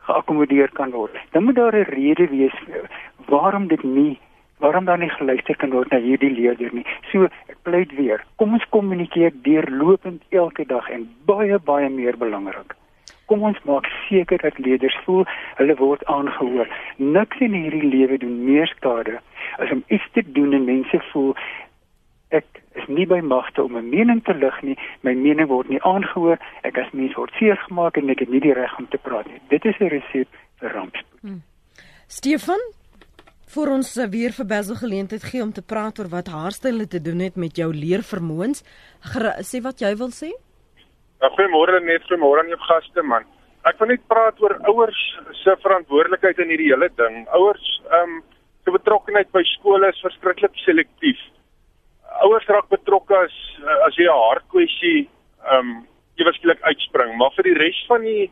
geakkommodeer 0.06 0.68
kan 0.76 0.90
word. 0.90 1.16
Dan 1.32 1.44
moet 1.44 1.56
daar 1.56 1.76
'n 1.76 1.88
rede 1.96 2.28
wees 2.28 2.56
waarom 3.26 3.68
dit 3.68 3.82
nie 3.82 4.18
waarom 4.58 4.84
dan 4.84 5.00
nie 5.00 5.10
geluister 5.10 5.56
kan 5.56 5.70
word 5.70 5.90
na 5.90 5.98
hierdie 5.98 6.30
leerder 6.30 6.70
nie. 6.72 6.86
So 7.12 7.24
ek 7.24 7.56
pleit 7.62 7.92
weer, 7.96 8.24
kom 8.36 8.52
ons 8.52 8.68
kommunikeer 8.68 9.32
deurlopend 9.42 10.22
elke 10.28 10.66
dag 10.66 10.90
en 10.90 11.08
baie 11.24 11.58
baie 11.58 11.88
meer 11.88 12.16
belangrik 12.16 12.76
kom 13.26 13.42
ons 13.42 13.58
maak 13.64 13.86
seker 14.08 14.38
dat 14.42 14.58
leerders 14.58 14.96
voel 15.04 15.24
hulle 15.60 15.76
word 15.76 16.04
aangehoor. 16.04 16.68
Niks 16.96 17.40
in 17.40 17.54
hierdie 17.58 17.88
lewe 17.90 18.18
doen 18.22 18.44
meer 18.44 18.70
skade 18.74 19.20
as 19.58 19.72
om 19.72 19.84
iets 19.88 20.06
te 20.12 20.22
doen 20.38 20.52
en 20.52 20.64
mense 20.64 21.00
voel 21.12 21.34
ek 22.34 22.62
is 22.76 22.86
nie 22.92 23.06
by 23.06 23.20
magte 23.22 23.62
om 23.62 23.76
'n 23.76 23.90
mening 23.90 24.22
te 24.24 24.34
lig 24.34 24.62
nie. 24.62 24.78
My 25.02 25.14
mening 25.14 25.48
word 25.48 25.68
nie 25.68 25.82
aangehoor. 25.82 26.38
Ek 26.62 26.78
as 26.78 26.92
mens 26.92 27.14
word 27.14 27.32
seer 27.38 27.56
gemaak 27.56 27.96
en 27.96 28.10
ek 28.10 28.20
het 28.20 28.28
nie 28.28 28.40
die 28.40 28.52
reg 28.52 28.78
om 28.78 28.88
te 28.88 28.98
praat 28.98 29.26
nie. 29.26 29.40
Dit 29.48 29.64
is 29.64 29.78
'n 29.80 29.88
resep 29.88 30.28
vir 30.60 30.72
rampspoed. 30.72 31.20
Hmm. 31.20 31.42
Stefan 32.06 32.60
vir 33.46 33.70
ons 33.70 33.94
weer 34.10 34.32
vir 34.32 34.46
Basil 34.46 34.74
geleentheid 34.74 35.22
gee 35.22 35.42
om 35.42 35.52
te 35.52 35.62
praat 35.62 35.98
oor 35.98 36.08
wat 36.08 36.28
haarstyle 36.28 36.86
te 36.86 37.00
doen 37.00 37.18
het 37.18 37.36
met 37.36 37.56
jou 37.56 37.72
leervermoëns. 37.72 38.62
Sê 39.50 39.62
wat 39.62 39.80
jy 39.80 39.96
wil 39.96 40.10
sê? 40.10 40.32
Nou, 41.22 41.30
goeiemôre 41.32 41.80
net 41.80 42.04
goeiemôre 42.10 42.42
aan 42.42 42.52
jou 42.52 42.58
gaste 42.66 43.02
man. 43.02 43.24
Ek 43.66 43.78
wil 43.80 43.88
net 43.90 44.02
praat 44.10 44.40
oor 44.44 44.54
ouers 44.70 45.02
se 45.40 45.54
verantwoordelikheid 45.62 46.42
in 46.44 46.52
hierdie 46.52 46.72
hele 46.74 46.90
ding. 47.00 47.22
Ouers 47.38 47.68
ehm 47.88 48.18
um, 48.18 48.24
se 48.66 48.74
betrokkeheid 48.74 49.28
by 49.30 49.44
skole 49.46 49.88
is 49.88 50.02
verskriklik 50.02 50.56
selektief. 50.64 51.20
Ouers 52.26 52.48
raak 52.50 52.68
betrokke 52.72 53.16
as 53.16 53.36
as 53.86 53.96
jy 53.96 54.08
'n 54.10 54.24
hartkwessie 54.28 55.08
ehm 55.52 55.60
um, 55.60 55.86
ewesklik 56.20 56.60
uitspring, 56.68 57.16
maar 57.16 57.32
vir 57.36 57.48
die 57.48 57.58
res 57.64 57.80
van 57.88 58.02
die 58.02 58.30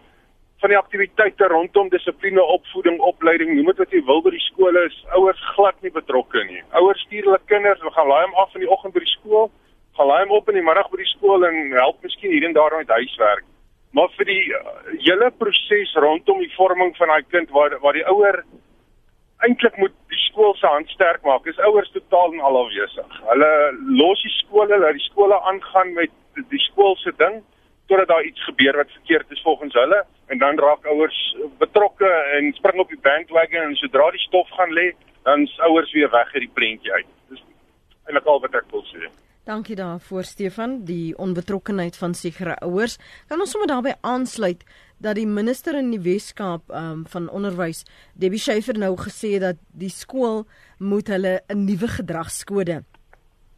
van 0.60 0.70
die 0.70 0.78
aktiwiteite 0.78 1.48
rondom 1.52 1.88
dissipline, 1.92 2.40
opvoeding, 2.40 3.00
opleiding, 3.00 3.50
noem 3.52 3.66
dit 3.66 3.80
wat 3.82 3.92
jy 3.92 4.00
wil 4.06 4.22
by 4.24 4.30
die 4.32 4.46
skole 4.50 4.84
is 4.86 4.96
ouers 5.16 5.40
glad 5.56 5.76
nie 5.82 5.92
betrokke 5.92 6.44
nie. 6.44 6.62
Ouers 6.72 7.00
stuur 7.04 7.24
hulle 7.28 7.40
kinders, 7.52 7.80
hulle 7.80 7.96
gaan 7.96 8.08
laai 8.08 8.24
hom 8.24 8.40
af 8.44 8.54
in 8.54 8.64
die 8.64 8.70
oggend 8.70 8.94
by 8.94 9.00
die 9.00 9.16
skool 9.18 9.50
gaan 9.96 10.10
laai 10.10 10.24
hom 10.24 10.36
op 10.38 10.48
in 10.50 10.58
die 10.58 10.66
middag 10.66 10.90
by 10.90 11.00
die 11.00 11.12
skool 11.12 11.46
en 11.46 11.72
help 11.72 12.02
miskien 12.02 12.34
hier 12.34 12.46
en 12.48 12.56
daar 12.56 12.76
met 12.76 12.88
huiswerk. 12.88 13.44
Maar 13.94 14.10
vir 14.18 14.26
die 14.26 14.42
uh, 14.58 14.60
hele 15.06 15.30
proses 15.38 15.94
rondom 16.02 16.40
die 16.42 16.52
vorming 16.56 16.96
van 16.98 17.12
daai 17.14 17.22
kind 17.30 17.50
waar 17.54 17.78
waar 17.84 17.94
die 17.94 18.06
ouer 18.10 18.42
eintlik 19.46 19.76
moet 19.78 19.94
die 20.10 20.22
skool 20.26 20.54
se 20.58 20.66
hand 20.66 20.90
sterk 20.90 21.22
maak. 21.22 21.46
Is 21.46 21.60
ouers 21.68 21.90
totaal 21.94 22.32
en 22.32 22.40
al 22.40 22.58
afwesig. 22.64 23.18
Hulle 23.30 23.50
los 24.00 24.22
die 24.22 24.34
skole, 24.40 24.78
laat 24.78 24.98
die 24.98 25.08
skole 25.10 25.40
aangaan 25.50 25.92
met 25.98 26.14
die 26.50 26.62
skool 26.68 26.96
se 27.02 27.12
ding 27.18 27.42
totdat 27.86 28.08
daar 28.08 28.24
iets 28.24 28.44
gebeur 28.44 28.76
wat 28.76 28.90
verkeerd 28.90 29.30
is 29.30 29.42
volgens 29.44 29.74
hulle 29.76 30.04
en 30.26 30.38
dan 30.38 30.58
raak 30.58 30.86
ouers 30.86 31.18
betrokke 31.58 32.08
en 32.36 32.52
spring 32.52 32.80
op 32.80 32.88
die 32.88 33.00
bandwagon 33.00 33.68
en 33.68 33.76
sodra 33.76 34.08
die 34.10 34.22
stof 34.24 34.48
gaan 34.56 34.72
lê, 34.72 34.92
dan 35.22 35.44
is 35.44 35.58
ouers 35.68 35.92
weer 35.92 36.10
weg 36.10 36.32
uit 36.32 36.46
die 36.46 36.54
prentjie 36.54 36.92
uit. 36.92 37.10
Dis 37.28 37.44
eintlik 38.06 38.26
al 38.32 38.40
wat 38.40 38.56
ek 38.62 38.72
wil 38.72 38.86
sê. 38.88 39.12
Dankie 39.44 39.76
daarvoor 39.76 40.24
Stefan, 40.24 40.78
die 40.88 41.12
onbetrokkenheid 41.20 41.96
van 42.00 42.14
sekere 42.16 42.54
ouers. 42.64 42.96
Kan 43.28 43.42
ons 43.44 43.50
sommer 43.52 43.68
daarbey 43.68 43.92
aansluit 44.00 44.62
dat 45.04 45.18
die 45.18 45.26
minister 45.28 45.76
in 45.76 45.90
die 45.92 46.00
Weskaap 46.00 46.72
um, 46.72 47.02
van 47.12 47.28
onderwys, 47.28 47.82
Debbie 48.16 48.40
Schiefer 48.40 48.78
nou 48.80 48.94
gesê 48.96 49.36
dat 49.42 49.60
die 49.76 49.92
skool 49.92 50.46
moet 50.78 51.12
hulle 51.12 51.42
'n 51.52 51.64
nuwe 51.64 51.88
gedragskode 51.88 52.84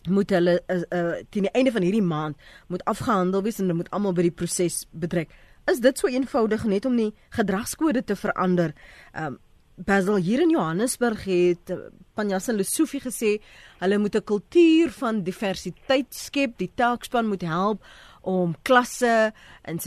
moet 0.09 0.31
hulle 0.31 0.61
uh, 0.71 0.83
uh, 0.91 1.15
teen 1.31 1.47
die 1.49 1.55
einde 1.55 1.73
van 1.73 1.83
hierdie 1.83 2.03
maand 2.03 2.37
moet 2.67 2.85
afgehandel 2.85 3.43
wees 3.43 3.59
en 3.59 3.67
hulle 3.67 3.81
moet 3.83 3.91
almal 3.91 4.15
by 4.15 4.23
die 4.23 4.35
proses 4.35 4.87
betrek. 4.91 5.31
Is 5.67 5.81
dit 5.83 5.99
so 5.99 6.07
eenvoudig 6.07 6.65
net 6.65 6.85
om 6.87 6.97
die 6.97 7.13
gedragskode 7.35 8.05
te 8.05 8.17
verander? 8.17 8.75
Um, 9.15 9.39
Basil 9.77 10.17
hier 10.17 10.41
in 10.41 10.51
Johannesburg 10.51 11.25
het 11.29 11.71
eh, 11.71 11.77
Panjasa 12.17 12.53
Lesofie 12.53 13.01
gesê 13.01 13.37
hulle 13.83 13.99
moet 13.99 14.17
'n 14.17 14.25
kultuur 14.25 14.91
van 14.91 15.23
diversiteit 15.23 16.15
skep. 16.15 16.57
Die 16.59 16.71
taakspan 16.75 17.27
moet 17.29 17.43
help 17.43 17.85
om 18.23 18.55
klasse 18.63 19.33
en 19.63 19.79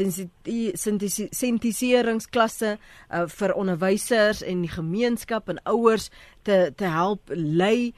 sentiseringsklasse 1.32 2.78
uh, 2.78 3.28
vir 3.28 3.54
onderwysers 3.54 4.44
en 4.44 4.62
die 4.62 4.72
gemeenskap 4.72 5.50
en 5.50 5.60
ouers 5.64 6.10
te 6.44 6.72
te 6.76 6.86
help 6.86 7.22
lei. 7.34 7.94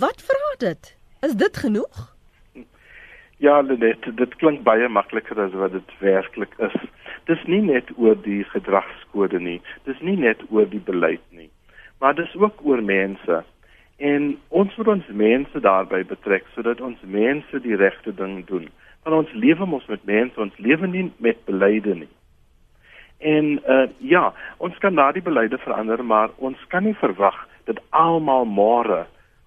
Wat 0.00 0.22
vra 0.22 0.54
dit? 0.58 0.96
Is 1.20 1.34
dit 1.34 1.56
genoeg? 1.56 2.14
Ja, 3.36 3.62
dit 3.62 3.80
dit 4.16 4.34
klink 4.36 4.62
baie 4.62 4.88
makliker 4.88 5.40
as 5.40 5.52
wat 5.52 5.72
dit 5.72 5.90
werklik 6.00 6.54
is 6.58 6.74
dis 7.28 7.44
nie 7.46 7.62
net 7.62 7.92
oor 7.96 8.16
die 8.24 8.42
gedragskode 8.54 9.40
nie 9.40 9.60
dis 9.84 10.00
nie 10.00 10.16
net 10.16 10.42
oor 10.50 10.66
die 10.66 10.82
beleid 10.90 11.24
nie 11.30 11.50
maar 12.00 12.14
dis 12.14 12.34
ook 12.36 12.60
oor 12.62 12.82
mense. 12.82 13.44
En 13.96 14.38
ons 14.48 14.76
moet 14.76 14.88
ons 14.88 15.06
mense 15.06 15.60
daarbey 15.60 16.04
betrek 16.04 16.46
sodat 16.54 16.80
ons 16.80 17.00
mense 17.02 17.60
die 17.60 17.76
regte 17.76 18.14
ding 18.14 18.44
doen. 18.46 18.68
Want 19.02 19.16
ons 19.16 19.34
lewe 19.34 19.66
mos 19.66 19.86
met 19.86 20.04
mense, 20.04 20.40
ons 20.40 20.58
lewe 20.62 20.86
nie 20.86 21.08
met 21.16 21.44
beleide 21.44 21.94
nie. 21.94 22.12
En 23.18 23.58
uh 23.66 23.86
ja, 23.98 24.32
ons 24.62 24.78
kan 24.78 24.94
daardie 24.94 25.22
beleide 25.22 25.58
verander, 25.58 26.04
maar 26.04 26.30
ons 26.36 26.58
kan 26.68 26.84
nie 26.86 26.94
verwag 26.94 27.38
dat 27.66 27.82
almal 27.90 28.46
môre 28.46 29.06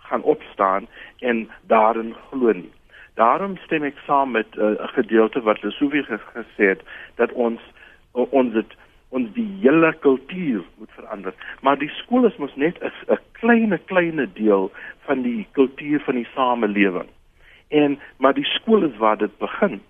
gaan 0.10 0.24
opstaan 0.24 0.88
en 1.20 1.48
daarin 1.72 2.12
glo 2.30 2.52
nie. 2.52 2.72
Daarom 3.16 3.58
stem 3.58 3.84
ek 3.84 3.98
saam 4.06 4.32
met 4.32 4.48
uh, 4.56 4.64
'n 4.64 4.78
uh, 4.82 4.88
gedeelte 4.98 5.42
wat 5.42 5.62
Lesofie 5.64 6.04
gesê 6.04 6.66
het 6.74 6.82
dat 7.16 7.32
ons 7.32 7.60
uh, 8.16 8.26
ons 8.32 8.54
het 8.54 8.76
ons 9.10 9.28
die 9.34 9.48
hele 9.62 9.94
kultuur 10.00 10.64
moet 10.78 10.92
verander. 10.96 11.34
Maar 11.62 11.78
die 11.78 11.90
skool 11.90 12.26
is 12.26 12.38
mos 12.38 12.56
net 12.56 12.80
'n 12.80 13.20
klein 13.32 13.80
klein 13.86 14.32
deel 14.34 14.72
van 15.06 15.22
die 15.22 15.48
kultuur 15.52 16.00
van 16.00 16.16
die 16.16 16.28
samelewing. 16.36 17.10
En 17.68 18.00
maar 18.18 18.34
die 18.34 18.46
skool 18.46 18.84
is 18.84 18.98
waar 18.98 19.18
dit 19.18 19.38
begin. 19.38 19.82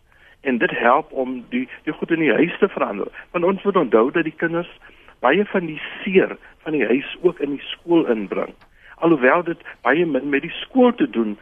En 0.42 0.58
dit 0.58 0.72
help 0.72 1.12
om 1.12 1.46
die 1.50 1.70
die 1.84 1.94
goed 1.94 2.12
in 2.12 2.20
die 2.20 2.34
huis 2.34 2.58
te 2.58 2.70
verander. 2.70 3.08
Want 3.32 3.46
ons 3.46 3.64
moet 3.64 3.76
onthou 3.76 4.12
dat 4.12 4.24
die 4.24 4.38
kinders 4.38 4.80
baie 5.20 5.46
van 5.46 5.66
die 5.66 5.82
seer 6.04 6.38
van 6.64 6.72
die 6.72 6.86
huis 6.86 7.18
ook 7.22 7.40
in 7.40 7.50
die 7.50 7.66
skool 7.74 8.06
inbring. 8.06 8.54
Alhoewel 8.96 9.44
dit 9.44 9.62
baie 9.82 10.06
min 10.06 10.30
met 10.30 10.42
die 10.42 10.56
skool 10.66 10.94
te 10.94 11.10
doen 11.10 11.38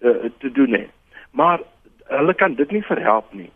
uh, 0.00 0.30
te 0.38 0.52
doen 0.52 0.72
het. 0.72 0.95
Maar 1.36 1.60
hulle 2.08 2.34
kan 2.34 2.54
dit 2.54 2.70
nie 2.70 2.82
verhelp 2.82 3.32
nie. 3.32 3.50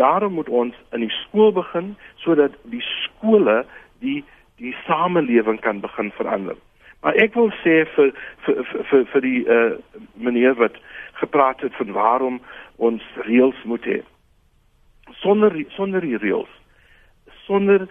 Daarom 0.00 0.32
moet 0.32 0.48
ons 0.48 0.76
in 0.92 1.00
die 1.00 1.14
skool 1.22 1.52
begin 1.56 1.94
sodat 2.24 2.56
die 2.74 2.84
skole 2.84 3.62
die 4.04 4.20
die 4.60 4.74
samelewing 4.86 5.60
kan 5.60 5.80
begin 5.80 6.12
verander. 6.14 6.56
Maar 7.00 7.16
ek 7.24 7.34
wil 7.34 7.48
sê 7.64 7.82
vir 7.96 8.12
vir 8.44 8.60
vir 8.90 9.06
vir 9.12 9.24
die 9.24 9.40
uh, 9.48 9.72
meneer 10.14 10.54
wat 10.60 10.76
gepraat 11.22 11.64
het 11.64 11.74
van 11.80 11.96
waarom 11.96 12.40
ons 12.76 13.02
reëls 13.26 13.64
moet 13.64 13.88
hê. 13.88 14.02
Sonder 15.24 15.56
sonder 15.76 16.04
die 16.04 16.20
reëls 16.20 16.52
sonder 17.46 17.88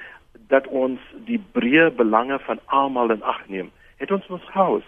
dat 0.53 0.67
ons 0.67 0.99
die 1.27 1.41
breë 1.55 1.89
belange 1.95 2.39
van 2.45 2.59
almal 2.65 3.11
in 3.11 3.23
ag 3.23 3.41
neem, 3.47 3.71
het 3.99 4.11
ons 4.11 4.27
ons 4.31 4.47
haus 4.55 4.85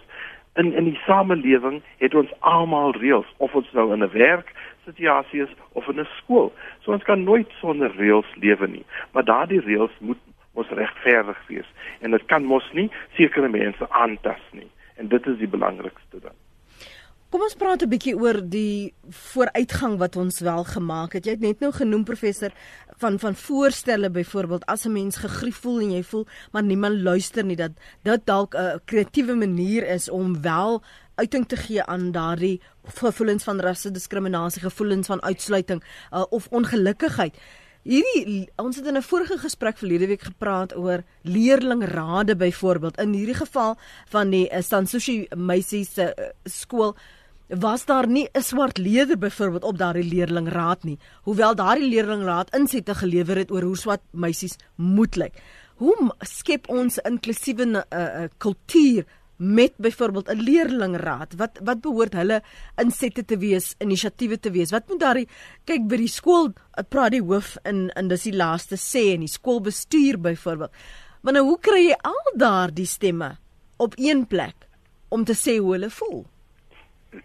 in 0.54 0.72
in 0.72 0.84
die 0.84 1.00
samelewing 1.06 1.82
het 1.98 2.14
ons 2.14 2.32
almal 2.40 2.92
reëls 2.92 3.30
of 3.36 3.54
ons 3.54 3.72
nou 3.72 3.92
in 3.92 4.04
'n 4.04 4.12
werk 4.12 4.52
situasie 4.84 5.42
is 5.42 5.54
of 5.72 5.88
in 5.88 6.00
'n 6.00 6.08
skool. 6.16 6.52
So 6.80 6.92
ons 6.92 7.02
kan 7.02 7.24
nooit 7.24 7.50
sonder 7.60 7.90
reëls 7.96 8.34
lewe 8.34 8.66
nie. 8.68 8.84
Maar 9.12 9.24
daardie 9.24 9.60
reëls 9.60 9.92
moet 9.98 10.18
mos 10.54 10.68
regverdig 10.68 11.46
wees 11.46 11.68
en 12.00 12.10
dit 12.10 12.24
kan 12.24 12.44
mos 12.44 12.72
nie 12.72 12.90
sekere 13.16 13.48
mense 13.48 13.90
aantas 13.90 14.44
nie. 14.50 14.70
En 14.96 15.08
dit 15.08 15.26
is 15.26 15.38
die 15.38 15.48
belangrikste 15.48 16.20
ding. 16.20 16.38
Kom 17.34 17.42
ons 17.42 17.56
praat 17.58 17.82
'n 17.82 17.90
bietjie 17.90 18.14
oor 18.14 18.36
die 18.46 18.94
vooruitgang 19.10 19.96
wat 19.98 20.14
ons 20.16 20.38
wel 20.38 20.64
gemaak 20.64 21.14
het. 21.18 21.24
Jy 21.26 21.32
het 21.32 21.40
net 21.40 21.60
nou 21.60 21.72
genoem 21.72 22.04
professor 22.04 22.52
van 23.02 23.18
van 23.18 23.34
voorstelle 23.34 24.10
byvoorbeeld 24.10 24.64
as 24.66 24.84
'n 24.86 24.92
mens 24.92 25.16
gegrief 25.16 25.56
voel 25.56 25.80
en 25.80 25.90
jy 25.90 26.02
voel 26.02 26.26
maar 26.52 26.62
niemand 26.62 27.02
luister 27.02 27.44
nie 27.44 27.56
dat 27.56 27.72
dit 28.02 28.26
dalk 28.26 28.54
'n 28.54 28.80
kreatiewe 28.84 29.34
manier 29.34 29.82
is 29.82 30.08
om 30.08 30.42
wel 30.42 30.82
uiting 31.14 31.48
te 31.48 31.56
gee 31.56 31.82
aan 31.82 32.12
daardie 32.12 32.60
gevoelens 32.84 33.44
van 33.44 33.60
rasse 33.60 33.90
diskriminasie, 33.90 34.62
gevoelens 34.62 35.06
van 35.06 35.22
uitsluiting 35.22 35.82
uh, 36.12 36.24
of 36.30 36.46
ongelukkigheid. 36.50 37.36
Hierdie 37.82 38.48
ons 38.56 38.76
het 38.76 38.86
in 38.86 38.96
'n 38.96 39.02
vorige 39.02 39.38
gesprek 39.38 39.78
verlede 39.78 40.06
week 40.06 40.22
gepraat 40.22 40.76
oor 40.76 41.02
leerlingrade 41.22 42.36
byvoorbeeld. 42.36 42.98
In 42.98 43.12
hierdie 43.12 43.34
geval 43.34 43.76
van 44.08 44.30
die 44.30 44.48
uh, 44.50 44.60
Sansushi 44.60 45.26
meisies 45.36 45.98
uh, 45.98 46.08
skool 46.44 46.96
was 47.60 47.84
daar 47.84 48.06
nie 48.06 48.28
'n 48.32 48.42
swart 48.42 48.78
leier 48.78 49.18
byvoorbeeld 49.18 49.64
op 49.64 49.78
daardie 49.78 50.08
leerlingraad 50.08 50.84
nie, 50.84 50.98
hoewel 51.22 51.54
daardie 51.54 51.88
leerlingraad 51.88 52.54
insette 52.54 52.94
gelewer 52.94 53.36
het 53.36 53.50
oor 53.50 53.62
hoe 53.62 53.76
swart 53.76 54.00
meisies 54.10 54.56
moet 54.76 55.16
lyk. 55.16 55.34
Hoe 55.74 56.14
skep 56.20 56.68
ons 56.68 56.98
inklusiewe 56.98 57.64
'n 57.64 57.76
uh, 57.76 57.82
uh, 57.90 58.28
kultuur 58.38 59.04
met 59.36 59.72
byvoorbeeld 59.76 60.28
'n 60.28 60.40
leerlingraad? 60.40 61.34
Wat 61.36 61.60
wat 61.62 61.80
behoort 61.80 62.12
hulle 62.12 62.42
insette 62.76 63.24
te 63.24 63.38
wees, 63.38 63.74
inisiatiewe 63.78 64.40
te 64.40 64.50
wees? 64.50 64.70
Wat 64.70 64.88
moet 64.88 65.00
daardie 65.00 65.28
kyk 65.64 65.86
by 65.88 65.96
die 65.96 66.08
skool, 66.08 66.52
ek 66.74 66.88
praat 66.88 67.10
die 67.10 67.22
hoof 67.22 67.56
in 67.64 67.90
in 67.96 68.08
dis 68.08 68.22
die 68.22 68.36
laaste 68.36 68.76
sê 68.76 69.14
en 69.14 69.20
die 69.20 69.28
skoolbestuur 69.28 70.20
byvoorbeeld. 70.20 70.70
Maar 71.20 71.32
nou 71.32 71.44
hoe 71.44 71.58
kry 71.60 71.88
jy 71.88 71.96
al 72.02 72.32
daardie 72.36 72.86
stemme 72.86 73.36
op 73.76 73.94
een 73.96 74.26
plek 74.26 74.68
om 75.08 75.24
te 75.24 75.34
sê 75.34 75.58
hoe 75.58 75.72
hulle 75.72 75.90
voel? 75.90 76.24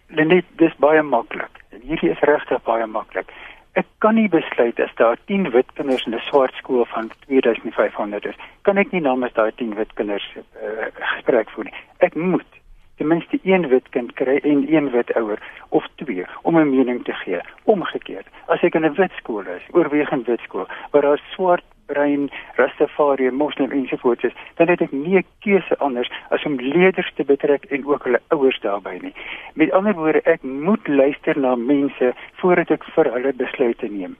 Net 0.08 0.44
dis 0.56 0.76
baie 0.78 1.02
maklik. 1.02 1.62
En 1.70 1.80
hierdie 1.80 2.10
is 2.10 2.20
regtig 2.20 2.62
baie 2.62 2.86
maklik. 2.86 3.32
Ek 3.78 3.86
kan 4.02 4.14
nie 4.18 4.28
besluit 4.28 4.80
as 4.82 4.94
daar 4.98 5.18
10 5.30 5.50
wit 5.54 5.68
kinders 5.78 6.06
in 6.06 6.14
'n 6.14 6.20
swart 6.26 6.54
skool 6.54 6.84
van 6.84 7.10
2500 7.26 8.26
is, 8.26 8.38
kan 8.62 8.78
ek 8.78 8.90
nie 8.92 9.00
namens 9.00 9.32
daai 9.32 9.52
10 9.52 9.74
wit 9.74 9.92
kinders 9.94 10.26
uh, 10.36 10.86
gesprek 10.94 11.50
voer 11.50 11.64
nie. 11.64 11.78
Ek 11.98 12.14
moet 12.14 12.60
ten 12.96 13.06
minste 13.06 13.38
een 13.42 13.68
wit 13.68 13.88
kind 13.88 14.12
kry 14.12 14.36
en 14.42 14.66
een 14.74 14.90
wit 14.90 15.14
ouer 15.14 15.38
of 15.68 15.86
twee 15.94 16.24
om 16.42 16.58
'n 16.58 16.70
mening 16.70 17.04
te 17.04 17.12
gee. 17.12 17.40
Omgekeerd, 17.64 18.26
as 18.46 18.62
ek 18.62 18.74
in 18.74 18.84
'n 18.84 18.94
wit 18.94 19.12
skool 19.16 19.46
is, 19.46 19.62
oorwegend 19.70 20.26
wit 20.26 20.40
skool, 20.40 20.66
waar 20.90 21.02
daar 21.02 21.22
swart 21.30 21.64
brein, 21.92 22.30
Rastafari, 22.60 23.30
moslim 23.42 23.74
ensovoorts 23.80 24.24
is, 24.30 24.38
dan 24.56 24.72
het 24.72 24.80
ek 24.86 24.92
nie 24.92 25.18
'n 25.18 25.26
keuse 25.44 25.78
anders 25.78 26.10
as 26.30 26.44
om 26.44 26.56
leerders 26.60 27.12
te 27.14 27.24
betrek 27.24 27.64
en 27.74 27.86
ook 27.86 28.04
hulle 28.04 28.20
ouers 28.28 28.60
daarbey 28.60 28.98
nie. 29.02 29.14
Met 29.54 29.72
ander 29.72 29.94
woorde, 29.94 30.22
ek 30.24 30.42
moet 30.42 30.88
luister 30.88 31.38
na 31.38 31.54
mense 31.54 32.14
voordat 32.40 32.70
ek 32.70 32.84
vir 32.94 33.12
hulle 33.14 33.32
besluite 33.32 33.88
neem 33.90 34.16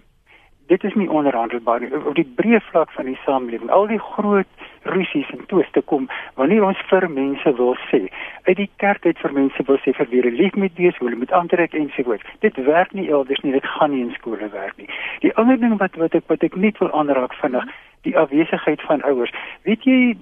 dit 0.70 0.84
is 0.84 0.94
nie 0.94 1.10
onderhandelbaar 1.10 1.80
nie. 1.80 1.90
Op 2.06 2.14
die 2.14 2.26
breë 2.38 2.60
vlak 2.70 2.92
van 2.94 3.08
die 3.10 3.18
samelewing 3.24 3.70
al 3.74 3.88
die 3.90 3.98
groot 3.98 4.66
rusies 4.82 5.30
en 5.34 5.42
twiste 5.50 5.82
kom 5.92 6.06
wanneer 6.38 6.62
ons 6.68 6.82
vir 6.90 7.08
mense 7.10 7.52
wil 7.58 7.74
sê 7.88 8.04
uit 8.46 8.56
die 8.60 8.68
kerk 8.82 9.06
uit 9.06 9.18
vir 9.18 9.34
mense 9.38 9.66
wil 9.66 9.80
sê 9.82 9.94
vir 9.98 10.08
wie 10.12 10.22
hulle 10.22 10.36
lief 10.38 10.54
moet 10.62 10.78
wees 10.78 10.96
hoe 11.00 11.08
hulle 11.08 11.18
moet 11.24 11.34
aantrek 11.40 11.74
en 11.74 11.90
so 11.96 12.06
voort 12.06 12.30
dit 12.46 12.62
werk 12.70 12.94
nie 12.94 13.08
elders 13.10 13.42
nie 13.42 13.56
dit 13.56 13.66
gaan 13.74 13.90
nie 13.94 14.04
in 14.06 14.14
skole 14.14 14.50
werk 14.54 14.78
nie. 14.78 14.88
Die 15.26 15.34
ander 15.42 15.58
ding 15.58 15.74
wat 15.82 15.98
wat 16.04 16.14
ek 16.20 16.30
wat 16.32 16.46
ek 16.46 16.56
net 16.66 16.78
wil 16.78 16.94
aanraak 17.02 17.34
vinnig 17.42 17.66
die 18.06 18.14
afwesigheid 18.16 18.86
van 18.86 19.02
ouers. 19.10 19.34
Weet 19.66 19.82
jy 19.90 20.16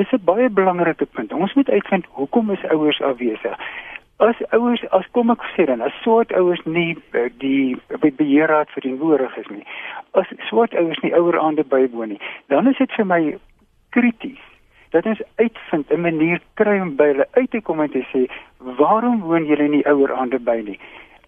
dis 0.00 0.12
'n 0.16 0.24
baie 0.24 0.48
belangrike 0.48 1.06
punt. 1.06 1.32
Ons 1.32 1.54
moet 1.54 1.70
uitvind 1.70 2.06
hoekom 2.16 2.50
is 2.50 2.68
ouers 2.72 3.02
afwesig 3.12 3.60
as 4.26 4.36
ouers 4.52 4.84
as 4.96 5.06
kom 5.16 5.30
ek 5.30 5.44
sê 5.54 5.66
dan 5.66 5.80
as 5.80 5.96
swart 6.02 6.32
ouers 6.32 6.60
nie 6.66 6.96
uh, 7.14 7.28
die 7.44 7.76
die 8.04 8.14
beheerraad 8.22 8.70
vir 8.76 8.88
die 8.88 8.96
nodig 8.96 9.36
is 9.42 9.50
nie 9.50 9.66
as 10.22 10.30
swart 10.48 10.74
ouers 10.74 11.02
nie 11.02 11.14
ouer 11.16 11.38
aande 11.40 11.64
bywoon 11.64 12.14
nie 12.14 12.22
dan 12.52 12.68
is 12.68 12.78
dit 12.78 12.92
vir 12.98 13.08
my 13.14 13.22
krities 13.96 14.46
dat 14.90 15.06
ons 15.06 15.22
uitvind 15.34 15.90
'n 15.90 16.00
manier 16.00 16.40
kry 16.54 16.80
om 16.80 16.96
by 16.96 17.06
hulle 17.12 17.26
uit 17.30 17.50
te 17.50 17.60
kom 17.60 17.80
en 17.80 17.90
te 17.90 18.02
sê 18.12 18.26
waarom 18.58 19.20
woon 19.20 19.46
julle 19.46 19.68
nie 19.68 19.86
ouer 19.86 20.12
aande 20.12 20.38
by 20.38 20.60
nie? 20.64 20.78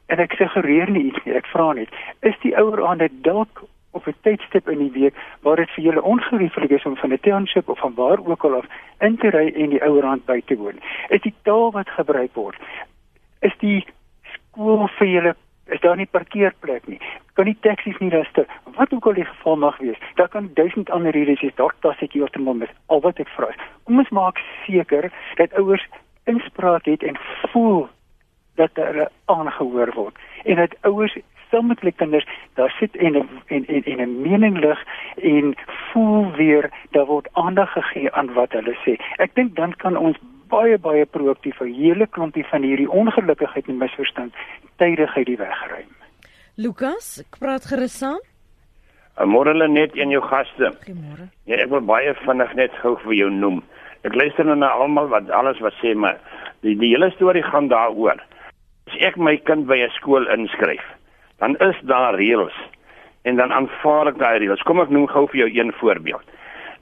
En 0.06 0.18
ek 0.18 0.32
suggereer 0.32 0.90
nie 0.90 1.04
iets 1.04 1.24
nie 1.24 1.34
ek 1.34 1.46
vra 1.46 1.72
net 1.72 1.88
is 2.20 2.34
die 2.42 2.56
ouer 2.56 2.86
aande 2.86 3.08
dalk 3.28 3.62
op 3.92 4.06
'n 4.06 4.14
tydstip 4.20 4.68
in 4.68 4.78
die 4.78 4.92
week 5.00 5.14
waar 5.40 5.56
dit 5.56 5.70
vir 5.70 5.84
julle 5.84 6.02
ongerieflik 6.02 6.70
is 6.70 6.84
om 6.84 6.96
van 6.96 7.12
'n 7.12 7.20
township 7.20 7.68
of 7.68 7.78
van 7.78 7.94
waar 7.94 8.18
ook 8.24 8.44
al 8.44 8.54
af 8.54 8.66
in 8.98 9.16
te 9.16 9.30
ry 9.30 9.52
en 9.54 9.70
die 9.70 9.82
ouerhand 9.82 10.24
by 10.24 10.40
te 10.44 10.56
woon. 10.56 10.78
Is 11.08 11.20
die 11.20 11.34
taal 11.42 11.70
wat 11.70 11.88
gebruik 11.88 12.34
word 12.34 12.56
is 13.42 13.54
die 13.58 13.86
skool 14.34 14.86
vir 14.98 15.06
julle 15.06 15.34
is 15.66 15.80
daar 15.80 15.96
nie 15.96 16.06
parkeerplek 16.10 16.86
nie. 16.86 16.98
Kan 17.32 17.46
nie 17.48 17.56
taksies 17.60 17.98
nie 17.98 18.10
ruster. 18.10 18.46
Wat 18.76 18.92
ook 18.92 19.06
al 19.06 19.14
die 19.14 19.24
geval 19.24 19.56
mag 19.56 19.78
wees, 19.78 19.98
daar 20.14 20.28
kan 20.28 20.50
duisend 20.54 20.90
ander 20.90 21.12
redes. 21.12 21.54
Daar 21.54 21.72
tas 21.80 22.02
ek 22.02 22.12
heeltemal 22.12 22.54
mis. 22.54 22.74
Al 22.86 23.00
wat 23.00 23.18
ek 23.18 23.28
vra 23.36 23.48
kom 23.84 23.98
ons 23.98 24.12
maak 24.14 24.38
seker 24.66 25.10
dat 25.36 25.54
ouers 25.58 25.84
inspraak 26.30 26.86
het 26.86 27.02
en 27.02 27.18
voel 27.52 27.88
dat 28.60 28.70
hulle 28.78 29.08
aangehoor 29.32 29.90
word 29.96 30.18
en 30.44 30.60
dat 30.60 30.76
ouers 30.86 31.16
saam 31.52 31.68
met 31.70 31.80
hulle 31.84 31.92
kinders 31.92 32.26
daar 32.58 32.72
sit 32.80 32.96
en 32.96 33.14
en 33.20 33.64
en 33.76 33.84
en 33.92 34.00
'n 34.00 34.20
mening 34.22 34.58
lig 34.64 34.84
en 35.22 35.54
voel 35.92 36.32
weer 36.40 36.70
daar 36.90 37.06
word 37.06 37.28
aandag 37.32 37.72
gegee 37.72 38.12
aan 38.12 38.32
wat 38.32 38.52
hulle 38.52 38.76
sê. 38.84 38.96
Ek 39.18 39.34
dink 39.34 39.56
dan 39.56 39.76
kan 39.76 39.96
ons 39.96 40.16
baie 40.48 40.78
baie 40.78 41.06
proaktief 41.06 41.60
'n 41.60 41.74
hele 41.82 42.06
klompie 42.06 42.46
van 42.52 42.62
hierdie 42.62 42.90
ongelukkigheid 42.90 43.68
en 43.68 43.78
misverstand 43.78 44.32
tydig 44.76 45.16
uit 45.16 45.26
die 45.26 45.36
weg 45.36 45.60
ruim. 45.68 45.92
Lukas, 46.56 47.24
ek 47.24 47.38
praat 47.38 47.64
gerus 47.64 47.98
saam. 47.98 48.20
Môre 49.20 49.52
lê 49.54 49.68
net 49.68 49.94
in 49.94 50.10
jou 50.10 50.22
gaste. 50.22 50.72
Goeiemôre. 50.84 51.28
Ja, 51.44 51.56
ek 51.56 51.70
wil 51.70 51.80
baie 51.80 52.14
vinnig 52.24 52.54
net 52.54 52.72
gou 52.82 52.96
vir 53.04 53.14
jou 53.14 53.30
noem. 53.30 53.62
Ek 54.08 54.14
luister 54.14 54.44
nou 54.44 54.56
na 54.56 54.68
almal 54.68 55.08
wat 55.08 55.30
alles 55.30 55.60
wat 55.60 55.74
sê, 55.82 55.94
maar 55.94 56.18
die 56.64 56.74
die 56.78 56.90
hele 56.94 57.10
storie 57.10 57.42
gaan 57.42 57.68
daaroor. 57.68 58.18
As 58.88 58.96
ek 59.08 59.16
my 59.16 59.36
kind 59.36 59.66
by 59.66 59.78
'n 59.84 59.90
skool 59.98 60.26
inskryf, 60.26 60.82
dan 61.42 61.56
is 61.66 61.78
daar 61.90 62.14
reëls 62.14 62.54
en 63.26 63.36
dan 63.36 63.52
aanvaar 63.52 64.12
ek 64.12 64.18
daai 64.22 64.38
reëls. 64.44 64.62
Kom 64.66 64.78
ek 64.82 64.92
noem 64.94 65.08
gou 65.10 65.24
vir 65.32 65.42
jou 65.42 65.50
een 65.50 65.72
voorbeeld. 65.80 66.22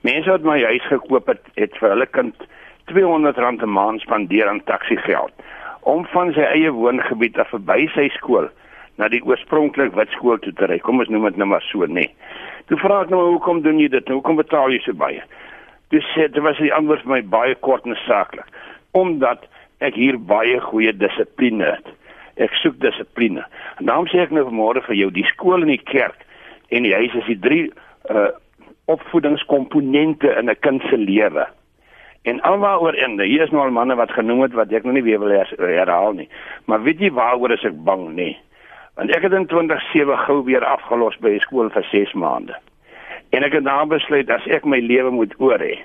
Mense 0.04 0.28
wat 0.28 0.44
my 0.44 0.58
huis 0.60 0.84
gekoop 0.88 1.28
het, 1.32 1.40
het 1.56 1.76
vir 1.80 1.94
hulle 1.94 2.06
kind 2.12 2.48
R200 2.90 3.40
'n 3.64 3.72
maand 3.72 4.04
spandeer 4.04 4.48
aan 4.48 4.64
taxigeld 4.64 5.32
om 5.80 6.04
van 6.12 6.32
sy 6.36 6.44
eie 6.44 6.70
woongebied 6.70 7.38
af 7.38 7.48
verby 7.48 7.88
sy 7.94 8.08
skool 8.18 8.48
na 8.98 9.08
die 9.08 9.22
oorspronklik 9.24 9.94
wit 9.96 10.10
skool 10.12 10.38
toe 10.38 10.52
te 10.52 10.66
ry. 10.66 10.78
Kom 10.78 11.00
ons 11.00 11.08
noem 11.08 11.24
dit 11.24 11.36
nou 11.36 11.48
maar 11.48 11.64
so, 11.64 11.86
nê. 11.86 11.92
Nee. 12.04 12.14
Toe 12.68 12.78
vra 12.78 13.00
ek 13.02 13.08
nou 13.10 13.22
hoekom 13.30 13.62
doen 13.62 13.78
jy 13.80 13.88
dit? 13.88 14.08
Hoekom 14.08 14.36
betaal 14.36 14.70
jy 14.70 14.80
so 14.84 14.92
baie? 14.92 15.22
Dis 15.90 16.04
sê 16.14 16.28
dit 16.28 16.42
was 16.42 16.58
die 16.58 16.74
antwoord 16.74 17.02
vir 17.06 17.14
my 17.16 17.22
baie 17.22 17.54
kort 17.54 17.86
en 17.86 17.96
saaklik. 18.04 18.46
Omdat 18.92 19.48
ek 19.80 19.94
hier 19.94 20.18
baie 20.18 20.60
goeie 20.60 20.92
dissipline 20.92 21.64
het. 21.64 21.86
Ek 22.40 22.54
soek 22.62 22.78
dissipline. 22.80 23.44
En 23.78 23.90
daarom 23.90 24.08
sê 24.08 24.22
ek 24.24 24.32
nou 24.34 24.46
vanmôre 24.48 24.82
vir 24.88 24.96
jou, 24.96 25.10
die 25.14 25.28
skool 25.28 25.62
en 25.62 25.72
die 25.72 25.82
kerk 25.92 26.26
en 26.70 26.86
die 26.86 26.94
huis 26.94 27.14
is 27.14 27.28
die 27.28 27.40
drie 27.40 27.64
uh 28.10 28.30
opvoedingskomponente 28.90 30.26
in 30.38 30.50
'n 30.50 30.58
kind 30.66 30.82
se 30.82 30.96
lewe. 30.96 31.46
En 32.22 32.40
alwaaroor 32.40 32.94
in, 32.94 33.20
hier 33.20 33.42
is 33.42 33.50
nou 33.50 33.62
al 33.64 33.70
manne 33.70 33.94
wat 33.94 34.10
genoem 34.12 34.42
het 34.42 34.52
wat 34.52 34.72
ek 34.72 34.84
nog 34.84 34.92
nie 34.92 35.02
weer 35.02 35.20
wil 35.20 35.32
herhaal 35.56 36.12
nie. 36.12 36.28
Maar 36.64 36.82
weet 36.82 37.00
jy 37.00 37.10
waaroor 37.16 37.52
is 37.52 37.64
ek 37.64 37.84
bang 37.84 38.08
nie? 38.14 38.34
Want 38.94 39.14
ek 39.16 39.22
het 39.22 39.32
in 39.32 39.46
2007 39.46 40.18
gou 40.18 40.44
weer 40.44 40.64
afgelos 40.64 41.16
by 41.22 41.30
die 41.30 41.40
skool 41.40 41.70
vir 41.70 41.86
6 41.90 42.12
maande. 42.12 42.56
En 43.30 43.46
ek 43.46 43.52
het 43.52 43.64
nou 43.64 43.86
besluit 43.86 44.30
as 44.30 44.46
ek 44.46 44.66
my 44.68 44.80
lewe 44.84 45.10
moet 45.10 45.34
oor 45.38 45.58
hê, 45.58 45.78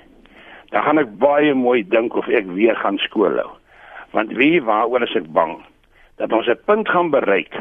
dan 0.74 0.82
gaan 0.82 0.98
ek 0.98 1.14
baie 1.18 1.54
mooi 1.54 1.82
dink 1.88 2.14
of 2.14 2.28
ek 2.28 2.44
weer 2.52 2.76
gaan 2.76 2.98
skool 2.98 3.38
hou. 3.40 3.50
Want 4.12 4.34
wie 4.36 4.60
waaroor 4.62 5.06
is 5.06 5.16
ek 5.16 5.32
bang? 5.32 5.56
Dat 6.16 6.32
ons 6.32 6.46
'n 6.48 6.58
punt 6.64 6.88
gaan 6.88 7.10
bereik 7.10 7.52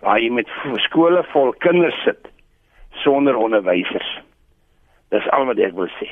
waar 0.00 0.20
jy 0.20 0.30
met 0.30 0.48
skole 0.76 1.24
vol 1.32 1.52
kinders 1.52 2.02
sit 2.04 2.28
sonder 2.90 3.36
onderwysers. 3.36 4.20
Dis 5.08 5.30
al 5.30 5.44
wat 5.44 5.58
ek 5.58 5.74
wil 5.74 5.88
sê. 5.98 6.08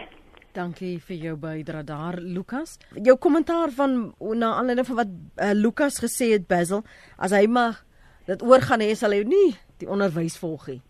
Dankie 0.56 0.98
vir 0.98 1.16
jou 1.16 1.36
bydrae 1.36 1.84
daar 1.84 2.16
Lukas. 2.18 2.78
Jou 3.04 3.16
kommentaar 3.16 3.70
van 3.76 4.14
na 4.18 4.54
aanleiding 4.58 4.86
van 4.86 4.96
wat 4.96 5.06
uh, 5.08 5.52
Lukas 5.54 6.00
gesê 6.02 6.32
het 6.32 6.48
Basil, 6.48 6.82
as 7.16 7.32
hy 7.36 7.46
maar 7.46 7.84
dit 8.26 8.42
oorgaan 8.42 8.80
hê 8.80 8.94
sal 8.94 9.14
hy 9.14 9.22
nie 9.28 9.56
die 9.78 9.88
onderwys 9.88 10.38
volg 10.40 10.66
nie. 10.72 10.80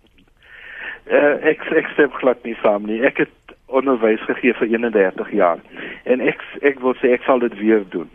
Uh, 1.09 1.37
ek 1.53 1.63
ek 1.77 1.91
stem 1.93 2.13
glad 2.21 2.41
nie 2.45 2.57
saam 2.63 2.87
nie. 2.89 3.01
Ek 3.05 3.21
het 3.25 3.57
onderwys 3.67 4.23
gegee 4.25 4.55
vir 4.57 4.73
31 4.73 5.35
jaar 5.37 5.61
en 6.05 6.25
ek 6.25 6.41
ek 6.65 6.81
wil 6.81 6.97
sê 7.03 7.13
ek 7.17 7.27
sal 7.29 7.43
dit 7.45 7.55
weer 7.61 7.85
doen. 7.93 8.09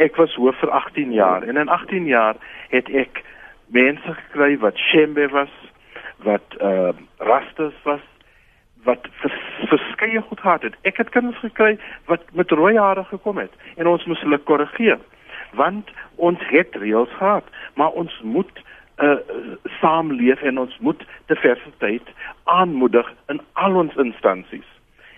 Ek 0.00 0.16
was 0.16 0.34
hoof 0.34 0.56
vir 0.62 0.70
18 0.72 1.12
jaar 1.12 1.44
en 1.44 1.60
in 1.60 1.68
18 1.68 2.06
jaar 2.08 2.38
het 2.72 2.88
ek 2.88 3.20
mense 3.68 4.14
gekry 4.22 4.56
wat 4.58 4.78
Shembe 4.80 5.28
was, 5.28 5.52
wat 6.24 6.56
uh 6.60 6.92
Rastas 7.18 7.76
was, 7.84 8.00
wat 8.84 9.06
vers, 9.20 9.36
verskeie 9.68 10.22
goed 10.22 10.40
gehad 10.40 10.62
het. 10.62 10.78
Ek 10.88 10.96
het 10.96 11.12
kinders 11.12 11.38
gekry 11.44 11.76
wat 12.08 12.24
met 12.32 12.50
rooi 12.50 12.78
hare 12.78 13.04
gekom 13.04 13.38
het 13.38 13.52
en 13.76 13.86
ons 13.86 14.04
moes 14.08 14.22
hulle 14.24 14.38
korrigeer 14.38 15.00
want 15.58 15.88
ons 16.16 16.38
het 16.46 16.76
reëls 16.78 17.10
gehad, 17.18 17.44
maar 17.74 17.90
ons 17.98 18.20
moet 18.22 18.60
uh 19.02 19.16
saamleef 19.80 20.42
en 20.42 20.58
ons 20.58 20.76
moet 20.78 21.02
diversiteit 21.26 22.08
aanmoedig 22.44 23.08
in 23.32 23.40
al 23.52 23.74
ons 23.74 23.96
instansies. 23.96 24.68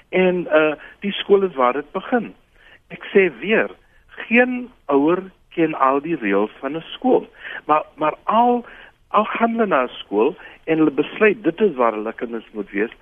En 0.09 0.47
uh 0.51 0.75
die 1.05 1.13
skool 1.13 1.43
is 1.43 1.55
waar 1.55 1.79
dit 1.79 1.93
begin. 1.93 2.33
Ek 2.89 3.05
sê 3.13 3.29
weer, 3.41 3.71
geen 4.17 4.71
ouer 4.87 5.23
ken 5.55 5.75
al 5.75 6.01
die 6.01 6.17
reëls 6.17 6.53
van 6.61 6.77
'n 6.77 6.85
skool, 6.95 7.27
maar 7.67 7.85
maar 7.97 8.17
al 8.25 8.65
al 9.09 9.25
gaan 9.25 9.51
hulle 9.51 9.67
na 9.67 9.87
skool 9.87 10.37
en 10.65 10.79
hulle 10.79 10.91
besluit 10.91 11.43
dit 11.43 11.61
is 11.61 11.75
waar 11.75 11.93
hulle 11.93 12.13
kinders 12.13 12.49
moet 12.53 12.71
wees, 12.71 12.93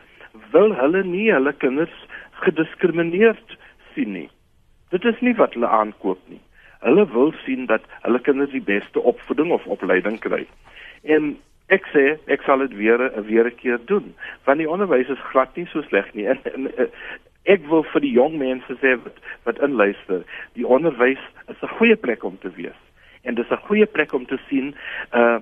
wil 0.50 0.74
hulle 0.74 1.04
nie 1.04 1.32
hulle 1.32 1.52
kinders 1.52 2.06
gediskrimineerd 2.30 3.56
sien 3.94 4.12
nie. 4.12 4.30
Dit 4.90 5.04
is 5.04 5.20
nie 5.20 5.34
wat 5.34 5.54
hulle 5.54 5.68
aankoop 5.68 6.18
nie. 6.26 6.40
Hulle 6.80 7.06
wil 7.12 7.32
sien 7.44 7.66
dat 7.66 7.82
hulle 8.02 8.20
kinders 8.20 8.50
die 8.50 8.64
beste 8.64 9.00
opvoeding 9.00 9.52
of 9.52 9.66
opleiding 9.66 10.18
kry. 10.18 10.46
En 11.02 11.36
ek 11.70 11.86
sê 11.94 12.04
ek 12.26 12.42
sal 12.42 12.64
dit 12.66 12.74
weer 12.74 12.98
weer 13.26 13.46
'n 13.46 13.54
keer 13.62 13.78
doen, 13.86 14.14
want 14.44 14.58
die 14.58 14.70
onderwys 14.70 15.08
is 15.08 15.28
glad 15.30 15.56
nie 15.56 15.66
so 15.66 15.82
sleg 15.82 16.14
nie. 16.14 16.26
En, 16.26 16.38
en, 16.54 16.66
en 16.76 16.88
ek 17.44 17.66
wil 17.68 17.82
vir 17.92 18.00
die 18.00 18.12
jong 18.12 18.38
mense 18.38 18.76
sê 18.80 18.96
wat 19.02 19.16
wat 19.44 19.62
inluister, 19.64 20.24
die 20.54 20.66
onderwys 20.66 21.22
is 21.48 21.62
'n 21.62 21.76
goeie 21.78 21.96
plek 21.96 22.24
om 22.24 22.38
te 22.38 22.50
wees. 22.56 22.80
En 23.22 23.34
dit 23.34 23.44
is 23.44 23.52
'n 23.52 23.66
goeie 23.66 23.86
plek 23.86 24.12
om 24.12 24.26
te 24.26 24.38
sien 24.48 24.74
uh 25.12 25.38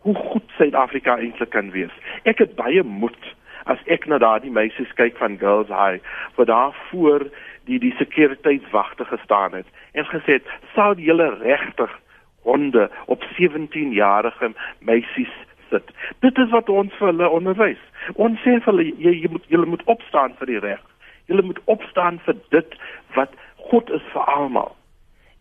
hoe 0.00 0.14
goed 0.14 0.48
Suid-Afrika 0.56 1.18
eintlik 1.18 1.50
kan 1.50 1.70
wees. 1.70 1.92
Ek 2.24 2.38
het 2.38 2.54
baie 2.56 2.82
moed 2.82 3.36
as 3.64 3.78
ek 3.86 4.06
na 4.06 4.18
daardie 4.18 4.50
meisies 4.50 4.92
kyk 4.94 5.16
van 5.16 5.38
Girls 5.38 5.68
High, 5.68 6.00
wat 6.36 6.46
daar 6.46 6.74
voor 6.90 7.26
die 7.64 7.78
die 7.78 7.94
sekuriteitswagte 7.98 9.04
gestaan 9.04 9.52
het 9.52 9.66
en 9.92 10.04
gesê 10.04 10.32
het, 10.32 10.46
"Sou 10.74 10.94
julle 10.94 11.34
regtig 11.42 11.98
honde 12.42 12.90
op 13.06 13.22
17-jarige 13.36 14.52
meisies 14.78 15.34
sit?" 15.70 15.90
Dit 16.20 16.38
is 16.38 16.50
wat 16.50 16.68
ons 16.68 16.94
vir 16.94 17.06
hulle 17.06 17.28
onderwys. 17.28 17.82
Ons 18.14 18.40
sê 18.40 18.56
vir 18.62 18.72
hulle, 18.72 18.84
jy, 18.96 19.20
jy 19.20 19.28
moet 19.30 19.44
julle 19.48 19.66
moet 19.66 19.84
opstaan 19.84 20.34
vir 20.38 20.46
die 20.46 20.58
reg. 20.58 20.89
Julle 21.30 21.46
moet 21.46 21.60
opstaan 21.70 22.18
vir 22.26 22.38
dit 22.54 22.78
wat 23.14 23.34
God 23.70 23.90
is 23.94 24.06
vir 24.12 24.30
almal. 24.34 24.74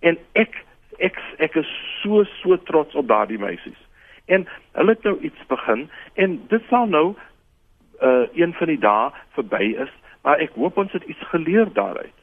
En 0.05 0.19
ek 0.39 0.61
ek 1.03 1.17
ek 1.39 1.55
is 1.59 1.69
so 2.01 2.23
so 2.39 2.57
trots 2.69 2.95
op 2.99 3.07
daardie 3.09 3.39
meisies. 3.41 3.79
En 4.29 4.45
hulle 4.77 4.95
het 4.95 5.03
nou 5.07 5.17
iets 5.25 5.47
begin 5.49 5.87
en 6.15 6.37
dit 6.53 6.69
sal 6.69 6.87
nou 6.87 7.07
uh 8.05 8.25
een 8.37 8.53
van 8.55 8.71
die 8.71 8.79
dae 8.79 9.09
verby 9.35 9.73
is, 9.85 9.91
maar 10.23 10.39
ek 10.39 10.55
hoop 10.55 10.77
ons 10.77 10.93
het 10.95 11.03
iets 11.03 11.29
geleer 11.33 11.71
daaruit. 11.73 12.15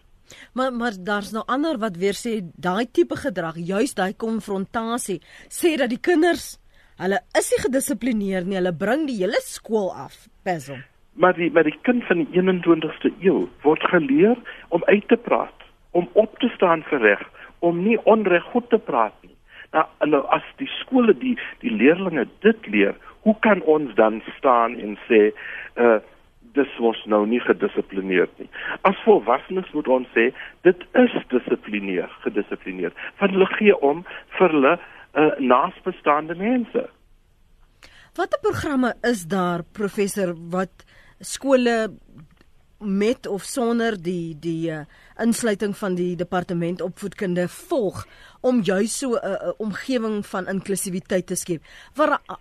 Maar 0.52 0.72
maar 0.72 0.96
daar's 0.98 1.32
nou 1.32 1.44
ander 1.46 1.78
wat 1.78 1.96
weer 1.96 2.16
sê 2.16 2.38
daai 2.54 2.86
tipe 2.90 3.16
gedrag, 3.16 3.58
juis 3.58 3.94
daai 3.94 4.14
konfrontasie, 4.14 5.20
sê 5.48 5.76
dat 5.76 5.92
die 5.92 6.00
kinders 6.00 6.56
hulle 6.96 7.20
is 7.38 7.50
nie 7.52 7.62
gedissiplineerd 7.66 8.46
nie, 8.48 8.56
hulle 8.56 8.72
bring 8.72 9.04
die 9.08 9.18
hele 9.20 9.40
skool 9.44 9.90
af, 9.92 10.26
Basil. 10.44 10.80
Maar 11.16 11.36
die 11.36 11.50
maar 11.52 11.64
die 11.64 11.78
kind 11.88 12.04
van 12.04 12.24
die 12.24 12.42
21ste 12.42 13.12
eeu 13.24 13.46
word 13.64 13.84
geleer 13.92 14.36
om 14.68 14.84
uit 14.84 15.08
te 15.08 15.16
praat, 15.16 15.64
om 15.90 16.08
op 16.12 16.38
te 16.38 16.50
staan 16.54 16.84
vir 16.90 17.00
reg, 17.00 17.22
om 17.58 17.82
nie 17.82 17.98
onreg 18.04 18.44
goed 18.52 18.68
te 18.70 18.78
praat 18.78 19.14
nie. 19.22 19.34
Nou, 19.72 19.84
nou 20.12 20.22
as 20.34 20.44
die 20.60 20.70
skole 20.80 21.14
die 21.16 21.36
die 21.64 21.72
leerders 21.72 22.28
dit 22.44 22.68
leer, 22.72 22.94
hoe 23.26 23.36
kan 23.40 23.62
ons 23.62 23.94
dan 23.94 24.20
staan 24.36 24.76
en 24.80 24.98
sê 25.08 25.30
uh 25.76 25.98
dis 26.56 26.76
was 26.80 26.96
nou 27.04 27.26
nie 27.28 27.40
gedissiplineerd 27.44 28.32
nie. 28.40 28.48
As 28.88 28.96
volwassenes 29.04 29.68
moet 29.76 29.88
ons 29.92 30.08
sê 30.16 30.30
dit 30.64 30.84
is 31.02 31.16
dissiplineer, 31.32 32.08
gedissiplineer. 32.24 32.94
Want 33.20 33.34
hulle 33.36 33.48
gee 33.58 33.76
om 33.84 34.04
vir 34.38 34.54
hulle 34.54 34.74
uh, 34.76 35.32
naasbestaande 35.52 36.38
mense. 36.40 36.86
Watter 38.16 38.40
programme 38.40 38.94
is 39.04 39.26
daar 39.28 39.66
professor 39.76 40.32
wat 40.54 40.86
skole 41.20 41.90
met 42.78 43.26
of 43.26 43.44
sonder 43.44 43.96
die 44.02 44.36
die 44.40 44.70
uh, 44.70 44.82
insluiting 45.16 45.72
van 45.76 45.94
die 45.96 46.16
departement 46.16 46.82
opvoedkunde 46.84 47.48
volg 47.48 48.02
om 48.40 48.60
juis 48.62 48.98
so 48.98 49.16
'n 49.16 49.24
uh, 49.24 49.32
uh, 49.32 49.52
omgewing 49.58 50.26
van 50.26 50.48
inklusiwiteit 50.48 51.26
te 51.26 51.34
skep. 51.34 51.62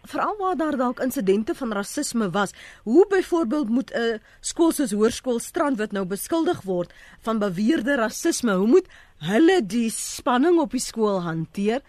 Veral 0.04 0.36
waar 0.38 0.56
daar 0.56 0.78
dalk 0.78 1.00
insidente 1.00 1.56
van 1.56 1.72
rasisme 1.72 2.30
was. 2.30 2.52
Hoe 2.84 3.08
byvoorbeeld 3.08 3.70
moet 3.70 3.92
'n 3.94 4.00
uh, 4.00 4.20
skool 4.40 4.72
soos 4.72 4.92
Hoërskool 4.92 5.40
Strandwit 5.40 5.92
nou 5.92 6.06
beskuldig 6.06 6.62
word 6.62 6.94
van 7.22 7.40
beweerde 7.40 7.96
rasisme? 7.96 8.54
Hoe 8.54 8.68
moet 8.68 8.88
hulle 9.18 9.66
die 9.66 9.90
spanning 9.90 10.60
op 10.60 10.72
die 10.72 10.80
skool 10.80 11.22
hanteer? 11.22 11.82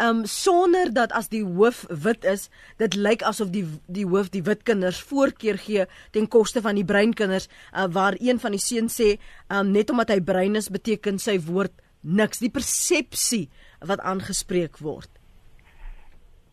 Um 0.00 0.24
sonder 0.26 0.92
dat 0.92 1.12
as 1.12 1.28
die 1.28 1.44
hoof 1.44 1.84
wit 1.88 2.24
is, 2.24 2.48
dit 2.78 2.94
lyk 2.96 3.22
asof 3.22 3.50
die 3.52 3.64
die 3.86 4.06
hoof 4.08 4.30
die 4.32 4.42
wit 4.42 4.62
kinders 4.64 5.00
voorkeur 5.00 5.58
gee 5.58 5.86
ten 6.12 6.28
koste 6.28 6.62
van 6.64 6.74
die 6.74 6.84
bruin 6.84 7.14
kinders, 7.14 7.48
uh, 7.72 7.86
waar 7.92 8.16
een 8.20 8.38
van 8.38 8.56
die 8.56 8.62
seuns 8.62 9.00
sê, 9.00 9.18
um 9.50 9.72
net 9.72 9.90
omdat 9.90 10.14
hy 10.14 10.20
bruin 10.20 10.56
is 10.56 10.70
beteken 10.72 11.18
sy 11.18 11.38
woord 11.40 11.72
niks, 12.02 12.40
die 12.42 12.50
persepsie 12.50 13.48
wat 13.80 14.00
aangespreek 14.00 14.78
word. 14.82 15.10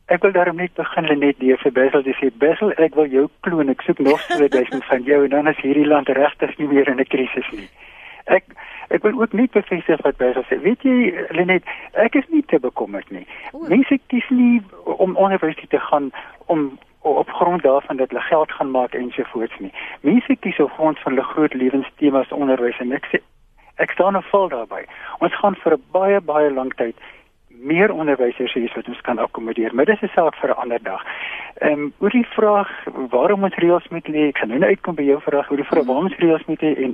Ek 0.10 0.24
wil 0.26 0.34
daarom 0.34 0.58
net 0.58 0.74
begin 0.74 1.06
net 1.22 1.38
deur 1.38 1.60
vir 1.62 1.72
Bessel 1.72 2.04
te 2.04 2.16
sê 2.18 2.32
Bessel, 2.42 2.74
ek 2.82 2.96
wil 2.98 3.10
jou 3.14 3.28
kloon, 3.46 3.70
ek 3.70 3.84
soek 3.86 4.00
nog 4.02 4.22
2000 4.32 4.82
van 4.90 5.04
jou 5.06 5.20
en 5.26 5.36
dan 5.36 5.52
is 5.52 5.62
hierdie 5.62 5.86
land 5.86 6.10
regtig 6.10 6.56
nie 6.58 6.68
meer 6.72 6.90
in 6.90 7.00
'n 7.00 7.06
krisis 7.06 7.46
nie. 7.54 7.70
Ek 8.26 8.46
ek 8.90 9.04
wil 9.06 9.22
ook 9.22 9.34
nie 9.34 9.48
bevestig 9.54 10.02
wat 10.06 10.18
baie 10.18 10.44
sê. 10.50 10.60
Weet 10.62 10.84
jy 10.88 11.26
Lenet, 11.38 11.66
ek 11.94 12.16
is 12.16 12.28
nie 12.34 12.44
te 12.50 12.60
bekommerd 12.60 13.10
nie. 13.14 13.26
Mense 13.70 14.00
kies 14.08 14.30
nie 14.30 14.62
om 14.84 15.18
universiteit 15.18 15.70
te 15.70 15.80
gaan 15.80 16.12
om 16.48 16.72
op 17.02 17.30
grond 17.30 17.64
daarvan 17.64 17.98
dat 17.98 18.10
hulle 18.10 18.22
geld 18.22 18.52
gaan 18.52 18.72
maak 18.72 18.94
ensovoorts 18.94 19.60
nie. 19.60 19.74
Mense 20.02 20.36
kies 20.40 20.60
op 20.60 20.72
grond 20.72 21.00
van 21.00 21.14
hulle 21.14 21.28
groot 21.34 21.54
lewenstemas 21.54 22.34
onderwys 22.36 22.80
en 22.80 22.92
ek 22.98 23.08
sê 23.12 23.22
ek 23.80 23.94
staan 23.96 24.16
en 24.20 24.26
val 24.32 24.50
daarbey. 24.52 24.86
Ons 25.24 25.36
gaan 25.40 25.56
vir 25.56 25.74
'n 25.78 25.84
baie 25.92 26.20
baie 26.22 26.52
lang 26.52 26.74
tyd 26.76 26.96
meer 27.60 27.92
onderwysers 27.92 28.54
hier 28.54 28.72
wat 28.76 28.88
ons 28.88 29.02
kan 29.02 29.20
akkommodeer. 29.20 29.76
Maar 29.76 29.86
dis 29.86 30.02
'n 30.02 30.12
saak 30.16 30.36
vir 30.36 30.50
'n 30.50 30.62
ander 30.62 30.84
dag. 30.84 31.04
Ehm 31.60 31.72
um, 31.72 31.94
oor 32.00 32.10
die 32.10 32.26
vraag 32.26 32.70
waarom 33.10 33.44
ons 33.44 33.56
reëls 33.60 33.88
moet 33.92 34.08
lê, 34.08 34.30
ek 34.30 34.38
gaan 34.40 34.54
nou 34.54 34.64
uitkom 34.64 34.96
by 34.96 35.04
jou 35.04 35.18
vraag 35.26 35.50
oor 35.52 35.60
die 35.60 35.66
vraag 35.68 35.88
waarom 35.90 36.06
ons 36.08 36.16
reëls 36.22 36.46
moet 36.48 36.62
hê 36.64 36.70
en 36.86 36.94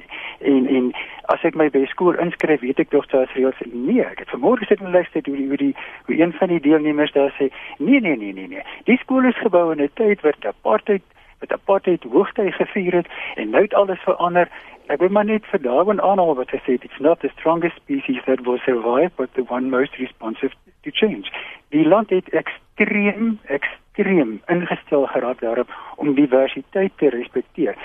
en 0.51 0.63
en 0.78 0.88
as 1.34 1.43
ek 1.45 1.57
my 1.59 1.68
by 1.70 1.84
skool 1.91 2.18
inskryf, 2.24 2.63
weet 2.66 2.82
ek 2.82 2.89
tog 2.89 3.05
daar's 3.11 3.36
reëls. 3.38 3.61
Nee, 3.74 4.01
ek 4.01 4.24
het 4.24 4.34
vanmôre 4.34 4.66
sit 4.66 4.82
en 4.82 4.95
luister 4.95 5.22
hoe 5.26 5.38
die 5.38 5.47
hoe 5.51 5.59
die 5.61 5.76
hoe 6.07 6.18
een 6.18 6.34
van 6.39 6.49
die 6.49 6.59
deelnemers 6.66 7.13
daar 7.13 7.34
sê, 7.38 7.51
nee 7.78 8.01
nee 8.01 8.18
nee 8.18 8.34
nee 8.34 8.47
nee. 8.55 8.66
Die 8.89 8.97
skool 9.03 9.30
is 9.30 9.38
gebou 9.45 9.70
in 9.76 9.86
'n 9.86 9.93
tyd 10.01 10.26
wat 10.26 10.49
apartheid 10.49 11.05
wat 11.46 11.60
apartheid 11.60 12.04
hoogtyd 12.04 12.54
gevier 12.54 12.93
het 12.93 13.08
en 13.36 13.50
nou 13.50 13.64
het 13.64 13.74
alles 13.74 14.00
verander. 14.00 14.50
Ek 14.88 15.00
wil 15.00 15.10
maar 15.10 15.26
net 15.26 15.46
vir 15.46 15.62
daarin 15.62 16.02
aanhaal 16.02 16.36
wat 16.36 16.52
hy 16.54 16.60
sê, 16.66 16.78
it's 16.78 17.00
not 17.00 17.20
the 17.22 17.30
strongest 17.38 17.78
species 17.82 18.22
that 18.26 18.41
will 18.46 18.60
survive, 18.66 19.12
but 19.18 19.34
the 19.34 19.46
one 19.50 19.70
most 19.70 19.98
responsive 19.98 20.54
to 20.84 20.91
change. 20.91 21.32
Die 21.70 21.86
land 21.88 22.10
het 22.10 22.30
ekstreem 22.30 23.39
ekstreem 23.46 24.41
ingestel 24.52 25.06
geraak 25.14 25.39
daarop 25.39 25.70
om 25.96 26.14
diversiteit 26.16 26.93
te 26.98 27.10
respekteer. 27.10 27.78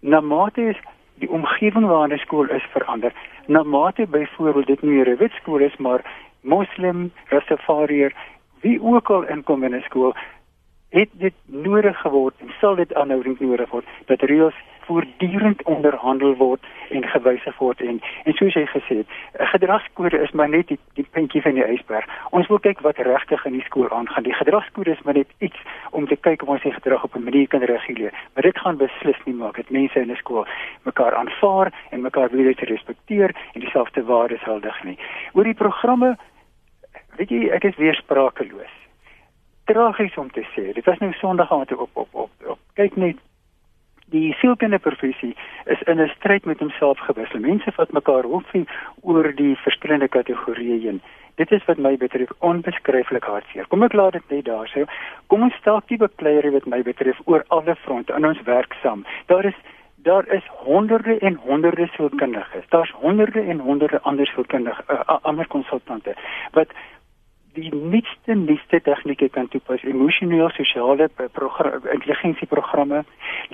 Na 0.00 0.20
mate 0.20 0.68
is 0.74 0.80
die 1.22 1.30
omgewing 1.30 1.86
waarin 1.86 2.14
'n 2.14 2.24
skool 2.26 2.50
is 2.50 2.66
verander. 2.74 3.12
Na 3.46 3.62
mate 3.62 4.06
byvoorbeeld 4.06 4.66
dit 4.66 4.82
nie 4.82 5.04
'n 5.04 5.16
wit 5.16 5.32
skool 5.32 5.60
is 5.60 5.76
maar 5.76 6.04
moslim, 6.42 7.12
rastafariër, 7.28 8.12
wie 8.60 8.82
ook 8.82 9.10
al 9.10 9.22
inkom 9.26 9.64
in 9.64 9.74
'n 9.74 9.82
skool, 9.82 10.14
het 10.96 11.12
dit 11.12 11.34
nodig 11.44 11.98
geword 12.00 12.34
en 12.40 12.52
sal 12.60 12.74
dit 12.74 12.94
aanhoudend 12.94 13.40
nodig 13.40 13.70
word 13.70 13.84
dat 14.06 14.20
reëls 14.20 14.64
voortdurend 14.86 15.62
onderhandel 15.62 16.34
word 16.38 16.62
en 16.94 17.04
gewysig 17.10 17.58
word 17.58 17.80
en 17.80 17.98
en 18.24 18.36
soos 18.38 18.54
jy 18.54 18.64
gesê 18.70 18.96
het, 19.00 19.08
'n 19.40 19.50
gedragskode 19.54 20.18
is 20.26 20.30
maar 20.30 20.48
net 20.48 20.68
die, 20.68 20.78
die 20.94 21.06
puntjie 21.10 21.42
van 21.42 21.54
die 21.54 21.66
ysberg. 21.74 22.06
Ons 22.30 22.46
wil 22.46 22.58
kyk 22.58 22.80
wat 22.80 22.98
regtig 22.98 23.44
in 23.44 23.52
die 23.52 23.66
skool 23.68 23.90
aangaan. 23.90 24.22
Die 24.22 24.40
gedragskode 24.42 24.90
is 24.90 25.02
maar 25.02 25.14
net 25.14 25.30
iets 25.38 25.58
om 25.90 26.06
te 26.06 26.16
kyk 26.16 26.42
of 26.42 26.48
ons 26.48 26.62
se 26.62 26.72
gedrag 26.72 27.04
op 27.04 27.14
'n 27.14 27.24
manier 27.24 27.48
kan 27.48 27.62
reguleer. 27.62 28.12
Maar 28.34 28.42
dit 28.42 28.58
gaan 28.58 28.76
beslis 28.76 29.20
nie 29.24 29.34
maak 29.34 29.56
dat 29.56 29.70
mense 29.70 30.00
in 30.00 30.10
'n 30.10 30.16
skool 30.16 30.46
mekaar 30.82 31.14
aanvaar 31.14 31.72
en 31.90 32.00
mekaar 32.00 32.30
wil 32.30 32.52
respekteer 32.56 33.34
en 33.52 33.60
dieselfde 33.60 34.04
waardes 34.04 34.44
huldig 34.44 34.84
nie. 34.84 34.98
Oor 35.32 35.44
die 35.44 35.54
programme 35.54 36.16
weet 37.16 37.28
jy, 37.28 37.48
ek 37.48 37.64
is 37.64 37.76
weer 37.76 37.94
sprakeloos. 37.94 38.85
Tragies 39.66 40.14
om 40.14 40.30
te 40.30 40.44
sê. 40.54 40.72
Dit 40.72 40.84
was 40.84 40.98
nou 40.98 41.12
Sondag 41.12 41.52
aand 41.52 41.72
op 41.76 41.90
op 41.92 42.08
op 42.12 42.30
op 42.46 42.58
kyk 42.78 42.96
net 42.96 43.16
die 44.14 44.34
sielkundige 44.38 44.82
professie 44.82 45.34
is 45.64 45.82
in 45.82 46.00
'n 46.00 46.12
stryd 46.16 46.44
met 46.44 46.58
homself 46.58 46.98
gewissel. 46.98 47.40
Mense 47.40 47.72
wat 47.76 47.92
mekaar 47.92 48.22
hoefie 48.22 48.66
oor 49.00 49.34
die 49.34 49.56
verskillende 49.56 50.08
kategorieë 50.08 50.80
heen. 50.82 51.02
Dit 51.34 51.50
is 51.52 51.64
wat 51.64 51.78
my 51.78 51.96
betref 51.96 52.30
onbeskryflik 52.38 53.24
hartseer. 53.24 53.66
Kom 53.66 53.82
ek 53.82 53.92
laat 53.92 54.12
dit 54.12 54.30
net 54.30 54.44
daar 54.44 54.68
sê. 54.68 54.84
Kom 55.26 55.42
ons 55.42 55.54
stel 55.54 55.82
die 55.86 55.98
bekleierery 55.98 56.50
wat 56.50 56.66
my 56.66 56.82
betref 56.82 57.18
oor 57.24 57.44
alle 57.48 57.74
fronte 57.74 58.14
in 58.16 58.26
ons 58.26 58.42
werk 58.42 58.76
saam. 58.82 59.04
Daar 59.26 59.44
is 59.44 59.58
daar 59.96 60.28
is 60.28 60.46
honderde 60.46 61.18
en 61.18 61.34
honderde 61.34 61.86
sielkundiges. 61.86 62.68
Daar's 62.68 62.90
honderde 62.90 63.40
en 63.40 63.58
honderde 63.58 64.00
ander 64.00 64.26
sielkundige 64.26 64.82
uh, 64.90 65.18
ander 65.22 65.46
konsultante 65.46 66.14
wat 66.52 66.68
die 67.56 67.72
nuutste 67.72 68.36
nuutste 68.36 68.80
tegnieke 68.84 69.28
kan 69.32 69.48
toepas, 69.52 69.84
emosionele 69.84 70.50
sosiale 70.56 71.08
programme, 71.32 71.80
intelligensieprogramme, 71.96 73.02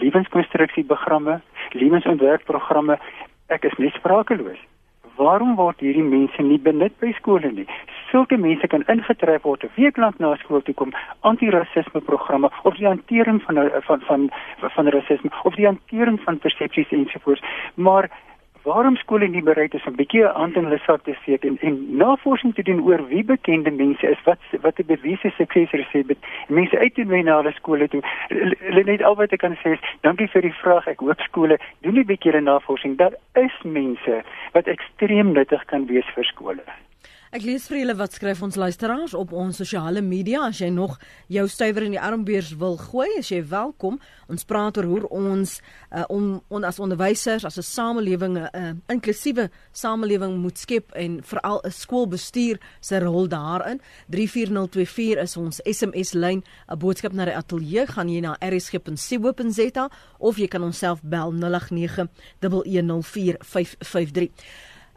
lewenskonstruksieprogramme, 0.03 1.41
lewensontwerpprogramme. 1.79 2.99
Ek 3.53 3.65
is 3.69 3.79
net 3.79 3.97
sprakeloos. 4.01 4.61
Waarom 5.19 5.57
word 5.59 5.83
hierdie 5.85 6.05
mense 6.05 6.43
nie 6.43 6.59
benut 6.59 6.95
by 7.03 7.13
skole 7.19 7.51
nie? 7.53 7.67
Sulke 8.09 8.39
mense 8.41 8.69
kan 8.73 8.85
ingetrek 8.93 9.45
word 9.45 9.65
'n 9.65 9.75
week 9.77 9.97
lank 10.01 10.19
na 10.19 10.35
skool 10.41 10.63
toe 10.63 10.75
kom, 10.75 10.93
antirasisme 11.21 12.01
programme 12.01 12.49
of 12.65 12.75
die 12.77 12.87
hantering 12.87 13.43
van 13.43 13.57
van 13.89 14.01
van 14.09 14.31
van, 14.61 14.71
van 14.75 14.89
rasisme 14.89 15.31
of 15.45 15.55
die 15.55 15.67
hantering 15.67 16.21
van 16.25 16.39
persepsies 16.39 16.91
ensovoorts. 16.91 17.43
Maar 17.75 18.11
waarom 18.63 18.97
skole 18.97 19.29
nie 19.29 19.43
bereid 19.43 19.75
is 19.75 19.87
om 19.87 19.93
'n 19.93 19.97
bietjie 19.97 20.23
'n 20.25 20.35
hand 20.41 20.57
in 20.57 20.65
hulle 20.65 20.79
sak 20.79 21.03
te 21.05 21.15
steek 21.23 21.45
en, 21.45 21.59
en 21.61 21.97
navorsing 21.97 22.55
te 22.55 22.63
doen 22.63 22.81
oor 22.83 23.07
wie 23.09 23.25
bekende 23.25 23.71
mense 23.71 24.07
is 24.07 24.23
wat 24.25 24.39
wat 24.61 24.79
'n 24.79 24.87
bewyse 24.87 25.31
suksesresep 25.39 26.09
het 26.09 26.19
mense 26.49 26.79
uit 26.79 26.95
te 26.95 27.05
nooi 27.05 27.23
na 27.23 27.37
hulle 27.37 27.53
skole 27.53 27.89
toe. 27.89 28.03
Hulle 28.29 28.85
net 28.85 29.03
al 29.03 29.17
wat 29.17 29.33
ek 29.33 29.41
kan 29.41 29.57
sê 29.63 29.73
is 29.73 29.85
dankie 30.01 30.29
vir 30.29 30.43
die 30.43 30.59
vraag 30.63 30.87
ek 30.87 31.01
hoop 31.01 31.21
skole 31.21 31.59
doen 31.81 31.99
'n 31.99 32.07
bietjie 32.07 32.41
navorsing. 32.41 32.97
Daar 32.97 33.15
is 33.35 33.63
mense 33.63 34.23
wat 34.53 34.67
ekstreem 34.67 35.33
nuttig 35.33 35.65
kan 35.65 35.87
wees 35.87 36.07
vir 36.15 36.25
skole 36.25 36.63
Ek 37.33 37.47
lees 37.49 37.65
vir 37.65 37.79
julle 37.79 37.95
wat 37.97 38.13
skryf 38.13 38.43
ons 38.45 38.59
luisteraars 38.61 39.15
op 39.17 39.31
ons 39.33 39.57
sosiale 39.57 40.03
media. 40.05 40.43
As 40.51 40.59
jy 40.61 40.67
nog 40.69 40.99
jou 41.33 41.47
stywer 41.49 41.87
in 41.87 41.95
die 41.95 42.01
armbeurs 42.01 42.51
wil 42.61 42.75
gooi, 42.77 43.07
as 43.17 43.31
jy 43.33 43.39
welkom. 43.49 43.95
Ons 44.29 44.45
praat 44.45 44.77
oor 44.77 44.85
hoe 44.85 45.09
ons 45.09 45.55
uh, 45.57 46.05
om 46.13 46.43
on, 46.53 46.67
as 46.69 46.77
onderwysers 46.77 47.47
as 47.49 47.57
'n 47.57 47.65
samelewing 47.65 48.37
'n 48.37 48.49
uh, 48.53 48.75
inklusiewe 48.93 49.49
samelewing 49.73 50.43
moet 50.45 50.59
skep 50.59 50.93
en 50.93 51.23
veral 51.25 51.61
'n 51.65 51.71
skoolbestuur 51.71 52.61
se 52.81 52.99
rol 53.01 53.29
daarin. 53.29 53.81
34024 54.11 55.23
is 55.23 55.37
ons 55.37 55.61
SMS 55.65 56.13
lyn. 56.13 56.45
'n 56.69 56.79
Boodskap 56.79 57.13
na 57.13 57.25
die 57.25 57.37
ateljee 57.37 57.87
gaan 57.87 58.09
jy 58.09 58.21
na 58.21 58.37
rsg.co.za 58.41 59.89
of 60.19 60.37
jy 60.37 60.49
kan 60.49 60.63
onsself 60.63 61.01
bel 61.03 61.33
089 61.33 62.09
1104553. 62.41 64.29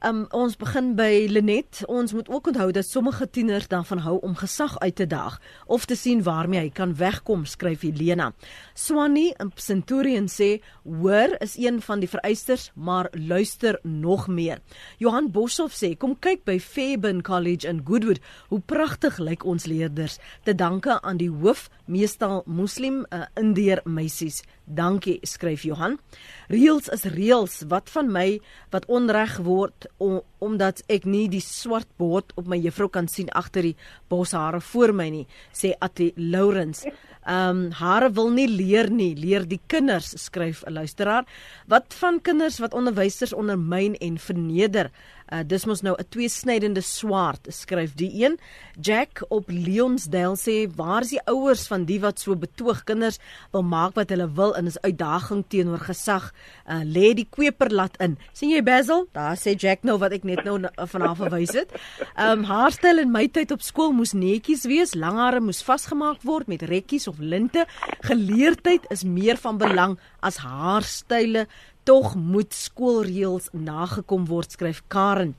Um, 0.03 0.25
ons 0.35 0.57
begin 0.59 0.89
by 0.97 1.23
Lenet. 1.31 1.79
Ons 1.87 2.11
moet 2.13 2.27
ook 2.29 2.49
onthou 2.51 2.67
dat 2.75 2.85
sommige 2.85 3.29
tieners 3.31 3.69
daarvan 3.71 4.01
hou 4.03 4.17
om 4.27 4.33
gesag 4.35 4.75
uit 4.79 4.95
te 4.95 5.07
daag 5.07 5.37
of 5.65 5.85
te 5.85 5.95
sien 5.95 6.23
waarmee 6.23 6.59
hy 6.59 6.69
kan 6.69 6.91
wegkom, 6.99 7.45
skryf 7.47 7.85
Helena. 7.87 8.33
Swanny 8.73 9.31
in 9.39 9.53
Centurion 9.55 10.27
sê: 10.27 10.59
"Hoor 10.83 11.37
is 11.39 11.55
een 11.57 11.81
van 11.81 11.99
die 11.99 12.09
vereistes, 12.09 12.71
maar 12.75 13.07
luister 13.11 13.79
nog 13.83 14.27
meer." 14.27 14.59
Johan 14.97 15.31
Boshoff 15.31 15.73
sê: 15.83 15.97
"Kom 15.97 16.19
kyk 16.19 16.43
by 16.43 16.59
Fairbairn 16.59 17.21
College 17.21 17.67
in 17.67 17.81
Goodwood. 17.85 18.19
Hoe 18.49 18.59
pragtig 18.59 19.17
lyk 19.17 19.45
ons 19.45 19.65
leerders. 19.65 20.17
Te 20.43 20.55
danke 20.55 21.01
aan 21.01 21.17
die 21.17 21.31
hoof, 21.31 21.69
meestal 21.85 22.43
moslim 22.45 23.05
uh, 23.09 23.23
indeer 23.35 23.81
meisies." 23.85 24.43
Dankie, 24.65 25.19
skryf 25.21 25.63
Johan. 25.63 25.99
Reels 26.47 26.89
is 26.93 27.03
reels. 27.15 27.63
Wat 27.69 27.89
van 27.89 28.11
my 28.11 28.39
wat 28.73 28.85
onreg 28.91 29.37
word 29.45 29.87
om, 29.97 30.21
omdat 30.39 30.83
ek 30.91 31.07
nie 31.09 31.25
die 31.31 31.41
swart 31.41 31.89
bord 31.97 32.33
op 32.37 32.47
my 32.51 32.59
juffrou 32.61 32.89
kan 32.91 33.07
sien 33.09 33.31
agter 33.33 33.65
die 33.65 33.75
boshare 34.11 34.61
voor 34.61 34.93
my 34.93 35.09
nie, 35.09 35.25
sê 35.53 35.73
Atti 35.79 36.11
Lawrence. 36.17 36.85
Ehm 37.25 37.65
um, 37.65 37.71
hare 37.73 38.11
wil 38.13 38.29
nie 38.29 38.47
leer 38.47 38.91
nie, 38.93 39.15
leer 39.17 39.47
die 39.49 39.61
kinders, 39.67 40.13
skryf 40.21 40.63
'n 40.67 40.73
luisteraar. 40.73 41.25
Wat 41.67 41.93
van 41.97 42.21
kinders 42.21 42.59
wat 42.59 42.73
onderwysers 42.73 43.33
ondermyn 43.33 43.95
en 43.95 44.17
verneder? 44.17 44.91
Uh, 45.25 45.41
dis 45.41 45.65
mos 45.65 45.81
nou 45.81 45.95
'n 45.97 46.05
tweesnydende 46.09 46.81
swaard, 46.81 47.47
skryf 47.49 47.95
die 47.95 48.23
een. 48.23 48.37
Jack 48.79 49.23
op 49.29 49.49
Leonsdale 49.49 50.37
sê, 50.37 50.69
"Waar 50.75 51.01
is 51.01 51.09
die 51.09 51.25
ouers 51.25 51.67
van 51.67 51.85
die 51.85 51.99
wat 51.99 52.19
so 52.19 52.35
betoog 52.35 52.83
kinders 52.83 53.17
wil 53.51 53.63
maak 53.63 53.95
wat 53.95 54.09
hulle 54.09 54.31
wil 54.31 54.55
en 54.55 54.65
is 54.65 54.81
uitdaging 54.81 55.45
teenoor 55.47 55.79
gesag? 55.79 56.33
Uh, 56.69 56.83
lê 56.83 57.13
die 57.13 57.27
kweper 57.29 57.71
laat 57.71 57.97
in." 57.97 58.17
sien 58.33 58.49
jy 58.49 58.63
Basil? 58.63 59.07
Daar 59.13 59.35
sê 59.35 59.55
Jack 59.55 59.83
nou 59.83 59.97
wat 59.97 60.11
ek 60.11 60.23
net 60.23 60.43
nou 60.43 60.59
vanaf 60.75 61.17
verwys 61.17 61.53
het. 61.53 61.71
Ehm 62.15 62.39
um, 62.39 62.43
haarstyl 62.43 62.99
in 62.99 63.11
my 63.11 63.27
tyd 63.27 63.51
op 63.51 63.61
skool 63.61 63.91
moes 63.91 64.13
netjies 64.13 64.65
wees, 64.65 64.93
lang 64.93 65.17
hare 65.17 65.39
moes 65.39 65.63
vasgemaak 65.63 66.21
word 66.21 66.47
met 66.47 66.61
rekkies 66.61 67.07
of 67.07 67.19
linte. 67.19 67.65
Geleerdheid 68.01 68.85
is 68.89 69.03
meer 69.03 69.37
van 69.37 69.57
belang 69.57 69.97
as 70.19 70.37
haarstyle 70.37 71.47
tog 71.85 72.15
moet 72.17 72.53
skoolreëls 72.53 73.51
nagekom 73.53 74.25
word 74.25 74.55
skryf 74.57 74.81
Karen 74.89 75.35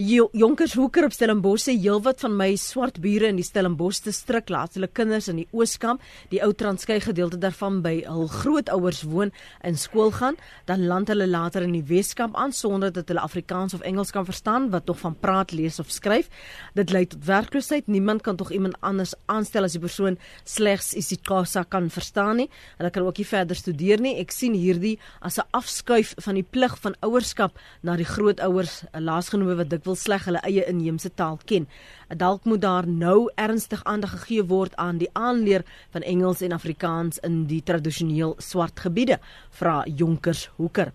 Jonkershoeker 0.00 1.04
op 1.04 1.12
Stellenbosch 1.12 1.66
sê 1.66 1.74
heelwat 1.76 2.22
van 2.24 2.32
my 2.32 2.54
swart 2.56 3.02
bure 3.04 3.28
in 3.28 3.36
die 3.36 3.44
Stellenbosch 3.44 3.98
distrik 4.06 4.48
laat 4.48 4.78
hulle 4.78 4.88
kinders 4.88 5.26
in 5.28 5.42
die 5.42 5.48
Ooskamp, 5.52 6.00
die 6.32 6.38
ou 6.40 6.54
Transkei 6.56 7.02
gedeelte 7.04 7.36
daarvan 7.36 7.82
by 7.84 7.98
hul 8.06 8.24
grootouers 8.32 9.02
woon 9.04 9.28
in 9.66 9.76
skool 9.76 10.08
gaan, 10.16 10.38
dan 10.70 10.86
land 10.88 11.12
hulle 11.12 11.26
later 11.28 11.66
in 11.66 11.74
die 11.76 11.84
Weskamp 11.84 12.38
aan 12.40 12.54
sonder 12.56 12.94
dat 12.96 13.12
hulle 13.12 13.20
Afrikaans 13.20 13.76
of 13.76 13.84
Engels 13.84 14.14
kan 14.16 14.24
verstaan 14.24 14.70
wat 14.72 14.86
tog 14.88 15.02
van 15.02 15.18
praat, 15.20 15.52
lees 15.52 15.76
of 15.84 15.92
skryf. 15.92 16.32
Dit 16.80 16.94
lei 16.96 17.04
tot 17.04 17.28
werkloosheid. 17.28 17.92
Niemand 17.92 18.24
kan 18.24 18.40
tog 18.40 18.54
iemand 18.56 18.80
anders 18.80 19.12
aanstel 19.28 19.68
as 19.68 19.76
die 19.76 19.84
persoon 19.84 20.16
slegs 20.48 20.94
isiXhosa 20.96 21.66
kan 21.68 21.90
verstaan 21.92 22.40
nie. 22.40 22.48
Hulle 22.78 22.94
kan 22.94 23.04
ook 23.04 23.20
nie 23.20 23.28
verder 23.28 23.60
studeer 23.60 24.00
nie. 24.00 24.16
Ek 24.24 24.32
sien 24.32 24.56
hierdie 24.56 24.96
as 25.20 25.36
'n 25.36 25.44
afskuif 25.52 26.14
van 26.24 26.40
die 26.40 26.46
plig 26.46 26.78
van 26.80 26.96
ouerskap 27.02 27.52
na 27.82 27.96
die 27.96 28.08
grootouers, 28.08 28.84
laasgenome 28.96 29.56
wat 29.60 29.68
dikwels 29.68 29.89
wil 29.90 29.98
sleg 29.98 30.26
hulle 30.28 30.40
eie 30.46 30.64
inheemse 30.70 31.10
taal 31.18 31.38
ken. 31.50 31.66
Dalk 32.10 32.46
moet 32.48 32.62
daar 32.62 32.86
nou 32.86 33.30
ernstig 33.38 33.82
aandag 33.84 34.14
gegee 34.16 34.44
word 34.50 34.76
aan 34.78 34.98
die 35.02 35.10
aanleer 35.18 35.64
van 35.94 36.06
Engels 36.06 36.42
en 36.46 36.54
Afrikaans 36.54 37.20
in 37.26 37.44
die 37.50 37.60
tradisioneel 37.66 38.36
swart 38.42 38.80
gebiede, 38.84 39.18
vra 39.58 39.82
Jonkers 39.86 40.48
Hoeker. 40.58 40.92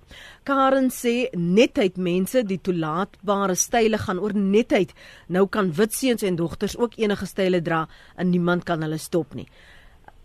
Karen 0.48 0.92
sê 0.92 1.30
netheid 1.36 1.98
mense 1.98 2.44
die 2.48 2.60
toelaatbare 2.62 3.56
style 3.60 4.00
gaan 4.00 4.20
oor 4.20 4.36
netheid. 4.36 4.94
Nou 5.28 5.48
kan 5.48 5.72
wit 5.76 5.96
seuns 5.96 6.24
en 6.24 6.40
dogters 6.40 6.78
ook 6.78 7.00
enige 7.00 7.28
style 7.28 7.62
dra 7.62 7.86
en 8.16 8.30
niemand 8.30 8.64
kan 8.64 8.84
hulle 8.84 9.00
stop 9.00 9.36
nie. 9.36 9.48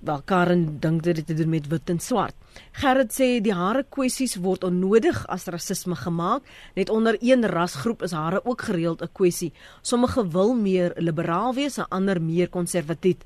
Wel 0.01 0.23
Karen 0.25 0.79
dink 0.81 1.03
dit 1.03 1.17
het 1.17 1.27
te 1.27 1.35
doen 1.35 1.49
met 1.49 1.67
wit 1.69 1.91
en 1.93 1.99
swart. 2.01 2.35
Gerrit 2.73 3.13
sê 3.13 3.27
die 3.45 3.53
hare 3.53 3.83
kwessies 3.85 4.39
word 4.41 4.65
onnodig 4.65 5.19
as 5.29 5.45
rasisme 5.53 5.95
gemaak. 5.95 6.47
Net 6.75 6.89
onder 6.89 7.19
een 7.21 7.45
rasgroep 7.45 8.03
is 8.09 8.17
hare 8.17 8.41
ook 8.45 8.63
gereeld 8.63 9.03
'n 9.03 9.13
kwessie. 9.13 9.53
Sommige 9.83 10.29
wil 10.29 10.55
meer 10.55 10.93
liberaal 10.97 11.55
wees, 11.55 11.79
ander 11.79 12.23
meer 12.23 12.49
konservatief. 12.49 13.17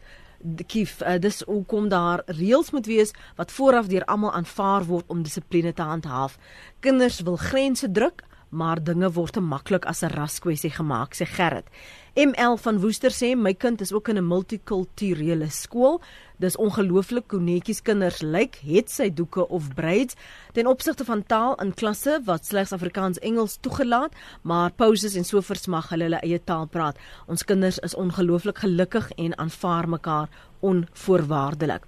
Kief, 0.66 1.00
uh, 1.00 1.18
dis 1.18 1.42
hoekom 1.46 1.88
daar 1.88 2.22
reëls 2.26 2.70
moet 2.70 2.86
wees 2.86 3.12
wat 3.36 3.52
vooraf 3.52 3.86
deur 3.86 4.04
almal 4.04 4.32
aanvaar 4.32 4.84
word 4.84 5.04
om 5.06 5.22
dissipline 5.22 5.72
te 5.72 5.82
handhaaf. 5.82 6.38
Kinders 6.80 7.20
wil 7.20 7.36
grense 7.36 7.90
druk, 7.90 8.22
maar 8.54 8.82
dinge 8.84 9.10
word 9.12 9.32
te 9.32 9.40
maklik 9.40 9.84
as 9.84 10.02
'n 10.02 10.14
raskwessie 10.14 10.70
gemaak, 10.70 11.14
sê 11.14 11.26
Gerrit. 11.26 11.66
ML 12.14 12.56
van 12.56 12.80
Woester 12.80 13.10
sê 13.10 13.34
my 13.36 13.54
kind 13.54 13.80
is 13.80 13.92
ook 13.92 14.08
in 14.08 14.18
'n 14.18 14.26
multikulturele 14.26 15.50
skool. 15.50 16.00
Dis 16.42 16.56
ongelooflik 16.58 17.30
hoe 17.30 17.40
netjies 17.40 17.82
kinders 17.86 18.18
lyk, 18.22 18.58
het 18.66 18.90
sy 18.90 19.06
doeke 19.14 19.44
of 19.54 19.68
braids 19.74 20.16
ten 20.56 20.66
opsigte 20.66 21.06
van 21.06 21.22
taal 21.22 21.54
in 21.62 21.70
klasse 21.74 22.18
wat 22.26 22.46
slegs 22.46 22.74
Afrikaans 22.74 23.20
Engels 23.22 23.56
toegelaat, 23.62 24.16
maar 24.42 24.74
pauses 24.74 25.14
en 25.14 25.24
so 25.24 25.40
versmag 25.40 25.92
hulle 25.94 26.08
hulle 26.08 26.22
eie 26.26 26.40
taal 26.42 26.66
praat. 26.66 26.98
Ons 27.30 27.46
kinders 27.46 27.78
is 27.86 27.94
ongelooflik 27.94 28.64
gelukkig 28.66 29.10
en 29.16 29.38
aanvaar 29.38 29.88
mekaar 29.88 30.28
onvoorwaardelik. 30.60 31.86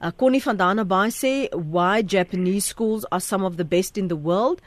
Uh, 0.00 0.08
Connie 0.16 0.40
van 0.42 0.56
Danabay 0.56 1.10
sê 1.12 1.32
why 1.52 2.00
Japanese 2.06 2.64
schools 2.64 3.04
are 3.10 3.20
some 3.20 3.44
of 3.44 3.56
the 3.56 3.64
best 3.64 3.98
in 3.98 4.08
the 4.08 4.16
world. 4.16 4.62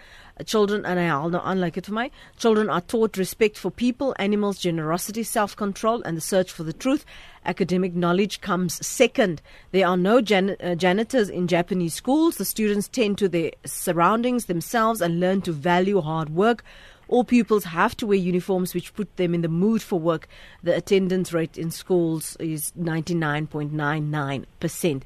Children, 0.46 0.86
and 0.86 1.00
I 1.00 1.10
all 1.10 1.30
know, 1.30 1.42
unlike 1.44 1.78
it 1.78 1.86
for 1.88 1.94
my 1.94 2.12
children, 2.38 2.70
are 2.70 2.82
taught 2.82 3.18
respect 3.18 3.58
for 3.58 3.72
people, 3.72 4.16
animals, 4.20 4.60
generosity, 4.60 5.24
self 5.24 5.56
control, 5.56 6.04
and 6.04 6.18
the 6.18 6.22
search 6.22 6.52
for 6.52 6.64
the 6.64 6.74
truth. 6.74 7.06
Academic 7.46 7.94
knowledge 7.94 8.42
comes 8.42 8.86
second. 8.86 9.42
There 9.72 9.88
are 9.88 9.98
no 9.98 10.22
jan- 10.22 10.56
uh, 10.64 10.76
janitors 10.76 11.30
in 11.30 11.48
Japanese 11.48 11.94
schools. 11.94 12.38
The 12.38 12.46
students 12.46 12.88
tend 12.88 13.18
to 13.20 13.30
their 13.30 13.52
surroundings 13.66 14.46
themselves 14.46 15.02
and 15.02 15.20
learn 15.20 15.42
to 15.42 15.52
value 15.52 16.02
hard 16.02 16.30
work. 16.30 16.64
All 17.10 17.24
pupils 17.24 17.66
have 17.66 17.96
to 17.98 18.08
wear 18.08 18.18
uniforms 18.18 18.74
which 18.74 18.94
put 18.94 19.18
them 19.18 19.34
in 19.34 19.42
the 19.42 19.50
mood 19.50 19.82
for 19.82 20.00
work. 20.00 20.28
The 20.64 20.76
attendance 20.76 21.34
rate 21.34 21.58
in 21.58 21.72
schools 21.72 22.38
is 22.40 22.72
99.99%. 22.80 25.02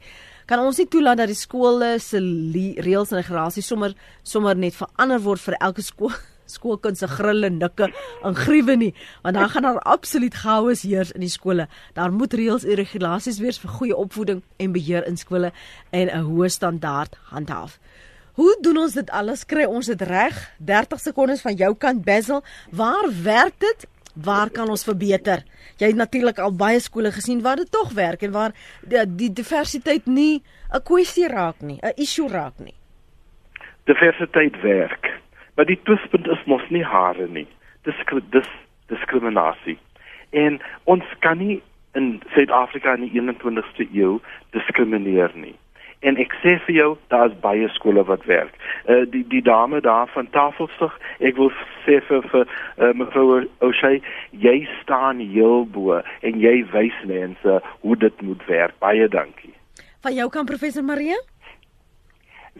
kan 0.47 0.61
ons 0.63 0.77
nie 0.79 0.87
toelaat 0.87 1.19
dat 1.19 1.27
die 1.27 1.35
skole 1.35 1.97
se 1.99 2.21
reëls 2.85 3.09
en 3.11 3.19
regulasies 3.19 3.67
sommer 3.67 3.91
sommer 4.23 4.55
net 4.55 4.77
verander 4.77 5.19
word 5.25 5.41
vir 5.43 5.57
elke 5.59 5.83
skool 5.83 6.13
skoolkind 6.47 6.97
se 6.97 7.07
grille 7.07 7.49
nikke 7.49 7.91
en 8.23 8.35
griewe 8.35 8.75
nie 8.75 8.93
want 9.23 9.35
dan 9.35 9.49
gaan 9.49 9.67
daar 9.67 9.79
absoluut 9.79 10.33
chaos 10.33 10.81
heers 10.81 11.11
in 11.11 11.21
die 11.21 11.31
skole 11.31 11.67
daar 11.93 12.11
moet 12.11 12.33
reëls 12.33 12.65
en 12.65 12.79
regulasies 12.79 13.39
wees 13.39 13.59
vir 13.59 13.75
goeie 13.79 13.95
opvoeding 13.95 14.41
en 14.57 14.71
beheer 14.71 15.07
in 15.07 15.17
skole 15.17 15.51
en 15.91 16.07
'n 16.07 16.25
hoë 16.29 16.49
standaard 16.49 17.17
handhaaf 17.31 17.79
Hoe 18.37 18.57
doen 18.61 18.77
ons 18.77 18.93
dit 18.93 19.09
alles? 19.09 19.45
Kry 19.49 19.63
ons 19.65 19.87
dit 19.89 20.01
reg? 20.01 20.35
30 20.61 20.99
sekondes 20.99 21.41
van 21.41 21.55
jou 21.57 21.71
kant 21.75 22.03
Basil. 22.05 22.43
Waar 22.69 23.09
werk 23.23 23.55
dit 23.57 23.87
waar 24.13 24.49
kan 24.53 24.69
ons 24.69 24.83
verbeter? 24.85 25.43
Jy 25.77 25.91
het 25.91 25.97
natuurlik 25.97 26.39
al 26.41 26.53
baie 26.57 26.79
skole 26.81 27.11
gesien 27.11 27.41
waar 27.41 27.57
dit 27.57 27.71
tog 27.71 27.93
werk 27.97 28.21
en 28.25 28.31
waar 28.31 28.53
die, 28.81 29.01
die 29.05 29.31
diversiteit 29.33 30.05
nie 30.05 30.43
'n 30.73 30.83
kwessie 30.83 31.27
raak 31.27 31.61
nie, 31.61 31.79
'n 31.81 31.93
issue 31.95 32.27
raak 32.27 32.59
nie. 32.59 32.75
Diversiteit 33.85 34.61
werk. 34.61 35.05
Maar 35.57 35.65
die 35.65 35.79
twispunt 35.83 36.27
is 36.29 36.43
mos 36.45 36.65
nie 36.69 36.83
hare 36.85 37.25
nie. 37.27 37.47
Dis 37.89 37.97
dis 38.29 38.49
diskriminasie. 38.93 39.77
En 40.29 40.59
ons 40.83 41.03
kan 41.19 41.37
nie 41.41 41.61
in 41.97 42.21
Suid-Afrika 42.33 42.93
in 42.93 43.07
die 43.07 43.21
21ste 43.21 43.87
eeu 43.89 44.19
diskrimineer 44.53 45.33
nie. 45.33 45.55
En 46.05 46.19
ek 46.21 46.35
sê 46.43 46.53
vir 46.67 46.75
jou, 46.75 46.89
daar's 47.09 47.33
baie 47.41 47.65
skole 47.73 48.03
wat 48.05 48.25
werk. 48.29 48.53
Uh 48.85 49.01
die 49.09 49.23
die 49.31 49.41
dame 49.41 49.81
daar 49.81 50.05
van 50.13 50.29
Tafelsig, 50.29 50.93
ek 51.25 51.39
wil 51.41 51.49
sê 51.87 51.97
vir 52.05 52.27
vir 52.33 52.45
uh, 52.45 52.91
mevrou 52.93 53.39
O'Shea, 53.65 53.97
jy 54.45 54.59
staan 54.83 55.23
heel 55.23 55.65
bo 55.65 55.97
en 55.97 56.37
jy 56.43 56.59
wys 56.75 56.99
mense 57.09 57.57
hoe 57.81 57.97
dit 57.97 58.21
moet 58.21 58.45
werk. 58.45 58.77
Baie 58.83 59.09
dankie. 59.09 59.55
Van 60.05 60.13
jou 60.13 60.29
kan 60.29 60.45
professor 60.45 60.85
Maria? 60.85 61.17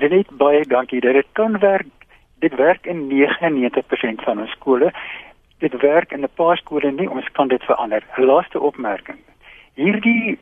Dit 0.01 0.33
baie 0.41 0.65
dankie. 0.65 1.01
Dit 1.05 1.29
kan 1.37 1.61
werk. 1.61 1.93
Dit 2.39 2.55
werk 2.55 2.85
in 2.85 3.07
99% 3.07 4.23
van 4.23 4.39
ons 4.39 4.51
skole. 4.51 4.93
Dit 5.59 5.73
werk 5.81 6.11
in 6.11 6.21
'n 6.21 6.35
paar 6.35 6.57
skole 6.57 6.91
nie. 6.91 7.09
Ons 7.09 7.31
kan 7.31 7.47
dit 7.47 7.63
verander. 7.63 8.03
Laaste 8.15 8.59
opmerking. 8.59 9.17
Hierdie 9.73 10.37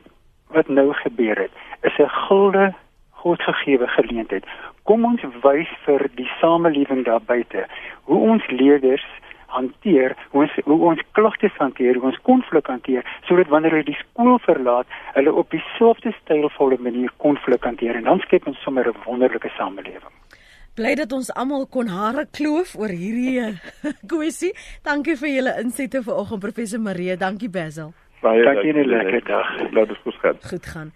wat 0.48 0.68
nou 0.68 0.92
gebeur 0.92 1.36
het, 1.36 1.50
is 1.82 1.98
'n 1.98 2.08
gulde 2.08 2.74
godgegewe 3.10 3.86
geleentheid. 3.86 4.44
Kom 4.82 5.04
ons 5.04 5.22
wys 5.42 5.68
vir 5.84 6.08
die 6.14 6.30
samelewing 6.40 7.04
daar 7.04 7.22
buite 7.22 7.66
hoe 8.02 8.18
ons 8.30 8.46
leerders 8.46 9.06
hanteer, 9.46 10.16
hoe 10.30 10.42
ons 10.42 10.52
hoe 10.64 10.80
ons 10.90 11.02
klagtes 11.12 11.56
hanteer, 11.58 11.94
hoe 11.94 12.10
ons 12.10 12.20
konflik 12.22 12.66
hanteer, 12.66 13.06
sodat 13.28 13.48
wanneer 13.48 13.70
hulle 13.70 13.88
die 13.90 13.98
skool 14.02 14.38
verlaat, 14.38 14.86
hulle 15.14 15.32
op 15.32 15.50
dieselfde 15.50 16.12
stylvolle 16.20 16.78
manier 16.78 17.10
konflik 17.16 17.64
hanteer 17.64 17.98
en 17.98 18.08
dan 18.10 18.22
skep 18.26 18.46
ons 18.46 18.62
sommer 18.62 18.88
'n 18.88 19.02
wonderlike 19.04 19.50
samelewing. 19.56 20.14
Bly 20.76 20.92
dat 20.98 21.12
ons 21.16 21.30
almal 21.32 21.62
kon 21.72 21.88
hare 21.88 22.26
kloof 22.36 22.74
oor 22.76 22.92
hierdie 22.92 23.38
eh, 23.40 23.54
kwessie. 24.10 24.52
Dankie 24.84 25.14
vir 25.16 25.30
julle 25.32 25.54
insette 25.62 26.02
vanoggend 26.04 26.42
professor 26.42 26.82
Marie. 26.84 27.16
Dankie 27.16 27.48
Basil. 27.48 27.94
Baie 28.20 28.44
dankie 28.44 28.74
en 28.74 28.82
'n 28.82 28.90
lekker 28.92 29.24
dag. 29.24 29.48
Laat 29.72 29.88
dit 29.88 30.02
goed 30.04 30.18
gaan. 30.20 30.36
Goed 30.50 30.66
gaan. 30.66 30.92